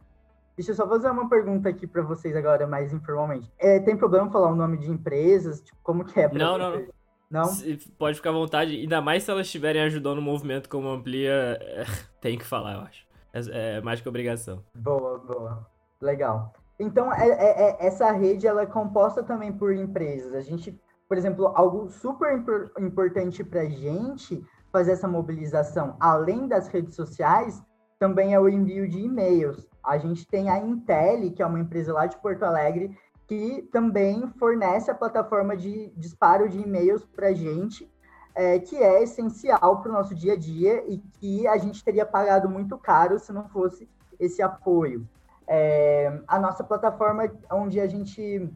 Deixa 0.56 0.72
eu 0.72 0.76
só 0.76 0.88
fazer 0.88 1.10
uma 1.10 1.28
pergunta 1.28 1.70
aqui 1.70 1.88
para 1.88 2.02
vocês 2.02 2.36
agora, 2.36 2.68
mais 2.68 2.94
informalmente. 2.94 3.52
É, 3.58 3.80
tem 3.80 3.98
problema 3.98 4.30
falar 4.30 4.52
o 4.52 4.56
nome 4.56 4.78
de 4.78 4.90
empresas? 4.90 5.62
Tipo, 5.62 5.78
como 5.82 6.06
que 6.06 6.20
é? 6.20 6.32
Não, 6.32 6.58
não, 6.58 6.72
não. 6.72 6.86
Não? 7.34 7.50
Pode 7.98 8.18
ficar 8.18 8.30
à 8.30 8.34
vontade, 8.34 8.76
ainda 8.76 9.02
mais 9.02 9.24
se 9.24 9.32
elas 9.32 9.48
estiverem 9.48 9.82
ajudando 9.82 10.20
o 10.20 10.22
movimento 10.22 10.70
como 10.70 10.88
Amplia, 10.88 11.58
é, 11.60 11.84
tem 12.22 12.38
que 12.38 12.46
falar, 12.46 12.76
eu 12.76 12.82
acho. 12.82 13.08
É, 13.34 13.78
é, 13.78 13.82
mais 13.82 14.00
que 14.00 14.08
obrigação. 14.08 14.64
Boa, 14.78 15.18
boa. 15.18 15.68
Legal. 16.00 16.54
Então, 16.80 17.12
é, 17.12 17.28
é, 17.30 17.62
é 17.62 17.88
essa 17.88 18.12
rede 18.12 18.46
ela 18.46 18.62
é 18.62 18.66
composta 18.68 19.24
também 19.24 19.52
por 19.52 19.74
empresas. 19.74 20.36
A 20.36 20.42
gente, 20.42 20.80
por 21.10 21.18
exemplo, 21.18 21.48
algo 21.56 21.90
super 21.90 22.44
importante 22.80 23.44
para 23.44 23.62
a 23.62 23.70
gente 23.70 24.46
fazer 24.72 24.92
essa 24.92 25.08
mobilização, 25.08 25.96
além 26.00 26.48
das 26.48 26.68
redes 26.68 26.96
sociais, 26.96 27.64
também 27.98 28.36
é 28.36 28.40
o 28.40 28.48
envio 28.48 28.88
de 28.88 29.00
e-mails. 29.00 29.68
A 29.84 29.98
gente 29.98 30.26
tem 30.26 30.50
a 30.50 30.58
Intel, 30.60 31.32
que 31.32 31.42
é 31.42 31.46
uma 31.46 31.60
empresa 31.60 31.94
lá 31.94 32.06
de 32.06 32.18
Porto 32.18 32.44
Alegre, 32.44 32.98
que 33.28 33.68
também 33.72 34.28
fornece 34.38 34.90
a 34.90 34.96
plataforma 34.96 35.56
de 35.56 35.92
disparo 35.98 36.48
de 36.48 36.60
e-mails 36.60 37.06
para 37.06 37.28
a 37.28 37.34
gente, 37.34 37.92
é, 38.36 38.60
que 38.60 38.78
é 38.78 39.04
essencial 39.04 39.82
para 39.82 39.90
o 39.90 39.94
nosso 39.94 40.16
dia 40.16 40.34
a 40.34 40.38
dia 40.38 40.84
e 40.88 40.98
que 41.20 41.48
a 41.48 41.58
gente 41.58 41.84
teria 41.84 42.06
pagado 42.06 42.50
muito 42.50 42.78
caro 42.78 43.20
se 43.20 43.32
não 43.32 43.48
fosse 43.50 43.88
esse 44.20 44.42
apoio. 44.42 45.08
É, 45.48 46.22
a 46.28 46.40
nossa 46.40 46.64
plataforma, 46.64 47.32
onde 47.52 47.80
a 47.80 47.88
gente 47.88 48.50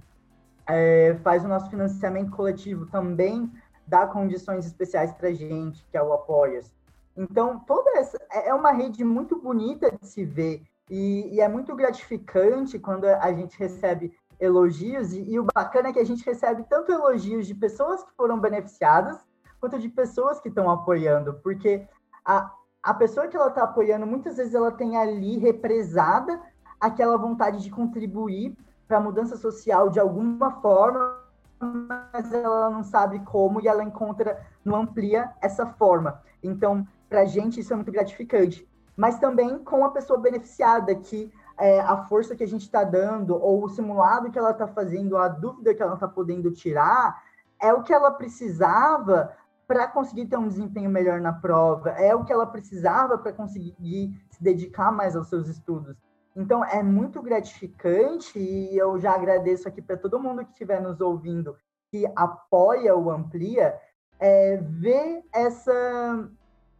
é, 0.65 1.17
faz 1.23 1.43
o 1.43 1.47
nosso 1.47 1.69
financiamento 1.69 2.31
coletivo, 2.31 2.85
também 2.87 3.51
dá 3.85 4.07
condições 4.07 4.65
especiais 4.65 5.13
para 5.13 5.29
a 5.29 5.33
gente, 5.33 5.85
que 5.89 5.97
é 5.97 6.01
o 6.01 6.13
Apoias. 6.13 6.73
Então, 7.15 7.59
toda 7.59 7.97
essa 7.97 8.17
é, 8.31 8.49
é 8.49 8.53
uma 8.53 8.71
rede 8.71 9.03
muito 9.03 9.39
bonita 9.41 9.91
de 9.91 10.07
se 10.07 10.25
ver 10.25 10.63
e, 10.89 11.35
e 11.35 11.41
é 11.41 11.47
muito 11.47 11.75
gratificante 11.75 12.79
quando 12.79 13.05
a 13.05 13.31
gente 13.33 13.57
recebe 13.57 14.13
elogios 14.39 15.13
e, 15.13 15.21
e, 15.31 15.39
o 15.39 15.47
bacana 15.53 15.89
é 15.89 15.93
que 15.93 15.99
a 15.99 16.05
gente 16.05 16.25
recebe 16.25 16.63
tanto 16.69 16.91
elogios 16.91 17.47
de 17.47 17.55
pessoas 17.55 18.03
que 18.03 18.13
foram 18.15 18.39
beneficiadas 18.39 19.17
quanto 19.59 19.79
de 19.79 19.89
pessoas 19.89 20.39
que 20.39 20.49
estão 20.49 20.69
apoiando, 20.69 21.33
porque 21.41 21.87
a, 22.23 22.51
a 22.83 22.93
pessoa 22.93 23.27
que 23.27 23.35
ela 23.35 23.47
está 23.47 23.63
apoiando 23.63 24.05
muitas 24.05 24.37
vezes 24.37 24.53
ela 24.53 24.71
tem 24.71 24.95
ali 24.95 25.37
represada 25.37 26.39
aquela 26.79 27.17
vontade 27.17 27.63
de 27.63 27.71
contribuir 27.71 28.55
para 28.87 28.97
a 28.97 29.01
mudança 29.01 29.35
social 29.35 29.89
de 29.89 29.99
alguma 29.99 30.61
forma 30.61 31.27
mas 31.59 32.31
ela 32.31 32.69
não 32.69 32.83
sabe 32.83 33.19
como 33.19 33.61
e 33.61 33.67
ela 33.67 33.83
encontra 33.83 34.45
no 34.63 34.75
Amplia 34.75 35.31
essa 35.41 35.65
forma. 35.65 36.21
Então, 36.41 36.87
para 37.09 37.21
a 37.21 37.25
gente 37.25 37.59
isso 37.59 37.73
é 37.73 37.75
muito 37.75 37.91
gratificante. 37.91 38.67
Mas 38.97 39.19
também 39.19 39.59
com 39.59 39.85
a 39.85 39.91
pessoa 39.91 40.19
beneficiada, 40.19 40.93
que 40.95 41.31
é, 41.57 41.79
a 41.79 42.05
força 42.05 42.35
que 42.35 42.43
a 42.43 42.47
gente 42.47 42.63
está 42.63 42.83
dando, 42.83 43.35
ou 43.35 43.63
o 43.63 43.69
simulado 43.69 44.31
que 44.31 44.39
ela 44.39 44.51
está 44.51 44.67
fazendo, 44.67 45.15
a 45.17 45.27
dúvida 45.27 45.73
que 45.73 45.81
ela 45.81 45.93
está 45.93 46.07
podendo 46.07 46.51
tirar, 46.51 47.23
é 47.61 47.71
o 47.71 47.83
que 47.83 47.93
ela 47.93 48.11
precisava 48.11 49.31
para 49.67 49.87
conseguir 49.87 50.25
ter 50.25 50.37
um 50.37 50.47
desempenho 50.47 50.89
melhor 50.89 51.21
na 51.21 51.33
prova, 51.33 51.89
é 51.91 52.15
o 52.15 52.23
que 52.23 52.33
ela 52.33 52.45
precisava 52.45 53.17
para 53.17 53.33
conseguir 53.33 54.19
se 54.29 54.41
dedicar 54.41 54.91
mais 54.91 55.15
aos 55.15 55.27
seus 55.27 55.47
estudos. 55.47 55.95
Então, 56.35 56.63
é 56.63 56.81
muito 56.81 57.21
gratificante 57.21 58.39
e 58.39 58.77
eu 58.77 58.99
já 58.99 59.13
agradeço 59.13 59.67
aqui 59.67 59.81
para 59.81 59.97
todo 59.97 60.19
mundo 60.19 60.45
que 60.45 60.51
estiver 60.51 60.81
nos 60.81 61.01
ouvindo 61.01 61.55
que 61.89 62.05
apoia 62.15 62.95
o 62.95 63.09
Amplia, 63.09 63.79
é, 64.19 64.57
ver 64.57 65.23
essa, 65.33 66.29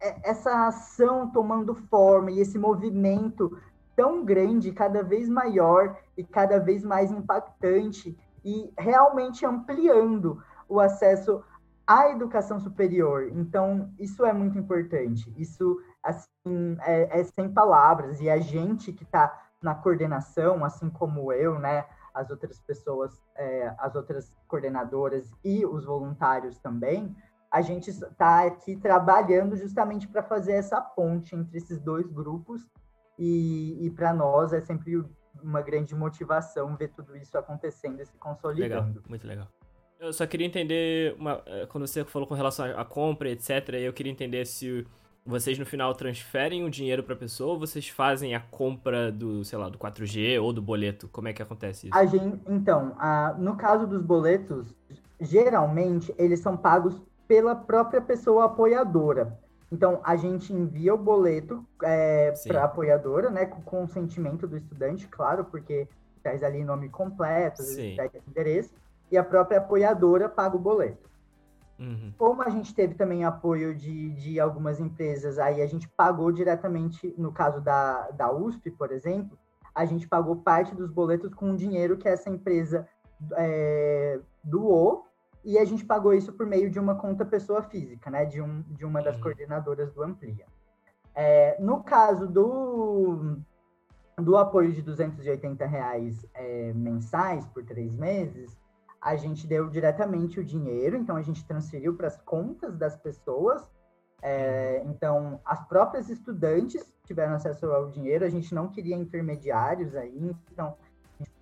essa 0.00 0.66
ação 0.66 1.30
tomando 1.30 1.74
forma 1.74 2.30
e 2.30 2.40
esse 2.40 2.58
movimento 2.58 3.58
tão 3.96 4.24
grande, 4.24 4.72
cada 4.72 5.02
vez 5.02 5.28
maior 5.28 5.96
e 6.16 6.22
cada 6.22 6.60
vez 6.60 6.84
mais 6.84 7.10
impactante 7.10 8.16
e 8.44 8.72
realmente 8.78 9.44
ampliando 9.44 10.42
o 10.68 10.78
acesso 10.78 11.42
à 11.86 12.10
educação 12.10 12.60
superior. 12.60 13.28
Então, 13.32 13.92
isso 13.98 14.24
é 14.24 14.32
muito 14.32 14.56
importante. 14.56 15.34
Isso, 15.36 15.80
assim, 16.02 16.76
é, 16.82 17.20
é 17.20 17.24
sem 17.24 17.52
palavras. 17.52 18.20
E 18.20 18.30
a 18.30 18.38
gente 18.38 18.92
que 18.92 19.02
está 19.02 19.48
na 19.60 19.74
coordenação, 19.74 20.64
assim 20.64 20.88
como 20.88 21.32
eu, 21.32 21.58
né? 21.58 21.84
as 22.18 22.30
outras 22.30 22.60
pessoas, 22.60 23.22
é, 23.36 23.72
as 23.78 23.94
outras 23.94 24.32
coordenadoras 24.48 25.30
e 25.44 25.64
os 25.64 25.84
voluntários 25.84 26.58
também, 26.58 27.14
a 27.50 27.62
gente 27.62 27.90
está 27.90 28.46
aqui 28.46 28.76
trabalhando 28.76 29.56
justamente 29.56 30.06
para 30.06 30.22
fazer 30.22 30.52
essa 30.52 30.80
ponte 30.80 31.34
entre 31.34 31.56
esses 31.56 31.80
dois 31.80 32.06
grupos 32.06 32.66
e, 33.18 33.86
e 33.86 33.90
para 33.90 34.12
nós 34.12 34.52
é 34.52 34.60
sempre 34.60 35.02
uma 35.42 35.62
grande 35.62 35.94
motivação 35.94 36.76
ver 36.76 36.88
tudo 36.88 37.16
isso 37.16 37.36
acontecendo 37.38 38.00
e 38.00 38.06
se 38.06 38.16
consolidando. 38.18 38.86
Legal, 38.86 39.02
muito 39.08 39.26
legal. 39.26 39.48
Eu 39.98 40.12
só 40.12 40.26
queria 40.26 40.46
entender, 40.46 41.16
uma, 41.18 41.42
eh, 41.46 41.66
quando 41.66 41.86
você 41.86 42.04
falou 42.04 42.28
com 42.28 42.34
relação 42.34 42.64
à 42.66 42.84
compra, 42.84 43.30
etc., 43.30 43.70
eu 43.80 43.92
queria 43.92 44.12
entender 44.12 44.46
se 44.46 44.86
vocês 45.26 45.58
no 45.58 45.66
final 45.66 45.92
transferem 45.94 46.64
o 46.64 46.70
dinheiro 46.70 47.02
para 47.02 47.14
a 47.14 47.18
pessoa 47.18 47.54
ou 47.54 47.58
vocês 47.58 47.88
fazem 47.88 48.34
a 48.34 48.40
compra 48.40 49.10
do, 49.10 49.44
sei 49.44 49.58
lá, 49.58 49.68
do 49.68 49.76
4G 49.76 50.40
ou 50.40 50.52
do 50.52 50.62
boleto? 50.62 51.08
Como 51.08 51.26
é 51.28 51.32
que 51.32 51.42
acontece 51.42 51.88
isso? 51.88 51.96
A 51.96 52.06
gente, 52.06 52.40
então, 52.48 52.94
a, 52.98 53.34
no 53.38 53.56
caso 53.56 53.86
dos 53.86 54.00
boletos, 54.00 54.74
geralmente 55.20 56.14
eles 56.16 56.40
são 56.40 56.56
pagos 56.56 57.02
pela 57.28 57.54
própria 57.54 58.00
pessoa 58.00 58.46
apoiadora. 58.46 59.38
Então, 59.70 60.00
a 60.02 60.16
gente 60.16 60.50
envia 60.52 60.94
o 60.94 60.98
boleto 60.98 61.62
é, 61.82 62.32
para 62.46 62.62
a 62.62 62.64
apoiadora, 62.64 63.28
né, 63.28 63.44
com 63.44 63.60
consentimento 63.60 64.46
do 64.46 64.56
estudante, 64.56 65.06
claro, 65.06 65.44
porque 65.44 65.86
traz 66.22 66.42
ali 66.42 66.64
nome 66.64 66.88
completo, 66.88 67.62
endereço, 68.26 68.74
e 69.10 69.16
a 69.18 69.22
própria 69.22 69.58
apoiadora 69.58 70.28
paga 70.28 70.56
o 70.56 70.58
boleto. 70.58 71.08
Uhum. 71.78 72.12
Como 72.18 72.42
a 72.42 72.48
gente 72.48 72.74
teve 72.74 72.94
também 72.94 73.24
apoio 73.24 73.74
de, 73.74 74.10
de 74.12 74.40
algumas 74.40 74.80
empresas, 74.80 75.38
aí 75.38 75.62
a 75.62 75.66
gente 75.66 75.86
pagou 75.88 76.32
diretamente, 76.32 77.14
no 77.16 77.30
caso 77.30 77.60
da, 77.60 78.10
da 78.10 78.32
USP, 78.32 78.70
por 78.70 78.90
exemplo, 78.90 79.38
a 79.74 79.84
gente 79.84 80.08
pagou 80.08 80.36
parte 80.36 80.74
dos 80.74 80.90
boletos 80.90 81.32
com 81.34 81.52
o 81.52 81.56
dinheiro 81.56 81.96
que 81.96 82.08
essa 82.08 82.28
empresa 82.28 82.88
é, 83.36 84.18
doou, 84.42 85.07
e 85.44 85.58
a 85.58 85.64
gente 85.64 85.84
pagou 85.84 86.12
isso 86.12 86.32
por 86.32 86.46
meio 86.46 86.70
de 86.70 86.78
uma 86.78 86.94
conta 86.94 87.24
pessoa 87.24 87.62
física, 87.62 88.10
né, 88.10 88.24
de, 88.24 88.40
um, 88.40 88.62
de 88.68 88.84
uma 88.84 89.02
das 89.02 89.16
uhum. 89.16 89.22
coordenadoras 89.22 89.92
do 89.92 90.02
Amplia. 90.02 90.46
É, 91.14 91.56
no 91.60 91.82
caso 91.82 92.26
do, 92.26 93.38
do 94.16 94.36
apoio 94.36 94.72
de 94.72 94.82
280 94.82 95.66
reais 95.66 96.26
é, 96.34 96.72
mensais 96.72 97.46
por 97.46 97.64
três 97.64 97.96
meses, 97.96 98.56
a 99.00 99.16
gente 99.16 99.46
deu 99.46 99.68
diretamente 99.68 100.40
o 100.40 100.44
dinheiro, 100.44 100.96
então 100.96 101.16
a 101.16 101.22
gente 101.22 101.44
transferiu 101.44 101.94
para 101.94 102.08
as 102.08 102.20
contas 102.22 102.76
das 102.76 102.96
pessoas. 102.96 103.62
É, 104.20 104.82
então, 104.86 105.40
as 105.44 105.64
próprias 105.66 106.08
estudantes 106.08 106.92
tiveram 107.04 107.34
acesso 107.34 107.66
ao 107.66 107.88
dinheiro, 107.88 108.24
a 108.24 108.28
gente 108.28 108.52
não 108.54 108.68
queria 108.68 108.96
intermediários 108.96 109.94
aí, 109.94 110.36
então 110.52 110.76
a 111.18 111.22
gente 111.22 111.32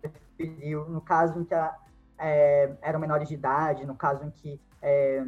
preferiu, 0.00 0.88
no 0.88 1.00
caso 1.00 1.40
em 1.40 1.44
que 1.44 1.54
a, 1.54 1.76
é, 2.18 2.76
eram 2.82 3.00
menores 3.00 3.28
de 3.28 3.34
idade, 3.34 3.86
no 3.86 3.94
caso 3.94 4.24
em 4.24 4.30
que 4.30 4.60
é, 4.80 5.22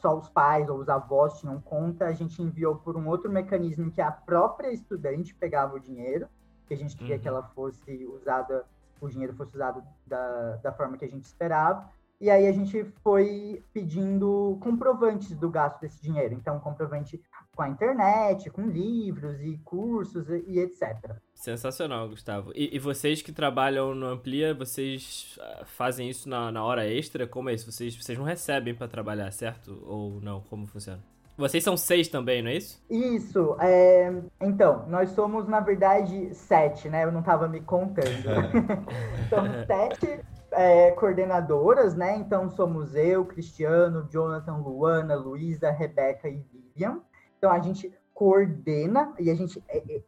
só 0.00 0.16
os 0.16 0.28
pais 0.28 0.68
ou 0.68 0.78
os 0.78 0.88
avós 0.88 1.38
tinham 1.38 1.60
conta, 1.60 2.06
a 2.06 2.12
gente 2.12 2.42
enviou 2.42 2.76
por 2.76 2.96
um 2.96 3.08
outro 3.08 3.30
mecanismo 3.30 3.84
em 3.84 3.90
que 3.90 4.00
a 4.00 4.10
própria 4.10 4.72
estudante 4.72 5.34
pegava 5.34 5.76
o 5.76 5.80
dinheiro, 5.80 6.28
que 6.66 6.74
a 6.74 6.76
gente 6.76 6.96
queria 6.96 7.16
uhum. 7.16 7.22
que 7.22 7.28
ela 7.28 7.42
fosse 7.42 8.06
usada 8.06 8.64
o 9.00 9.08
dinheiro 9.08 9.34
fosse 9.34 9.54
usado 9.54 9.82
da, 10.06 10.56
da 10.56 10.72
forma 10.72 10.96
que 10.96 11.04
a 11.04 11.08
gente 11.08 11.24
esperava. 11.24 11.88
E 12.20 12.28
aí 12.28 12.46
a 12.46 12.52
gente 12.52 12.84
foi 13.02 13.64
pedindo 13.72 14.58
comprovantes 14.60 15.34
do 15.34 15.48
gasto 15.48 15.80
desse 15.80 16.02
dinheiro. 16.02 16.34
Então, 16.34 16.60
comprovante 16.60 17.20
com 17.56 17.62
a 17.62 17.68
internet, 17.68 18.50
com 18.50 18.66
livros 18.66 19.40
e 19.40 19.56
cursos 19.64 20.28
e, 20.28 20.44
e 20.46 20.58
etc. 20.60 21.16
Sensacional, 21.40 22.06
Gustavo. 22.06 22.52
E, 22.54 22.76
e, 22.76 22.78
vocês 22.78 23.22
que 23.22 23.32
trabalham 23.32 23.94
no 23.94 24.06
Amplia, 24.06 24.52
vocês 24.52 25.38
ah, 25.40 25.64
fazem 25.64 26.10
isso 26.10 26.28
na, 26.28 26.52
na 26.52 26.62
hora 26.62 26.86
extra? 26.86 27.26
Como 27.26 27.48
é 27.48 27.54
isso? 27.54 27.72
Vocês, 27.72 27.96
vocês 27.96 28.18
não 28.18 28.26
recebem 28.26 28.74
para 28.74 28.86
trabalhar, 28.86 29.32
certo? 29.32 29.82
Ou 29.86 30.20
não? 30.20 30.42
Como 30.42 30.66
funciona? 30.66 31.00
Vocês 31.38 31.64
são 31.64 31.78
seis 31.78 32.08
também, 32.08 32.42
não 32.42 32.50
é 32.50 32.56
isso? 32.56 32.84
Isso. 32.90 33.56
É... 33.58 34.12
Então, 34.38 34.86
nós 34.86 35.12
somos, 35.12 35.48
na 35.48 35.60
verdade, 35.60 36.34
sete, 36.34 36.90
né? 36.90 37.04
Eu 37.04 37.12
não 37.12 37.20
estava 37.20 37.48
me 37.48 37.62
contando. 37.62 38.04
somos 39.30 39.66
sete 39.66 40.20
é, 40.50 40.90
coordenadoras, 40.90 41.94
né? 41.94 42.18
Então, 42.18 42.50
somos 42.50 42.94
eu, 42.94 43.24
Cristiano, 43.24 44.06
Jonathan, 44.10 44.58
Luana, 44.58 45.14
Luísa, 45.14 45.70
Rebeca 45.70 46.28
e 46.28 46.44
Vivian. 46.52 47.00
Então, 47.38 47.50
a 47.50 47.60
gente 47.60 47.90
coordena 48.12 49.14
e 49.18 49.30
a 49.30 49.34
gente 49.34 49.64
é, 49.66 49.78
é, 49.78 50.02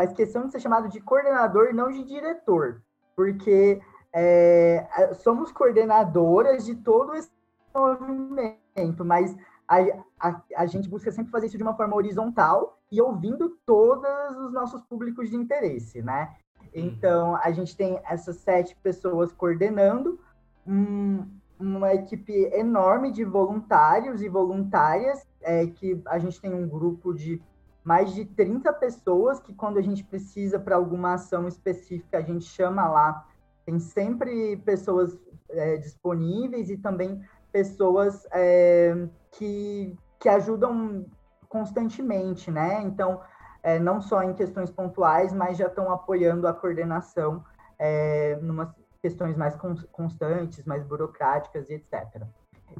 faz 0.00 0.14
questão 0.14 0.46
de 0.46 0.52
ser 0.52 0.60
chamado 0.60 0.88
de 0.88 0.98
coordenador 0.98 1.68
e 1.68 1.74
não 1.74 1.90
de 1.90 2.02
diretor, 2.04 2.80
porque 3.14 3.82
é, 4.14 5.10
somos 5.12 5.52
coordenadoras 5.52 6.64
de 6.64 6.74
todo 6.74 7.14
esse 7.14 7.30
movimento, 7.74 9.04
mas 9.04 9.36
a, 9.68 9.76
a, 10.18 10.42
a 10.56 10.66
gente 10.66 10.88
busca 10.88 11.12
sempre 11.12 11.30
fazer 11.30 11.48
isso 11.48 11.58
de 11.58 11.62
uma 11.62 11.76
forma 11.76 11.94
horizontal 11.94 12.78
e 12.90 12.98
ouvindo 13.00 13.58
todos 13.66 14.36
os 14.38 14.52
nossos 14.54 14.80
públicos 14.84 15.28
de 15.28 15.36
interesse, 15.36 16.00
né? 16.00 16.34
Uhum. 16.62 16.68
Então, 16.72 17.36
a 17.36 17.50
gente 17.50 17.76
tem 17.76 18.00
essas 18.08 18.36
sete 18.36 18.74
pessoas 18.82 19.30
coordenando, 19.32 20.18
um, 20.66 21.26
uma 21.58 21.92
equipe 21.92 22.32
enorme 22.54 23.12
de 23.12 23.22
voluntários 23.22 24.22
e 24.22 24.30
voluntárias, 24.30 25.26
é, 25.42 25.66
que 25.66 26.00
a 26.06 26.18
gente 26.18 26.40
tem 26.40 26.54
um 26.54 26.66
grupo 26.66 27.12
de 27.12 27.40
mais 27.82 28.14
de 28.14 28.24
30 28.24 28.72
pessoas 28.74 29.40
que, 29.40 29.54
quando 29.54 29.78
a 29.78 29.82
gente 29.82 30.04
precisa 30.04 30.58
para 30.58 30.76
alguma 30.76 31.14
ação 31.14 31.48
específica, 31.48 32.18
a 32.18 32.22
gente 32.22 32.44
chama 32.44 32.86
lá. 32.88 33.26
Tem 33.64 33.78
sempre 33.78 34.56
pessoas 34.58 35.18
é, 35.48 35.76
disponíveis 35.76 36.70
e 36.70 36.76
também 36.76 37.22
pessoas 37.52 38.26
é, 38.32 39.08
que, 39.32 39.96
que 40.18 40.28
ajudam 40.28 41.06
constantemente, 41.48 42.50
né? 42.50 42.82
Então, 42.82 43.20
é, 43.62 43.78
não 43.78 44.00
só 44.00 44.22
em 44.22 44.34
questões 44.34 44.70
pontuais, 44.70 45.32
mas 45.32 45.58
já 45.58 45.66
estão 45.66 45.90
apoiando 45.90 46.46
a 46.46 46.54
coordenação 46.54 47.44
é, 47.78 48.36
numa 48.42 48.74
questões 49.00 49.36
mais 49.36 49.56
constantes, 49.90 50.64
mais 50.64 50.84
burocráticas 50.84 51.70
e 51.70 51.74
etc. 51.74 52.22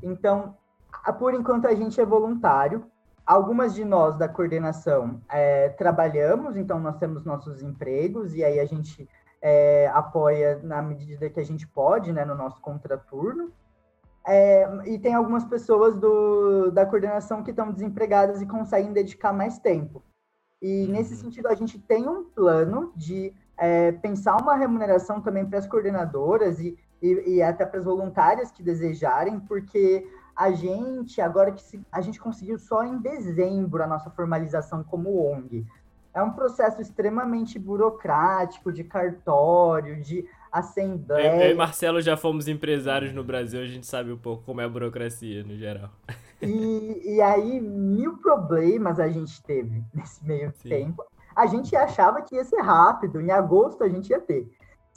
Então, 0.03 0.55
por 1.19 1.35
enquanto 1.35 1.67
a 1.67 1.75
gente 1.75 2.01
é 2.01 2.05
voluntário. 2.05 2.85
Algumas 3.31 3.77
de 3.77 3.85
nós 3.85 4.17
da 4.19 4.29
coordenação 4.29 5.21
é, 5.31 5.69
trabalhamos, 5.69 6.57
então 6.57 6.81
nós 6.81 6.97
temos 6.97 7.25
nossos 7.25 7.63
empregos 7.63 8.35
e 8.35 8.43
aí 8.43 8.59
a 8.59 8.65
gente 8.65 9.09
é, 9.41 9.89
apoia 9.95 10.59
na 10.65 10.83
medida 10.83 11.31
que 11.31 11.39
a 11.39 11.45
gente 11.45 11.65
pode, 11.65 12.13
né, 12.13 12.25
no 12.25 12.35
nosso 12.35 12.61
contraturno. 12.61 13.53
É, 14.27 14.69
e 14.85 14.99
tem 14.99 15.15
algumas 15.15 15.45
pessoas 15.45 15.97
do, 15.97 16.73
da 16.73 16.85
coordenação 16.85 17.45
que 17.45 17.51
estão 17.51 17.71
desempregadas 17.71 18.43
e 18.43 18.47
conseguem 18.47 18.93
dedicar 18.93 19.33
mais 19.33 19.61
tempo. 19.61 20.03
E 20.61 20.87
uhum. 20.87 20.91
nesse 20.91 21.17
sentido, 21.17 21.47
a 21.47 21.55
gente 21.55 21.79
tem 21.79 22.09
um 22.09 22.25
plano 22.25 22.93
de 22.97 23.33
é, 23.57 23.93
pensar 23.93 24.39
uma 24.39 24.57
remuneração 24.57 25.21
também 25.21 25.47
para 25.47 25.61
as 25.61 25.69
coordenadoras 25.69 26.59
e, 26.59 26.77
e, 27.01 27.37
e 27.37 27.43
até 27.43 27.65
para 27.65 27.79
as 27.79 27.85
voluntárias 27.85 28.51
que 28.51 28.61
desejarem, 28.61 29.39
porque 29.39 30.05
a 30.41 30.53
gente, 30.53 31.21
agora 31.21 31.53
que 31.53 31.61
se, 31.61 31.79
a 31.93 32.01
gente 32.01 32.19
conseguiu 32.19 32.59
só 32.59 32.83
em 32.83 32.97
dezembro 32.97 33.83
a 33.83 33.87
nossa 33.87 34.09
formalização 34.09 34.83
como 34.83 35.31
ONG. 35.31 35.67
É 36.15 36.23
um 36.23 36.33
processo 36.33 36.81
extremamente 36.81 37.59
burocrático, 37.59 38.73
de 38.73 38.83
cartório, 38.83 40.01
de 40.01 40.27
assembleia. 40.51 41.45
Eu, 41.45 41.51
e 41.51 41.55
Marcelo 41.55 42.01
já 42.01 42.17
fomos 42.17 42.49
empresários 42.49 43.13
no 43.13 43.23
Brasil, 43.23 43.61
a 43.61 43.67
gente 43.67 43.87
sabe 43.87 44.11
um 44.11 44.17
pouco 44.17 44.43
como 44.45 44.63
é 44.63 44.65
a 44.65 44.69
burocracia 44.69 45.45
no 45.45 45.55
geral. 45.59 45.91
E, 46.41 47.17
e 47.17 47.21
aí, 47.21 47.61
mil 47.61 48.17
problemas 48.17 48.99
a 48.99 49.09
gente 49.09 49.43
teve 49.43 49.85
nesse 49.93 50.25
meio 50.25 50.51
Sim. 50.55 50.71
tempo. 50.71 51.05
A 51.37 51.47
gente 51.47 51.77
achava 51.77 52.23
que 52.23 52.35
ia 52.35 52.45
ser 52.45 52.63
rápido, 52.63 53.21
em 53.21 53.31
agosto 53.31 53.85
a 53.85 53.89
gente 53.91 54.09
ia 54.09 54.19
ter. 54.19 54.51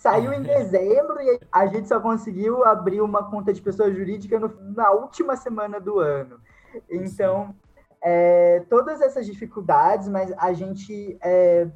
Saiu 0.03 0.33
em 0.33 0.41
dezembro 0.41 1.21
e 1.21 1.39
a 1.49 1.65
gente 1.65 1.87
só 1.87 1.97
conseguiu 1.97 2.65
abrir 2.65 2.99
uma 2.99 3.23
conta 3.31 3.53
de 3.53 3.61
pessoa 3.61 3.89
jurídica 3.89 4.37
no, 4.37 4.53
na 4.75 4.91
última 4.91 5.37
semana 5.37 5.79
do 5.79 5.97
ano. 5.97 6.41
Então, 6.89 7.55
é, 8.03 8.65
todas 8.69 8.99
essas 8.99 9.25
dificuldades, 9.25 10.09
mas 10.09 10.33
a 10.37 10.51
gente 10.51 11.17
é, 11.23 11.69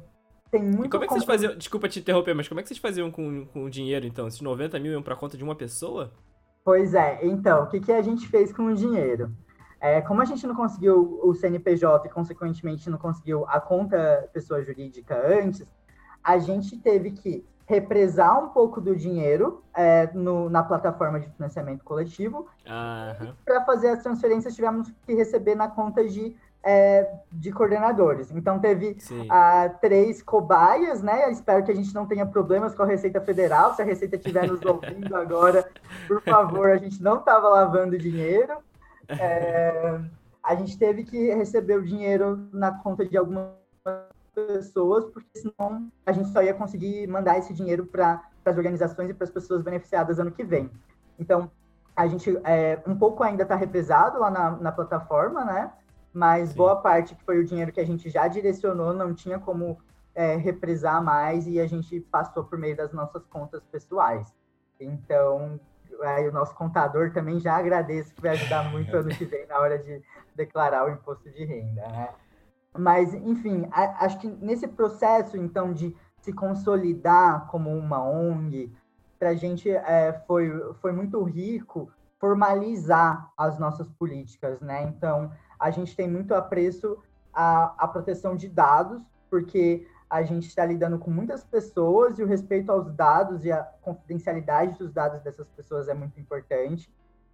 tem 0.50 0.62
muito. 0.62 0.84
E 0.84 0.90
como 0.90 1.04
é 1.04 1.06
que 1.06 1.14
vocês 1.14 1.24
faziam? 1.24 1.56
Desculpa 1.56 1.88
te 1.88 2.00
interromper, 2.00 2.34
mas 2.34 2.46
como 2.46 2.60
é 2.60 2.62
que 2.62 2.68
vocês 2.68 2.78
faziam 2.78 3.10
com, 3.10 3.46
com 3.46 3.64
o 3.64 3.70
dinheiro, 3.70 4.06
então? 4.06 4.28
Esses 4.28 4.42
90 4.42 4.78
mil 4.78 4.92
iam 4.92 5.02
para 5.02 5.16
conta 5.16 5.34
de 5.34 5.42
uma 5.42 5.54
pessoa? 5.54 6.12
Pois 6.62 6.92
é, 6.92 7.24
então, 7.24 7.62
o 7.62 7.66
que, 7.68 7.80
que 7.80 7.92
a 7.92 8.02
gente 8.02 8.28
fez 8.28 8.52
com 8.52 8.66
o 8.66 8.74
dinheiro? 8.74 9.34
É, 9.80 10.02
como 10.02 10.20
a 10.20 10.26
gente 10.26 10.46
não 10.46 10.54
conseguiu 10.54 11.18
o 11.22 11.32
CNPJ 11.32 12.06
e, 12.06 12.10
consequentemente, 12.10 12.90
não 12.90 12.98
conseguiu 12.98 13.46
a 13.48 13.58
conta 13.58 14.28
pessoa 14.34 14.62
jurídica 14.62 15.18
antes, 15.26 15.66
a 16.22 16.36
gente 16.36 16.76
teve 16.76 17.12
que 17.12 17.42
represar 17.68 18.42
um 18.42 18.48
pouco 18.48 18.80
do 18.80 18.96
dinheiro 18.96 19.62
é, 19.76 20.08
no, 20.14 20.48
na 20.48 20.62
plataforma 20.62 21.20
de 21.20 21.28
financiamento 21.28 21.84
coletivo. 21.84 22.48
Uhum. 22.66 23.34
Para 23.44 23.62
fazer 23.66 23.90
as 23.90 24.02
transferências, 24.02 24.54
tivemos 24.54 24.90
que 25.06 25.12
receber 25.14 25.54
na 25.54 25.68
conta 25.68 26.02
de 26.08 26.34
é, 26.64 27.08
de 27.30 27.52
coordenadores. 27.52 28.30
Então 28.32 28.58
teve 28.58 28.96
ah, 29.30 29.70
três 29.80 30.22
cobaias, 30.22 31.02
né? 31.02 31.30
Espero 31.30 31.62
que 31.64 31.70
a 31.70 31.74
gente 31.74 31.94
não 31.94 32.06
tenha 32.06 32.26
problemas 32.26 32.74
com 32.74 32.82
a 32.82 32.86
Receita 32.86 33.20
Federal. 33.20 33.74
Se 33.74 33.82
a 33.82 33.84
Receita 33.84 34.16
estiver 34.16 34.48
nos 34.48 34.60
ouvindo 34.66 35.14
agora, 35.14 35.68
por 36.06 36.20
favor, 36.22 36.70
a 36.70 36.76
gente 36.76 37.02
não 37.02 37.18
estava 37.18 37.48
lavando 37.48 37.96
dinheiro. 37.96 38.54
É, 39.08 40.00
a 40.42 40.54
gente 40.54 40.76
teve 40.78 41.04
que 41.04 41.32
receber 41.34 41.78
o 41.78 41.84
dinheiro 41.84 42.48
na 42.52 42.72
conta 42.72 43.04
de 43.06 43.16
algumas 43.16 43.52
pessoas, 44.46 45.04
porque 45.06 45.38
senão 45.38 45.90
a 46.06 46.12
gente 46.12 46.28
só 46.30 46.42
ia 46.42 46.54
conseguir 46.54 47.06
mandar 47.06 47.38
esse 47.38 47.52
dinheiro 47.52 47.86
para 47.86 48.22
as 48.44 48.56
organizações 48.56 49.10
e 49.10 49.14
para 49.14 49.24
as 49.24 49.30
pessoas 49.30 49.62
beneficiadas 49.62 50.18
ano 50.18 50.30
que 50.30 50.44
vem. 50.44 50.70
Então, 51.18 51.50
a 51.94 52.06
gente 52.06 52.38
é, 52.44 52.80
um 52.86 52.96
pouco 52.96 53.22
ainda 53.22 53.42
está 53.42 53.56
represado 53.56 54.20
lá 54.20 54.30
na, 54.30 54.50
na 54.52 54.72
plataforma, 54.72 55.44
né? 55.44 55.72
Mas 56.12 56.50
Sim. 56.50 56.56
boa 56.56 56.76
parte 56.76 57.14
que 57.14 57.24
foi 57.24 57.38
o 57.38 57.44
dinheiro 57.44 57.72
que 57.72 57.80
a 57.80 57.86
gente 57.86 58.08
já 58.08 58.26
direcionou 58.28 58.92
não 58.94 59.14
tinha 59.14 59.38
como 59.38 59.78
é, 60.14 60.36
represar 60.36 61.02
mais 61.02 61.46
e 61.46 61.60
a 61.60 61.66
gente 61.66 62.00
passou 62.00 62.44
por 62.44 62.58
meio 62.58 62.76
das 62.76 62.92
nossas 62.92 63.24
contas 63.26 63.62
pessoais. 63.64 64.32
Então, 64.80 65.60
aí 66.02 66.28
o 66.28 66.32
nosso 66.32 66.54
contador 66.54 67.12
também 67.12 67.38
já 67.40 67.56
agradeço 67.56 68.14
que 68.14 68.22
vai 68.22 68.30
ajudar 68.30 68.70
muito 68.70 68.96
ano 68.96 69.08
que 69.10 69.24
vem 69.24 69.46
na 69.46 69.58
hora 69.58 69.78
de 69.78 70.02
declarar 70.34 70.86
o 70.86 70.90
imposto 70.90 71.30
de 71.30 71.44
renda, 71.44 71.82
né? 71.88 72.08
Mas, 72.76 73.14
enfim, 73.14 73.68
a, 73.70 74.04
acho 74.04 74.18
que 74.18 74.28
nesse 74.28 74.68
processo, 74.68 75.36
então, 75.36 75.72
de 75.72 75.96
se 76.20 76.32
consolidar 76.32 77.46
como 77.46 77.70
uma 77.70 78.02
ONG, 78.02 78.72
para 79.18 79.30
a 79.30 79.34
gente 79.34 79.68
é, 79.70 80.12
foi, 80.26 80.50
foi 80.74 80.92
muito 80.92 81.22
rico 81.24 81.90
formalizar 82.18 83.32
as 83.36 83.58
nossas 83.58 83.88
políticas, 83.88 84.60
né? 84.60 84.82
Então, 84.84 85.30
a 85.58 85.70
gente 85.70 85.96
tem 85.96 86.08
muito 86.08 86.34
apreço 86.34 86.98
à, 87.32 87.74
à 87.78 87.88
proteção 87.88 88.36
de 88.36 88.48
dados, 88.48 89.02
porque 89.30 89.86
a 90.08 90.22
gente 90.22 90.46
está 90.46 90.64
lidando 90.64 90.98
com 90.98 91.10
muitas 91.10 91.44
pessoas 91.44 92.18
e 92.18 92.22
o 92.22 92.26
respeito 92.26 92.72
aos 92.72 92.90
dados 92.92 93.44
e 93.44 93.52
a 93.52 93.62
confidencialidade 93.82 94.78
dos 94.78 94.92
dados 94.92 95.20
dessas 95.20 95.48
pessoas 95.50 95.88
é 95.88 95.94
muito 95.94 96.18
importante. 96.18 96.90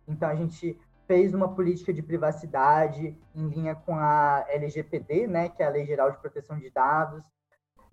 Então, 0.09 0.29
a 0.29 0.35
gente 0.35 0.79
fez 1.07 1.35
uma 1.35 1.55
política 1.55 1.93
de 1.93 2.03
privacidade 2.03 3.17
em 3.35 3.49
linha 3.49 3.75
com 3.75 3.95
a 3.97 4.45
LGPD, 4.49 5.27
né, 5.27 5.49
que 5.49 5.63
é 5.63 5.67
a 5.67 5.71
Lei 5.71 5.85
Geral 5.85 6.11
de 6.11 6.19
Proteção 6.19 6.59
de 6.59 6.71
Dados. 6.71 7.25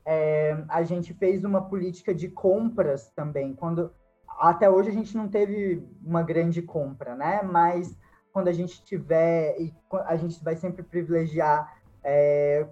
É, 0.05 0.63
a 0.67 0.83
gente 0.83 1.13
fez 1.13 1.43
uma 1.43 1.61
política 1.69 2.13
de 2.13 2.27
compras 2.29 3.11
também. 3.11 3.53
Quando 3.53 3.91
até 4.39 4.69
hoje 4.69 4.89
a 4.89 4.93
gente 4.93 5.15
não 5.15 5.27
teve 5.27 5.87
uma 6.03 6.23
grande 6.23 6.61
compra, 6.61 7.15
né? 7.15 7.41
Mas 7.43 7.95
quando 8.33 8.47
a 8.47 8.53
gente 8.53 8.83
tiver, 8.83 9.55
a 10.05 10.15
gente 10.15 10.43
vai 10.43 10.55
sempre 10.55 10.81
privilegiar 10.81 11.77
é, 12.03 12.65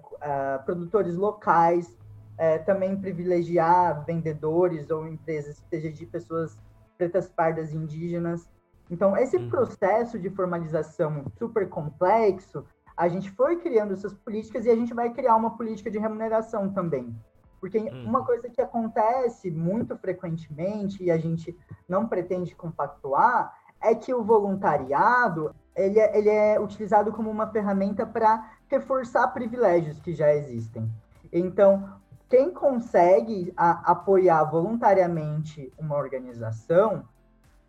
produtores 0.64 1.14
locais, 1.14 1.96
é, 2.36 2.58
também 2.58 2.96
privilegiar 2.96 4.04
vendedores 4.04 4.90
ou 4.90 5.06
empresas, 5.06 5.62
seja 5.68 5.92
de 5.92 6.06
pessoas 6.06 6.58
pretas, 6.96 7.28
pardas, 7.28 7.72
indígenas. 7.72 8.48
Então, 8.90 9.16
esse 9.16 9.36
uhum. 9.36 9.48
processo 9.48 10.18
de 10.18 10.28
formalização 10.30 11.24
super 11.38 11.68
complexo, 11.68 12.64
a 12.96 13.08
gente 13.08 13.30
foi 13.30 13.56
criando 13.56 13.94
essas 13.94 14.12
políticas 14.12 14.66
e 14.66 14.70
a 14.70 14.76
gente 14.76 14.92
vai 14.92 15.10
criar 15.10 15.36
uma 15.36 15.56
política 15.56 15.90
de 15.90 15.98
remuneração 15.98 16.70
também. 16.70 17.14
Porque 17.60 17.78
uhum. 17.78 18.04
uma 18.04 18.24
coisa 18.24 18.48
que 18.48 18.60
acontece 18.60 19.50
muito 19.50 19.96
frequentemente 19.96 21.04
e 21.04 21.10
a 21.10 21.18
gente 21.18 21.56
não 21.88 22.06
pretende 22.06 22.54
compactuar 22.54 23.54
é 23.80 23.94
que 23.94 24.12
o 24.12 24.22
voluntariado 24.22 25.54
ele 25.74 25.98
é, 25.98 26.18
ele 26.18 26.28
é 26.28 26.60
utilizado 26.60 27.12
como 27.12 27.30
uma 27.30 27.46
ferramenta 27.46 28.04
para 28.04 28.50
reforçar 28.68 29.28
privilégios 29.28 30.00
que 30.00 30.12
já 30.12 30.34
existem. 30.34 30.90
Então, 31.32 31.88
quem 32.28 32.52
consegue 32.52 33.52
a, 33.56 33.92
apoiar 33.92 34.44
voluntariamente 34.44 35.72
uma 35.78 35.96
organização 35.96 37.04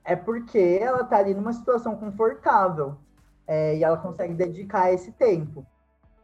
é 0.04 0.16
porque 0.16 0.80
ela 0.82 1.02
está 1.02 1.18
ali 1.18 1.34
numa 1.34 1.54
situação 1.54 1.96
confortável 1.96 2.98
é, 3.48 3.78
e 3.78 3.84
ela 3.84 3.98
consegue 3.98 4.34
dedicar 4.34 4.92
esse 4.92 5.12
tempo. 5.12 5.66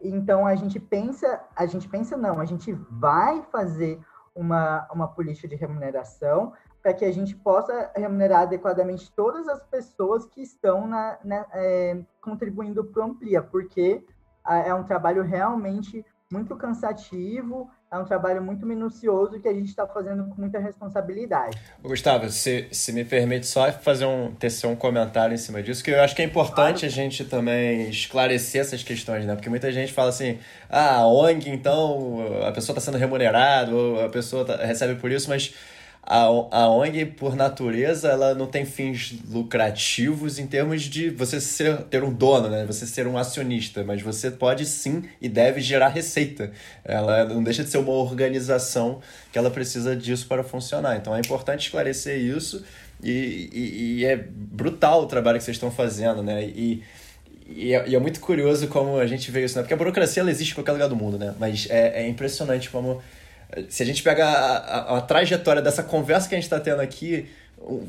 Então 0.01 0.45
a 0.45 0.55
gente 0.55 0.79
pensa, 0.79 1.41
a 1.55 1.65
gente 1.65 1.87
pensa 1.87 2.15
não, 2.15 2.39
a 2.39 2.45
gente 2.45 2.71
vai 2.73 3.41
fazer 3.51 3.99
uma, 4.35 4.87
uma 4.93 5.07
política 5.07 5.47
de 5.47 5.55
remuneração 5.55 6.53
para 6.81 6.93
que 6.93 7.03
a 7.03 7.11
gente 7.11 7.35
possa 7.35 7.91
remunerar 7.95 8.43
adequadamente 8.43 9.11
todas 9.13 9.47
as 9.47 9.61
pessoas 9.63 10.25
que 10.25 10.41
estão 10.41 10.87
na, 10.87 11.17
na 11.23 11.45
é, 11.53 12.01
contribuindo 12.21 12.83
para 12.85 13.01
o 13.01 13.05
Amplia, 13.09 13.41
porque 13.41 14.05
é 14.47 14.73
um 14.73 14.83
trabalho 14.83 15.23
realmente 15.23 16.05
muito 16.31 16.55
cansativo, 16.55 17.69
é 17.89 17.97
um 17.97 18.03
trabalho 18.03 18.41
muito 18.43 18.65
minucioso 18.65 19.39
que 19.39 19.47
a 19.47 19.53
gente 19.53 19.69
está 19.69 19.87
fazendo 19.87 20.25
com 20.25 20.41
muita 20.41 20.59
responsabilidade. 20.59 21.57
Gustavo, 21.81 22.29
se, 22.29 22.67
se 22.69 22.91
me 22.91 23.05
permite 23.05 23.47
só 23.47 23.71
fazer 23.71 24.05
um, 24.05 24.33
tecer 24.33 24.69
um 24.69 24.75
comentário 24.75 25.33
em 25.33 25.37
cima 25.37 25.63
disso, 25.63 25.81
que 25.81 25.91
eu 25.91 26.01
acho 26.01 26.13
que 26.13 26.21
é 26.21 26.25
importante 26.25 26.79
claro. 26.79 26.85
a 26.85 26.89
gente 26.89 27.23
também 27.23 27.89
esclarecer 27.89 28.61
essas 28.61 28.83
questões, 28.83 29.25
né? 29.25 29.35
Porque 29.35 29.49
muita 29.49 29.71
gente 29.71 29.93
fala 29.93 30.09
assim, 30.09 30.37
ah, 30.69 31.07
ONG, 31.07 31.49
então 31.49 32.19
a 32.45 32.51
pessoa 32.51 32.77
está 32.77 32.81
sendo 32.81 32.97
remunerada, 32.97 33.73
ou 33.73 34.03
a 34.03 34.09
pessoa 34.09 34.43
tá, 34.43 34.57
recebe 34.57 34.95
por 34.95 35.09
isso, 35.09 35.29
mas 35.29 35.53
a, 36.09 36.21
a 36.21 36.69
ONG, 36.69 37.05
por 37.05 37.35
natureza, 37.35 38.07
ela 38.07 38.33
não 38.33 38.47
tem 38.47 38.63
fins 38.63 39.13
lucrativos 39.29 40.39
em 40.39 40.47
termos 40.47 40.83
de 40.83 41.09
você 41.09 41.41
ser, 41.41 41.79
ter 41.83 42.01
um 42.01 42.13
dono, 42.13 42.49
né? 42.49 42.65
Você 42.65 42.87
ser 42.87 43.05
um 43.07 43.17
acionista, 43.17 43.83
mas 43.83 44.01
você 44.01 44.31
pode 44.31 44.65
sim 44.65 45.03
e 45.21 45.27
deve 45.27 45.59
gerar 45.59 45.89
receita. 45.89 46.49
Ela 46.85 47.25
não 47.25 47.43
deixa 47.43 47.61
de 47.61 47.69
ser 47.69 47.79
uma 47.79 47.91
organização 47.91 49.01
que 49.33 49.37
ela 49.37 49.51
precisa 49.51 49.97
disso 49.97 50.27
para 50.27 50.45
funcionar. 50.45 50.95
Então 50.95 51.13
é 51.13 51.19
importante 51.19 51.65
esclarecer 51.65 52.17
isso 52.17 52.63
e, 53.03 53.49
e, 53.51 53.95
e 53.97 54.05
é 54.05 54.15
brutal 54.15 55.03
o 55.03 55.07
trabalho 55.07 55.39
que 55.39 55.43
vocês 55.43 55.57
estão 55.57 55.69
fazendo, 55.69 56.23
né? 56.23 56.41
E, 56.41 56.83
e 57.49 57.73
é, 57.73 57.83
e 57.85 57.95
é, 57.97 57.99
muito 57.99 58.21
curioso 58.21 58.65
como 58.69 58.97
a 58.97 59.07
gente 59.07 59.29
vê 59.29 59.43
isso, 59.43 59.57
né? 59.57 59.61
Porque 59.61 59.73
a 59.73 59.77
burocracia 59.77 60.21
ela 60.21 60.31
existe 60.31 60.51
em 60.51 60.55
qualquer 60.55 60.71
lugar 60.71 60.87
do 60.87 60.95
mundo, 60.95 61.17
né? 61.17 61.35
Mas 61.37 61.67
é, 61.69 62.03
é 62.03 62.07
impressionante 62.07 62.69
como 62.69 63.01
se 63.69 63.83
a 63.83 63.85
gente 63.85 64.03
pega 64.03 64.25
a, 64.25 64.57
a, 64.57 64.97
a 64.97 65.01
trajetória 65.01 65.61
dessa 65.61 65.83
conversa 65.83 66.27
que 66.27 66.35
a 66.35 66.37
gente 66.37 66.45
está 66.45 66.59
tendo 66.59 66.81
aqui, 66.81 67.27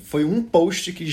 foi 0.04 0.24
um 0.24 0.42
post 0.42 0.92
que 0.92 1.04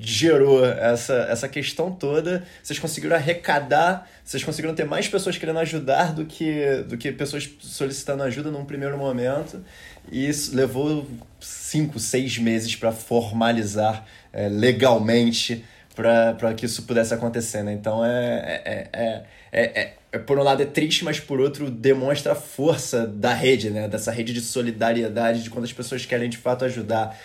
gerou 0.00 0.64
essa, 0.64 1.26
essa 1.30 1.48
questão 1.48 1.92
toda. 1.92 2.42
Vocês 2.62 2.78
conseguiram 2.78 3.14
arrecadar, 3.14 4.08
vocês 4.24 4.42
conseguiram 4.42 4.74
ter 4.74 4.84
mais 4.84 5.06
pessoas 5.06 5.36
querendo 5.36 5.58
ajudar 5.58 6.14
do 6.14 6.24
que, 6.24 6.84
do 6.88 6.96
que 6.96 7.12
pessoas 7.12 7.48
solicitando 7.60 8.22
ajuda 8.22 8.50
num 8.50 8.64
primeiro 8.64 8.96
momento. 8.96 9.62
E 10.10 10.26
isso 10.26 10.56
levou 10.56 11.06
cinco, 11.38 11.98
seis 11.98 12.38
meses 12.38 12.74
para 12.74 12.92
formalizar 12.92 14.06
é, 14.32 14.48
legalmente 14.48 15.64
para 15.94 16.54
que 16.54 16.64
isso 16.64 16.84
pudesse 16.84 17.12
acontecer. 17.12 17.62
Né? 17.62 17.74
Então 17.74 18.04
é, 18.04 18.62
é, 18.64 18.88
é, 18.92 19.22
é, 19.52 19.80
é, 19.82 19.94
por 20.18 20.38
um 20.38 20.42
lado 20.42 20.62
é 20.62 20.66
triste, 20.66 21.04
mas 21.04 21.20
por 21.20 21.40
outro 21.40 21.70
demonstra 21.70 22.32
a 22.32 22.34
força 22.34 23.06
da 23.06 23.32
rede, 23.32 23.70
né? 23.70 23.88
Dessa 23.88 24.10
rede 24.10 24.32
de 24.32 24.40
solidariedade, 24.40 25.42
de 25.42 25.50
quando 25.50 25.64
as 25.64 25.72
pessoas 25.72 26.04
querem 26.04 26.28
de 26.28 26.36
fato 26.36 26.64
ajudar. 26.64 27.16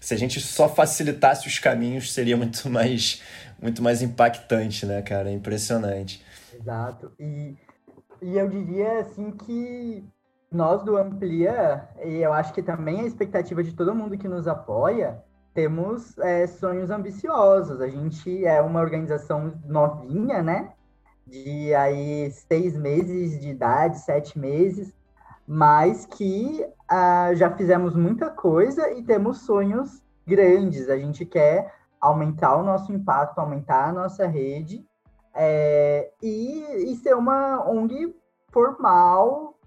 Se 0.00 0.12
a 0.12 0.18
gente 0.18 0.40
só 0.40 0.68
facilitasse 0.68 1.48
os 1.48 1.58
caminhos, 1.58 2.12
seria 2.12 2.36
muito 2.36 2.68
mais, 2.70 3.22
muito 3.60 3.82
mais 3.82 4.02
impactante, 4.02 4.84
né, 4.84 5.00
cara? 5.02 5.30
É 5.30 5.32
impressionante. 5.32 6.22
Exato. 6.54 7.12
E, 7.18 7.56
e 8.20 8.36
eu 8.36 8.48
diria 8.48 9.00
assim 9.00 9.30
que 9.30 10.04
nós 10.50 10.82
do 10.84 10.96
Amplia, 10.96 11.88
e 12.04 12.16
eu 12.16 12.32
acho 12.32 12.52
que 12.52 12.62
também 12.62 13.00
a 13.00 13.06
expectativa 13.06 13.62
de 13.62 13.72
todo 13.72 13.94
mundo 13.94 14.16
que 14.16 14.28
nos 14.28 14.46
apoia, 14.46 15.22
temos 15.54 16.16
é, 16.18 16.46
sonhos 16.46 16.90
ambiciosos. 16.90 17.80
A 17.80 17.88
gente 17.88 18.44
é 18.44 18.60
uma 18.60 18.80
organização 18.80 19.54
novinha, 19.64 20.42
né? 20.42 20.72
De 21.26 21.74
aí 21.74 22.30
seis 22.30 22.76
meses 22.76 23.40
de 23.40 23.50
idade, 23.50 23.98
sete 23.98 24.38
meses, 24.38 24.94
mas 25.46 26.06
que 26.06 26.64
uh, 26.90 27.34
já 27.34 27.50
fizemos 27.56 27.94
muita 27.94 28.30
coisa 28.30 28.92
e 28.92 29.02
temos 29.02 29.40
sonhos 29.40 30.02
grandes. 30.26 30.88
A 30.88 30.96
gente 30.96 31.24
quer 31.24 31.74
aumentar 32.00 32.56
o 32.56 32.62
nosso 32.62 32.92
impacto, 32.92 33.38
aumentar 33.38 33.88
a 33.88 33.92
nossa 33.92 34.26
rede 34.26 34.86
é, 35.34 36.10
e, 36.22 36.92
e 36.92 36.96
ser 36.96 37.14
uma 37.14 37.68
ONG 37.68 38.14
formal, 38.50 39.58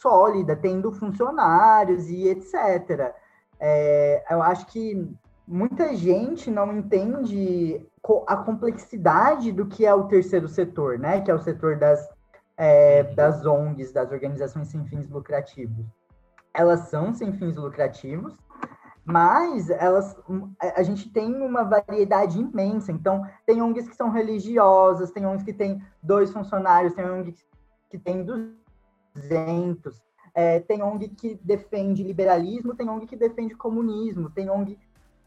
sólida, 0.00 0.54
tendo 0.54 0.92
funcionários 0.92 2.08
e 2.08 2.28
etc. 2.28 3.14
É, 3.58 4.24
eu 4.30 4.42
acho 4.42 4.66
que 4.66 5.08
muita 5.46 5.94
gente 5.94 6.50
não 6.50 6.76
entende 6.76 7.84
a 8.26 8.36
complexidade 8.36 9.52
do 9.52 9.66
que 9.66 9.84
é 9.84 9.94
o 9.94 10.04
terceiro 10.04 10.48
setor, 10.48 10.98
né? 10.98 11.20
Que 11.20 11.30
é 11.30 11.34
o 11.34 11.38
setor 11.38 11.76
das, 11.76 12.08
é, 12.56 13.02
uhum. 13.02 13.14
das 13.14 13.46
ONGs, 13.46 13.92
das 13.92 14.10
organizações 14.10 14.68
sem 14.68 14.84
fins 14.86 15.08
lucrativos. 15.08 15.86
Elas 16.54 16.88
são 16.88 17.12
sem 17.12 17.32
fins 17.32 17.56
lucrativos, 17.56 18.34
mas 19.04 19.68
elas, 19.70 20.16
a 20.74 20.82
gente 20.82 21.10
tem 21.10 21.34
uma 21.34 21.62
variedade 21.64 22.40
imensa. 22.40 22.90
Então, 22.90 23.24
tem 23.44 23.60
ONGs 23.60 23.88
que 23.88 23.96
são 23.96 24.10
religiosas, 24.10 25.10
tem 25.10 25.26
ONGs 25.26 25.44
que 25.44 25.52
tem 25.52 25.82
dois 26.02 26.32
funcionários, 26.32 26.94
tem 26.94 27.04
ONGs 27.04 27.44
que 27.90 27.98
tem 27.98 28.24
200, 28.24 30.02
é, 30.34 30.60
tem 30.60 30.82
ONG 30.82 31.08
que 31.08 31.40
defende 31.42 32.02
liberalismo, 32.02 32.74
tem 32.74 32.88
ONG 32.88 33.06
que 33.06 33.16
defende 33.16 33.54
comunismo, 33.54 34.28
tem 34.30 34.50
ONG, 34.50 34.78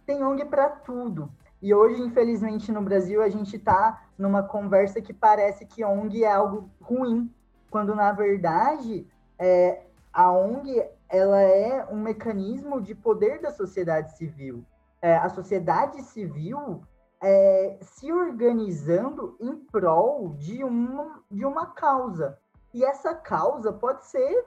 tem 0.06 0.24
ONG 0.24 0.46
para 0.46 0.70
tudo. 0.70 1.32
E 1.62 1.74
hoje, 1.74 2.02
infelizmente, 2.02 2.72
no 2.72 2.82
Brasil, 2.82 3.22
a 3.22 3.30
gente 3.30 3.58
está 3.58 4.04
numa 4.18 4.44
conversa 4.44 5.02
que 5.02 5.14
parece 5.14 5.66
que 5.66 5.84
ONG 5.84 6.24
é 6.24 6.32
algo 6.32 6.70
ruim, 6.82 7.34
quando 7.70 7.94
na 7.94 8.12
verdade 8.12 9.06
é, 9.38 9.84
a 10.12 10.32
ONG 10.32 10.84
ela 11.08 11.42
é 11.42 11.86
um 11.92 12.00
mecanismo 12.00 12.82
de 12.82 12.96
poder 12.96 13.42
da 13.42 13.52
sociedade 13.52 14.16
civil. 14.18 14.64
É, 15.02 15.18
a 15.18 15.30
sociedade 15.30 16.02
civil 16.04 16.82
é, 17.22 17.78
se 17.82 18.12
organizando 18.12 19.36
em 19.40 19.56
prol 19.56 20.36
de 20.38 20.64
uma, 20.64 21.22
de 21.30 21.46
uma 21.46 21.68
causa. 21.68 22.38
E 22.74 22.86
essa 22.86 23.16
causa 23.16 23.74
pode 23.74 24.06
ser 24.06 24.46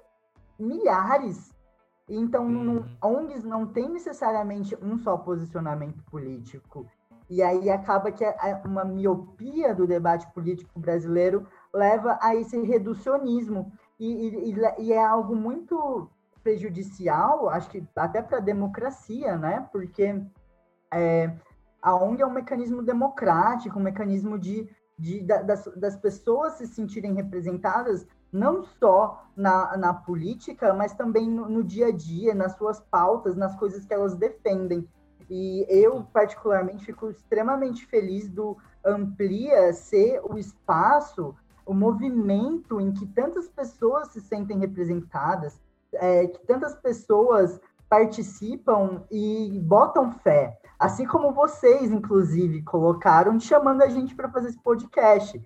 milhares. 0.59 1.53
Então, 2.09 2.47
uhum. 2.47 2.85
ONGs 3.03 3.45
não 3.45 3.67
tem 3.67 3.89
necessariamente 3.89 4.77
um 4.83 4.99
só 4.99 5.17
posicionamento 5.17 6.03
político. 6.05 6.87
E 7.31 7.43
aí 7.43 7.71
acaba 7.71 8.13
que 8.13 8.25
uma 8.65 8.85
miopia 8.85 9.75
do 9.75 9.87
debate 9.87 10.31
político 10.33 10.79
brasileiro 10.79 11.47
leva 11.73 12.19
a 12.21 12.35
esse 12.35 12.61
reducionismo. 12.63 13.73
E, 13.99 14.51
e, 14.51 14.55
e 14.79 14.93
é 14.93 15.03
algo 15.03 15.35
muito 15.35 16.11
prejudicial, 16.43 17.49
acho 17.49 17.71
que 17.71 17.87
até 17.95 18.21
para 18.21 18.39
a 18.39 18.41
democracia, 18.41 19.37
né? 19.37 19.67
Porque 19.71 20.21
é, 20.93 21.33
a 21.81 21.95
ONG 21.95 22.23
é 22.23 22.27
um 22.27 22.33
mecanismo 22.33 22.83
democrático, 22.83 23.79
um 23.79 23.83
mecanismo 23.83 24.39
de, 24.39 24.69
de 24.99 25.21
das, 25.23 25.65
das 25.77 25.97
pessoas 25.97 26.55
se 26.55 26.67
sentirem 26.67 27.15
representadas 27.15 28.07
não 28.33 28.63
só 28.63 29.27
na, 29.37 29.77
na 29.77 29.93
política, 29.93 30.73
mas 30.73 30.95
também 30.95 31.29
no, 31.29 31.49
no, 31.49 31.63
dia 31.63 31.89
a 31.89 31.93
dia, 31.93 32.35
nas 32.35 32.57
suas 32.57 32.81
pautas, 32.81 33.37
nas 33.37 33.55
coisas 33.57 33.85
que 33.85 33.93
elas 33.93 34.15
defendem. 34.15 34.89
E 35.29 35.67
eu, 35.69 36.07
particularmente, 36.13 36.87
fico 36.87 37.11
extremamente 37.11 37.87
feliz 37.87 38.29
do 38.29 38.57
Amplia 38.85 39.73
ser 39.73 40.21
o 40.25 40.39
espaço, 40.39 41.35
o 41.65 41.73
movimento 41.73 42.81
em 42.81 42.93
que 42.93 43.07
tantas 43.07 43.49
pessoas 43.49 44.09
se 44.09 44.21
sentem 44.21 44.59
representadas, 44.59 45.61
é, 45.93 46.27
que 46.27 46.45
tantas 46.47 46.75
pessoas 46.75 47.61
participam 47.89 49.05
e 49.11 49.61
botam 49.63 50.11
fé. 50.11 50.59
Assim 50.79 51.07
como 51.07 51.33
vocês, 51.33 51.91
inclusive, 51.91 52.63
colocaram, 52.63 53.39
chamando 53.39 53.83
a 53.83 53.89
gente 53.89 54.15
para 54.15 54.31
fazer 54.31 54.49
esse 54.49 54.59
podcast 54.59 55.41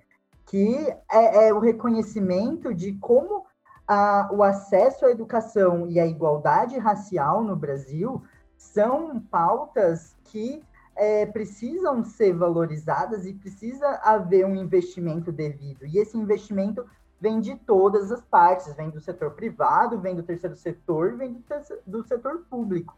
que 0.47 0.77
é, 1.11 1.49
é 1.49 1.53
o 1.53 1.59
reconhecimento 1.59 2.73
de 2.73 2.93
como 2.95 3.45
a, 3.87 4.29
o 4.33 4.43
acesso 4.43 5.05
à 5.05 5.11
educação 5.11 5.87
e 5.89 6.01
a 6.01 6.07
igualdade 6.07 6.79
racial 6.79 7.43
no 7.43 7.57
Brasil 7.57 8.23
são 8.57 9.21
pautas 9.21 10.17
que 10.25 10.63
é, 10.97 11.27
precisam 11.27 12.03
ser 12.03 12.33
valorizadas 12.33 13.27
e 13.27 13.35
precisa 13.35 13.87
haver 14.03 14.47
um 14.47 14.55
investimento 14.55 15.31
devido. 15.31 15.87
E 15.87 15.99
esse 15.99 16.17
investimento 16.17 16.87
vem 17.21 17.41
de 17.41 17.57
todas 17.57 18.11
as 18.11 18.23
partes, 18.23 18.75
vem 18.75 18.91
do 18.91 19.01
setor 19.01 19.33
privado, 19.33 20.01
vem 20.01 20.15
do 20.15 20.23
terceiro 20.23 20.57
setor, 20.57 21.17
vem 21.17 21.35
do, 21.35 21.41
terceiro, 21.41 21.83
do 21.87 22.03
setor 22.03 22.47
público. 22.49 22.97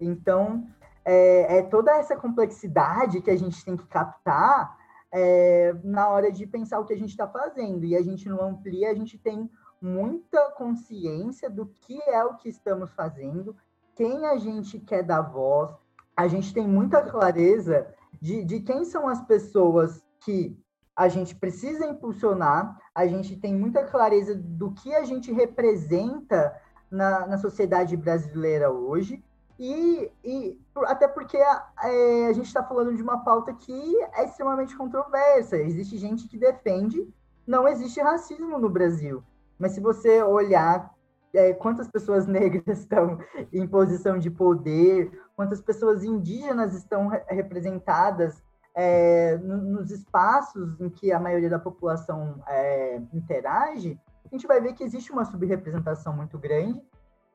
Então, 0.00 0.66
é, 1.04 1.58
é, 1.58 1.62
toda 1.62 1.92
essa 1.92 2.16
complexidade 2.16 3.20
que 3.20 3.30
a 3.30 3.36
gente 3.36 3.64
tem 3.64 3.76
que 3.76 3.86
captar 3.86 4.76
é, 5.12 5.74
na 5.84 6.08
hora 6.08 6.32
de 6.32 6.46
pensar 6.46 6.80
o 6.80 6.84
que 6.84 6.92
a 6.92 6.98
gente 6.98 7.10
está 7.10 7.28
fazendo. 7.28 7.84
E 7.84 7.96
a 7.96 8.02
gente 8.02 8.28
não 8.28 8.42
amplia, 8.42 8.90
a 8.90 8.94
gente 8.94 9.16
tem 9.18 9.48
muita 9.80 10.50
consciência 10.52 11.48
do 11.48 11.66
que 11.66 12.00
é 12.08 12.24
o 12.24 12.34
que 12.34 12.48
estamos 12.48 12.90
fazendo, 12.92 13.56
quem 13.96 14.26
a 14.26 14.36
gente 14.36 14.78
quer 14.78 15.02
dar 15.02 15.22
voz, 15.22 15.74
a 16.16 16.28
gente 16.28 16.54
tem 16.54 16.68
muita 16.68 17.02
clareza 17.02 17.86
de, 18.20 18.44
de 18.44 18.60
quem 18.60 18.84
são 18.84 19.08
as 19.08 19.20
pessoas 19.22 20.04
que 20.20 20.56
a 20.94 21.08
gente 21.08 21.34
precisa 21.34 21.86
impulsionar, 21.86 22.78
a 22.94 23.06
gente 23.06 23.36
tem 23.36 23.54
muita 23.54 23.84
clareza 23.84 24.34
do 24.34 24.70
que 24.72 24.94
a 24.94 25.04
gente 25.04 25.32
representa 25.32 26.54
na, 26.90 27.26
na 27.26 27.38
sociedade 27.38 27.96
brasileira 27.96 28.70
hoje, 28.70 29.22
e, 29.58 30.10
e 30.22 30.60
até 30.84 31.08
porque 31.08 31.36
a, 31.36 31.70
é, 31.84 32.26
a 32.26 32.32
gente 32.32 32.46
está 32.46 32.62
falando 32.62 32.94
de 32.94 33.02
uma 33.02 33.24
pauta 33.24 33.52
que 33.54 34.02
é 34.14 34.24
extremamente 34.24 34.76
controversa. 34.76 35.56
Existe 35.56 35.96
gente 35.96 36.28
que 36.28 36.36
defende 36.36 37.08
não 37.46 37.68
existe 37.68 38.00
racismo 38.00 38.58
no 38.58 38.68
Brasil. 38.68 39.22
Mas 39.58 39.72
se 39.72 39.80
você 39.80 40.22
olhar 40.22 40.92
é, 41.36 41.52
quantas 41.52 41.88
pessoas 41.88 42.26
negras 42.28 42.78
estão 42.80 43.18
em 43.52 43.66
posição 43.66 44.18
de 44.18 44.30
poder, 44.30 45.10
quantas 45.36 45.60
pessoas 45.60 46.02
indígenas 46.02 46.74
estão 46.74 47.08
re 47.08 47.22
representadas 47.28 48.42
é, 48.74 49.38
nos 49.38 49.90
espaços 49.90 50.78
em 50.80 50.90
que 50.90 51.10
a 51.10 51.18
maioria 51.18 51.48
da 51.48 51.58
população 51.58 52.42
é, 52.46 53.00
interage, 53.12 53.98
a 54.24 54.28
gente 54.28 54.46
vai 54.46 54.60
ver 54.60 54.74
que 54.74 54.84
existe 54.84 55.12
uma 55.12 55.24
subrepresentação 55.24 56.14
muito 56.14 56.38
grande 56.38 56.82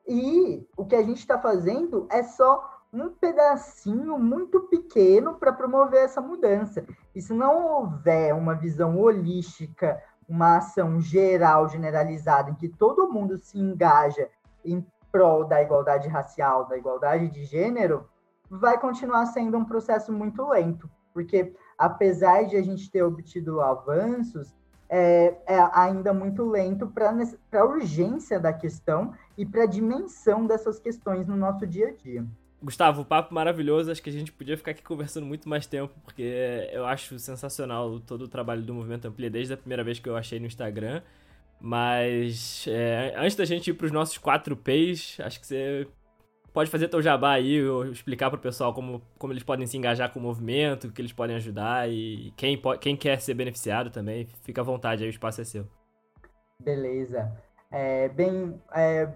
e 0.06 0.66
o 0.76 0.84
que 0.84 0.94
a 0.94 1.02
gente 1.02 1.18
está 1.18 1.38
fazendo 1.38 2.06
é 2.10 2.22
só 2.22 2.70
um 2.92 3.08
pedacinho 3.08 4.18
muito 4.18 4.60
pequeno 4.68 5.34
para 5.34 5.52
promover 5.52 6.04
essa 6.04 6.20
mudança. 6.20 6.84
E 7.14 7.22
se 7.22 7.32
não 7.32 7.66
houver 7.66 8.34
uma 8.34 8.54
visão 8.54 8.98
holística, 8.98 10.00
uma 10.28 10.58
ação 10.58 11.00
geral, 11.00 11.68
generalizada, 11.68 12.50
em 12.50 12.54
que 12.54 12.68
todo 12.68 13.10
mundo 13.10 13.36
se 13.38 13.58
engaja 13.58 14.28
em 14.64 14.86
prol 15.10 15.44
da 15.44 15.62
igualdade 15.62 16.08
racial, 16.08 16.66
da 16.66 16.76
igualdade 16.76 17.28
de 17.28 17.44
gênero, 17.44 18.08
vai 18.50 18.78
continuar 18.78 19.26
sendo 19.26 19.58
um 19.58 19.64
processo 19.64 20.12
muito 20.12 20.46
lento. 20.48 20.88
Porque, 21.12 21.54
apesar 21.76 22.44
de 22.44 22.56
a 22.56 22.62
gente 22.62 22.90
ter 22.90 23.02
obtido 23.02 23.60
avanços, 23.60 24.54
é, 24.88 25.38
é 25.46 25.70
ainda 25.72 26.12
muito 26.12 26.44
lento 26.44 26.86
para 26.86 27.10
a 27.60 27.64
urgência 27.64 28.38
da 28.38 28.52
questão 28.52 29.12
e 29.36 29.46
para 29.46 29.62
a 29.62 29.66
dimensão 29.66 30.46
dessas 30.46 30.78
questões 30.78 31.26
no 31.26 31.36
nosso 31.36 31.66
dia 31.66 31.88
a 31.88 31.92
dia. 31.92 32.26
Gustavo, 32.62 33.04
papo 33.04 33.34
maravilhoso. 33.34 33.90
Acho 33.90 34.02
que 34.02 34.10
a 34.10 34.12
gente 34.12 34.30
podia 34.32 34.56
ficar 34.56 34.70
aqui 34.70 34.82
conversando 34.82 35.26
muito 35.26 35.48
mais 35.48 35.66
tempo, 35.66 35.92
porque 36.04 36.68
eu 36.72 36.86
acho 36.86 37.18
sensacional 37.18 37.98
todo 38.00 38.22
o 38.22 38.28
trabalho 38.28 38.62
do 38.62 38.72
Movimento 38.72 39.08
Amplia 39.08 39.28
desde 39.28 39.54
a 39.54 39.56
primeira 39.56 39.82
vez 39.82 39.98
que 39.98 40.08
eu 40.08 40.16
achei 40.16 40.38
no 40.38 40.46
Instagram. 40.46 41.02
Mas 41.60 42.66
é, 42.68 43.14
antes 43.16 43.36
da 43.36 43.44
gente 43.44 43.70
ir 43.70 43.74
para 43.74 43.86
os 43.86 43.92
nossos 43.92 44.18
quatro 44.18 44.56
P's, 44.56 45.18
acho 45.20 45.40
que 45.40 45.46
você 45.46 45.86
pode 46.52 46.70
fazer 46.70 46.88
teu 46.88 47.00
jabá 47.00 47.32
aí, 47.32 47.64
ou 47.64 47.86
explicar 47.86 48.30
para 48.30 48.38
o 48.38 48.42
pessoal 48.42 48.74
como, 48.74 49.02
como 49.18 49.32
eles 49.32 49.42
podem 49.42 49.66
se 49.66 49.76
engajar 49.76 50.12
com 50.12 50.18
o 50.18 50.22
movimento, 50.22 50.90
que 50.92 51.00
eles 51.00 51.12
podem 51.12 51.36
ajudar 51.36 51.88
e 51.90 52.32
quem, 52.36 52.58
pode, 52.58 52.80
quem 52.80 52.96
quer 52.96 53.20
ser 53.20 53.34
beneficiado 53.34 53.90
também. 53.90 54.28
Fica 54.42 54.60
à 54.60 54.64
vontade 54.64 55.02
aí, 55.02 55.08
o 55.08 55.10
espaço 55.10 55.40
é 55.40 55.44
seu. 55.44 55.66
Beleza. 56.60 57.32
É, 57.70 58.08
bem, 58.10 58.60
é, 58.74 59.12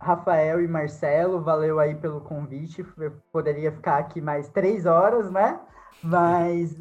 Rafael 0.00 0.62
e 0.62 0.66
Marcelo, 0.66 1.42
valeu 1.42 1.78
aí 1.78 1.94
pelo 1.94 2.22
convite. 2.22 2.84
Eu 2.98 3.12
poderia 3.30 3.70
ficar 3.70 3.98
aqui 3.98 4.20
mais 4.20 4.48
três 4.48 4.86
horas, 4.86 5.30
né? 5.30 5.60
Mas 6.02 6.74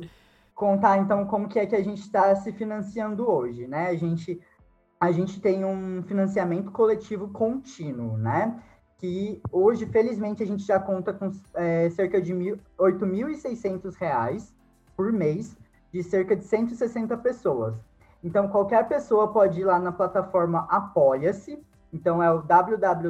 contar 0.56 0.98
então 0.98 1.26
como 1.26 1.50
que 1.50 1.60
é 1.60 1.66
que 1.66 1.76
a 1.76 1.84
gente 1.84 2.00
está 2.00 2.34
se 2.36 2.54
financiando 2.54 3.30
hoje, 3.30 3.68
né? 3.68 3.90
A 3.90 3.96
gente, 3.96 4.42
a 5.00 5.12
gente 5.12 5.42
tem 5.42 5.66
um 5.66 6.02
financiamento 6.04 6.72
coletivo 6.72 7.28
contínuo, 7.28 8.18
né? 8.18 8.58
Que 8.98 9.42
hoje, 9.52 9.86
felizmente, 9.86 10.42
a 10.42 10.48
gente 10.48 10.64
já 10.64 10.80
conta 10.80 11.14
com 11.14 11.30
é, 11.56 11.90
cerca 11.90 12.22
de 12.22 12.34
R$ 12.34 12.58
8.600 12.78 14.54
por 14.96 15.12
mês, 15.12 15.58
de 15.92 16.04
cerca 16.04 16.36
de 16.36 16.46
160 16.46 17.18
pessoas. 17.18 17.76
Então, 18.24 18.48
qualquer 18.50 18.88
pessoa 18.88 19.32
pode 19.32 19.62
ir 19.62 19.64
lá 19.66 19.80
na 19.80 19.92
plataforma 19.92 20.68
Apoia-se, 20.70 21.62
então 21.92 22.22
é 22.22 22.32
o 22.32 22.42
www.apoia.c 22.42 23.10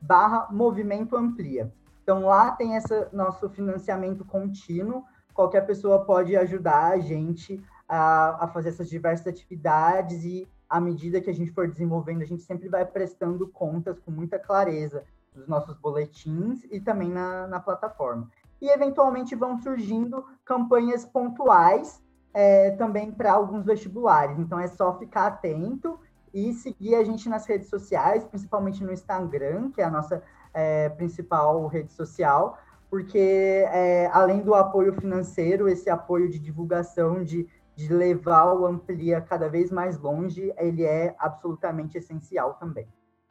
barra 0.00 0.48
Movimento 0.50 1.16
Amplia. 1.16 1.72
Então 2.02 2.26
lá 2.26 2.50
tem 2.52 2.76
esse 2.76 3.08
nosso 3.12 3.48
financiamento 3.48 4.24
contínuo, 4.24 5.04
qualquer 5.32 5.66
pessoa 5.66 6.04
pode 6.04 6.36
ajudar 6.36 6.92
a 6.92 6.98
gente 6.98 7.62
a, 7.88 8.44
a 8.44 8.48
fazer 8.48 8.68
essas 8.70 8.88
diversas 8.88 9.26
atividades 9.26 10.24
e 10.24 10.46
à 10.68 10.80
medida 10.80 11.20
que 11.20 11.30
a 11.30 11.34
gente 11.34 11.52
for 11.52 11.68
desenvolvendo, 11.68 12.22
a 12.22 12.26
gente 12.26 12.42
sempre 12.42 12.68
vai 12.68 12.84
prestando 12.84 13.46
contas 13.48 13.98
com 14.00 14.10
muita 14.10 14.38
clareza 14.38 15.04
dos 15.34 15.46
nossos 15.48 15.76
boletins 15.76 16.64
e 16.70 16.80
também 16.80 17.08
na, 17.08 17.46
na 17.46 17.60
plataforma. 17.60 18.30
E 18.60 18.68
eventualmente 18.68 19.34
vão 19.34 19.58
surgindo 19.58 20.24
campanhas 20.44 21.04
pontuais 21.04 22.02
é, 22.34 22.72
também 22.72 23.12
para 23.12 23.32
alguns 23.32 23.64
vestibulares. 23.64 24.38
Então 24.38 24.58
é 24.58 24.66
só 24.66 24.98
ficar 24.98 25.28
atento 25.28 25.98
e 26.34 26.52
seguir 26.52 26.96
a 26.96 27.04
gente 27.04 27.28
nas 27.28 27.46
redes 27.46 27.68
sociais, 27.68 28.24
principalmente 28.24 28.82
no 28.82 28.92
Instagram, 28.92 29.70
que 29.70 29.80
é 29.80 29.84
a 29.84 29.90
nossa 29.90 30.20
é, 30.52 30.88
principal 30.88 31.64
rede 31.68 31.92
social, 31.92 32.58
porque 32.90 33.64
é, 33.68 34.10
além 34.12 34.40
do 34.40 34.52
apoio 34.54 34.92
financeiro, 34.94 35.68
esse 35.68 35.88
apoio 35.88 36.28
de 36.28 36.40
divulgação, 36.40 37.22
de, 37.22 37.46
de 37.76 37.92
levar 37.92 38.52
o 38.52 38.66
Amplia 38.66 39.20
cada 39.20 39.48
vez 39.48 39.70
mais 39.70 39.96
longe, 39.98 40.52
ele 40.58 40.84
é 40.84 41.14
absolutamente 41.18 41.96
essencial 41.96 42.54
também. 42.54 42.86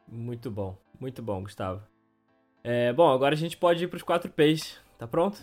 Muito 0.08 0.50
bom, 0.50 0.76
muito 0.98 1.22
bom, 1.22 1.42
Gustavo. 1.42 1.82
É, 2.62 2.90
bom, 2.94 3.10
agora 3.12 3.34
a 3.34 3.38
gente 3.38 3.58
pode 3.58 3.84
ir 3.84 3.88
para 3.88 3.98
os 3.98 4.02
quatro 4.02 4.30
P's, 4.30 4.80
tá 4.98 5.06
pronto? 5.06 5.42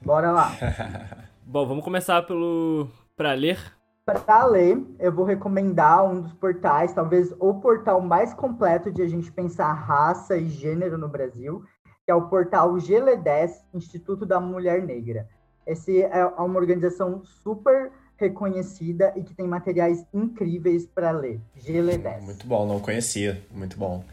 Bora 0.00 0.32
lá. 0.32 0.50
bom, 1.44 1.66
vamos 1.66 1.84
começar 1.84 2.22
pelo 2.22 2.88
para 3.16 3.32
ler 3.34 3.58
para 4.04 4.44
ler, 4.46 4.84
eu 4.98 5.12
vou 5.12 5.24
recomendar 5.24 6.04
um 6.04 6.22
dos 6.22 6.32
portais, 6.32 6.92
talvez 6.92 7.32
o 7.38 7.54
portal 7.54 8.00
mais 8.00 8.34
completo 8.34 8.90
de 8.90 9.00
a 9.00 9.08
gente 9.08 9.30
pensar 9.30 9.72
raça 9.72 10.36
e 10.36 10.48
gênero 10.48 10.98
no 10.98 11.08
Brasil, 11.08 11.62
que 12.04 12.10
é 12.10 12.14
o 12.14 12.28
portal 12.28 12.74
GLE10, 12.74 13.52
Instituto 13.72 14.26
da 14.26 14.40
Mulher 14.40 14.82
Negra. 14.82 15.28
Esse 15.64 16.02
é 16.02 16.24
uma 16.26 16.58
organização 16.58 17.22
super 17.24 17.92
reconhecida 18.16 19.12
e 19.16 19.22
que 19.22 19.34
tem 19.34 19.46
materiais 19.46 20.04
incríveis 20.12 20.84
para 20.84 21.12
ler. 21.12 21.40
GLE10. 21.56 22.22
Muito 22.22 22.46
bom, 22.46 22.66
não 22.66 22.80
conhecia. 22.80 23.40
Muito 23.52 23.78
bom. 23.78 24.04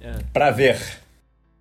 É. 0.00 0.18
Para 0.32 0.50
ver. 0.50 0.76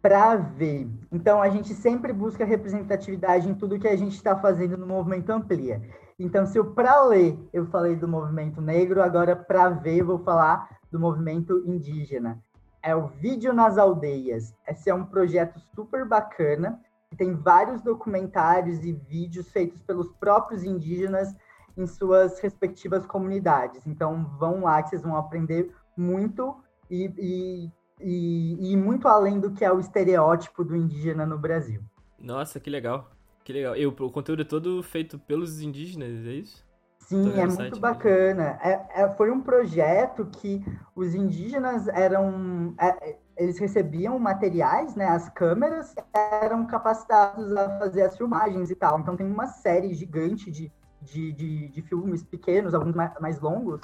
Para 0.01 0.35
ver. 0.35 0.87
Então, 1.11 1.41
a 1.41 1.49
gente 1.49 1.73
sempre 1.75 2.11
busca 2.11 2.43
representatividade 2.43 3.47
em 3.47 3.53
tudo 3.53 3.79
que 3.79 3.87
a 3.87 3.95
gente 3.95 4.15
está 4.15 4.35
fazendo 4.35 4.75
no 4.75 4.87
Movimento 4.87 5.31
Amplia. 5.31 5.81
Então, 6.19 6.45
se 6.45 6.57
eu 6.57 6.73
para 6.73 7.03
ler 7.03 7.37
eu 7.51 7.65
falei 7.67 7.95
do 7.95 8.07
movimento 8.07 8.61
negro, 8.61 9.01
agora 9.01 9.35
para 9.35 9.69
ver 9.69 10.03
vou 10.03 10.19
falar 10.19 10.77
do 10.91 10.99
movimento 10.99 11.63
indígena. 11.65 12.39
É 12.81 12.95
o 12.95 13.07
Vídeo 13.07 13.53
nas 13.53 13.77
Aldeias. 13.77 14.53
Esse 14.67 14.89
é 14.89 14.93
um 14.93 15.05
projeto 15.05 15.59
super 15.73 16.05
bacana, 16.05 16.79
que 17.09 17.15
tem 17.15 17.33
vários 17.33 17.81
documentários 17.81 18.83
e 18.83 18.91
vídeos 18.91 19.49
feitos 19.49 19.81
pelos 19.81 20.11
próprios 20.13 20.63
indígenas 20.63 21.35
em 21.77 21.87
suas 21.87 22.39
respectivas 22.39 23.05
comunidades. 23.05 23.87
Então, 23.87 24.25
vão 24.37 24.63
lá 24.63 24.83
que 24.83 24.89
vocês 24.89 25.01
vão 25.01 25.15
aprender 25.15 25.73
muito 25.97 26.55
e, 26.89 27.11
e, 27.17 27.71
e, 28.01 28.71
e 28.73 28.77
muito 28.77 29.07
além 29.07 29.39
do 29.39 29.51
que 29.51 29.65
é 29.65 29.71
o 29.71 29.79
estereótipo 29.79 30.63
do 30.63 30.75
indígena 30.75 31.25
no 31.25 31.37
Brasil. 31.37 31.81
Nossa, 32.19 32.59
que 32.59 32.69
legal. 32.69 33.09
Que 33.43 33.53
legal. 33.53 33.75
E 33.75 33.85
o, 33.85 33.89
o 33.89 34.11
conteúdo 34.11 34.41
é 34.41 34.45
todo 34.45 34.81
feito 34.81 35.19
pelos 35.19 35.61
indígenas, 35.61 36.25
é 36.25 36.33
isso? 36.33 36.65
Sim, 36.99 37.37
é 37.37 37.45
muito 37.45 37.79
bacana. 37.79 38.57
É, 38.63 39.03
é, 39.03 39.13
foi 39.15 39.29
um 39.29 39.41
projeto 39.41 40.25
que 40.25 40.63
os 40.95 41.13
indígenas 41.13 41.87
eram. 41.89 42.73
É, 42.79 43.17
eles 43.35 43.57
recebiam 43.57 44.17
materiais, 44.17 44.95
né? 44.95 45.07
As 45.07 45.27
câmeras 45.29 45.93
eram 46.13 46.65
capacitados 46.65 47.55
a 47.55 47.77
fazer 47.79 48.03
as 48.03 48.15
filmagens 48.15 48.69
e 48.71 48.75
tal. 48.75 48.99
Então 48.99 49.17
tem 49.17 49.27
uma 49.27 49.47
série 49.47 49.93
gigante 49.93 50.49
de, 50.49 50.71
de, 51.01 51.31
de, 51.33 51.67
de 51.69 51.81
filmes 51.81 52.23
pequenos, 52.23 52.73
alguns 52.73 52.95
mais, 52.95 53.11
mais 53.19 53.41
longos, 53.41 53.81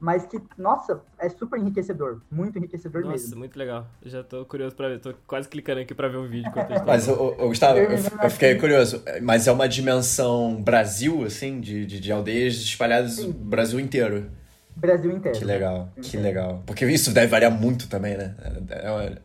mas 0.00 0.24
que, 0.24 0.40
nossa, 0.56 1.02
é 1.18 1.28
super 1.28 1.60
enriquecedor, 1.60 2.22
muito 2.30 2.58
enriquecedor 2.58 3.02
nossa, 3.02 3.12
mesmo. 3.12 3.26
Nossa, 3.26 3.38
muito 3.38 3.58
legal. 3.58 3.86
Já 4.02 4.24
tô 4.24 4.44
curioso 4.46 4.74
para 4.74 4.88
ver, 4.88 4.98
tô 4.98 5.12
quase 5.26 5.46
clicando 5.46 5.80
aqui 5.80 5.94
para 5.94 6.08
ver 6.08 6.16
um 6.16 6.26
vídeo. 6.26 6.50
mas, 6.86 7.06
o, 7.06 7.12
o 7.12 7.48
Gustavo, 7.48 7.78
eu, 7.78 7.90
eu, 7.90 8.30
fiquei 8.30 8.54
curioso, 8.54 9.02
mas 9.22 9.46
é 9.46 9.52
uma 9.52 9.68
dimensão 9.68 10.62
Brasil, 10.62 11.22
assim, 11.24 11.60
de, 11.60 11.84
de, 11.84 12.00
de 12.00 12.10
aldeias 12.10 12.54
espalhadas 12.54 13.18
no 13.18 13.32
Brasil 13.32 13.78
inteiro? 13.78 14.30
Brasil 14.74 15.10
inteiro. 15.10 15.38
Que 15.38 15.44
legal, 15.44 15.92
que 16.00 16.16
legal. 16.16 16.62
Porque 16.64 16.86
isso 16.86 17.12
deve 17.12 17.26
variar 17.26 17.52
muito 17.52 17.86
também, 17.86 18.16
né? 18.16 18.34
É 18.70 18.90
uma... 18.90 19.18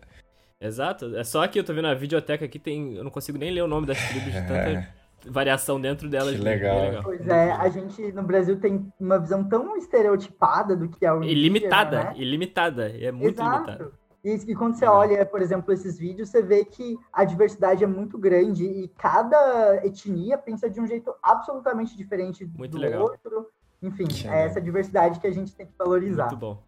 Exato, 0.60 1.16
é 1.16 1.24
só 1.24 1.48
que 1.48 1.58
eu 1.58 1.64
tô 1.64 1.74
vendo 1.74 1.88
a 1.88 1.94
videoteca 1.94 2.44
aqui, 2.44 2.60
tem, 2.60 2.96
eu 2.96 3.04
não 3.04 3.12
consigo 3.12 3.38
nem 3.38 3.52
ler 3.52 3.62
o 3.62 3.68
nome 3.68 3.88
das 3.88 3.98
tribos 4.10 4.34
de 4.34 4.42
tanta 4.48 4.95
variação 5.26 5.80
dentro 5.80 6.10
delas. 6.10 6.36
Que 6.36 6.42
legal. 6.42 6.82
legal. 6.82 7.04
Pois 7.04 7.28
é, 7.28 7.52
a 7.52 7.70
gente 7.70 8.12
no 8.12 8.24
Brasil 8.24 8.60
tem 8.60 8.92
uma 9.00 9.20
visão 9.20 9.44
tão 9.44 9.76
estereotipada 9.78 10.76
do 10.76 10.90
que 10.90 11.06
é 11.06 11.12
o 11.12 11.24
Ilimitada, 11.24 12.04
né? 12.06 12.14
ilimitada, 12.16 12.90
é 12.90 13.12
muito 13.12 13.42
Exato. 13.42 13.72
limitada. 13.72 13.92
E, 14.24 14.52
e 14.52 14.56
quando 14.56 14.74
você 14.74 14.86
olha, 14.86 15.24
por 15.24 15.40
exemplo, 15.40 15.72
esses 15.72 16.00
vídeos, 16.00 16.30
você 16.30 16.42
vê 16.42 16.66
que 16.66 16.98
a 17.14 17.24
diversidade 17.24 17.84
é 17.84 17.88
muito 17.88 18.18
grande 18.18 18.66
e 18.66 18.88
cada 18.98 19.86
etnia 19.86 20.36
pensa 20.36 20.68
de 20.68 20.82
um 20.82 20.88
jeito 20.88 21.14
absolutamente 21.22 21.96
diferente 21.96 22.44
muito 22.44 22.72
do 22.72 22.80
legal. 22.80 23.04
outro. 23.04 23.48
Enfim, 23.84 24.08
é 24.28 24.46
essa 24.46 24.60
diversidade 24.60 25.20
que 25.20 25.28
a 25.28 25.32
gente 25.32 25.56
tem 25.56 25.68
que 25.68 25.74
valorizar. 25.78 26.26
Muito 26.26 26.38
bom. 26.38 26.64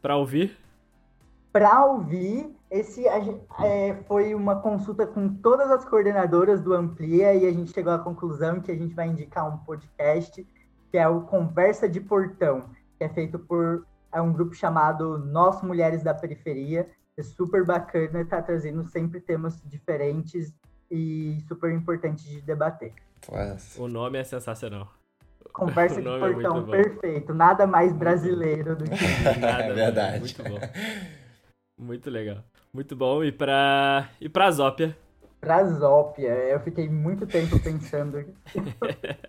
Para 0.00 0.16
ouvir? 0.16 0.56
Para 1.52 1.84
ouvir, 1.86 2.54
esse 2.70 3.06
é, 3.06 3.94
foi 4.06 4.34
uma 4.34 4.60
consulta 4.60 5.06
com 5.06 5.28
todas 5.28 5.70
as 5.70 5.84
coordenadoras 5.84 6.60
do 6.60 6.74
Amplia 6.74 7.34
e 7.34 7.46
a 7.46 7.52
gente 7.52 7.72
chegou 7.72 7.92
à 7.92 7.98
conclusão 7.98 8.60
que 8.60 8.70
a 8.70 8.76
gente 8.76 8.94
vai 8.94 9.08
indicar 9.08 9.48
um 9.48 9.58
podcast 9.58 10.46
que 10.90 10.98
é 10.98 11.06
o 11.06 11.22
Conversa 11.22 11.88
de 11.88 12.00
Portão, 12.00 12.70
que 12.96 13.04
é 13.04 13.08
feito 13.08 13.38
por 13.38 13.86
é 14.10 14.20
um 14.20 14.32
grupo 14.32 14.54
chamado 14.54 15.18
Nós 15.18 15.60
Mulheres 15.62 16.02
da 16.02 16.14
Periferia. 16.14 16.88
É 17.16 17.22
super 17.22 17.64
bacana, 17.64 18.20
está 18.20 18.40
trazendo 18.40 18.84
sempre 18.84 19.20
temas 19.20 19.60
diferentes 19.66 20.54
e 20.90 21.38
super 21.46 21.70
importantes 21.72 22.24
de 22.24 22.40
debater. 22.40 22.94
O 23.76 23.88
nome 23.88 24.18
é 24.18 24.24
sensacional. 24.24 24.88
Conversa 25.52 26.00
de 26.00 26.08
é 26.08 26.18
Portão, 26.18 26.58
é 26.58 26.82
perfeito. 26.82 27.34
Nada 27.34 27.66
mais 27.66 27.92
brasileiro 27.92 28.76
do 28.76 28.84
que 28.84 28.90
Nada, 29.40 29.64
é 29.64 29.74
verdade. 29.74 30.20
Muito 30.20 30.42
bom. 30.42 30.58
Muito 31.78 32.10
legal. 32.10 32.38
Muito 32.72 32.96
bom. 32.96 33.22
E 33.22 33.30
pra, 33.30 34.08
e 34.20 34.28
pra 34.28 34.50
Zópia? 34.50 34.96
Pra 35.40 35.64
Zópia, 35.64 36.30
eu 36.30 36.58
fiquei 36.60 36.88
muito 36.88 37.24
tempo 37.26 37.60
pensando 37.62 38.24
que 38.50 38.60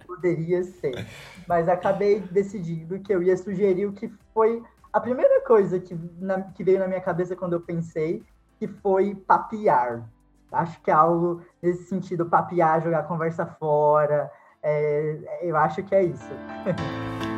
poderia 0.08 0.64
ser. 0.64 1.06
Mas 1.47 1.70
acabei 1.70 2.20
decidindo 2.20 3.00
que 3.00 3.14
eu 3.14 3.22
ia 3.22 3.38
sugerir 3.38 3.86
o 3.86 3.93
que 3.93 4.12
foi 4.34 4.64
a 4.91 5.00
primeira 5.00 5.41
coisa 5.41 5.80
que, 5.80 5.95
na, 6.20 6.41
que 6.41 6.64
veio 6.64 6.80
na 6.80 6.88
minha 6.88 7.00
cabeça 7.00 7.36
quando 7.36 7.54
eu 7.54 7.62
pensei, 7.62 8.24
que 8.58 8.68
foi 8.68 9.14
papiar. 9.14 10.10
Acho 10.52 10.82
que 10.82 10.89
é 10.89 10.93
algo 10.93 11.43
nesse 11.62 11.84
sentido, 11.84 12.26
papiar, 12.26 12.82
jogar 12.82 13.04
conversa 13.04 13.45
fora. 13.45 14.32
É, 14.64 15.39
eu 15.43 15.56
acho 15.56 15.84
que 15.84 15.93
é 15.93 16.04
isso. 16.04 16.34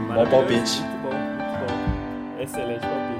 Bom 0.07 0.25
palpite. 0.29 0.81
Muito 0.81 1.01
bom, 1.03 1.13
muito 1.13 1.59
bom. 1.59 2.41
Excelente 2.41 2.81
palpite. 2.81 3.10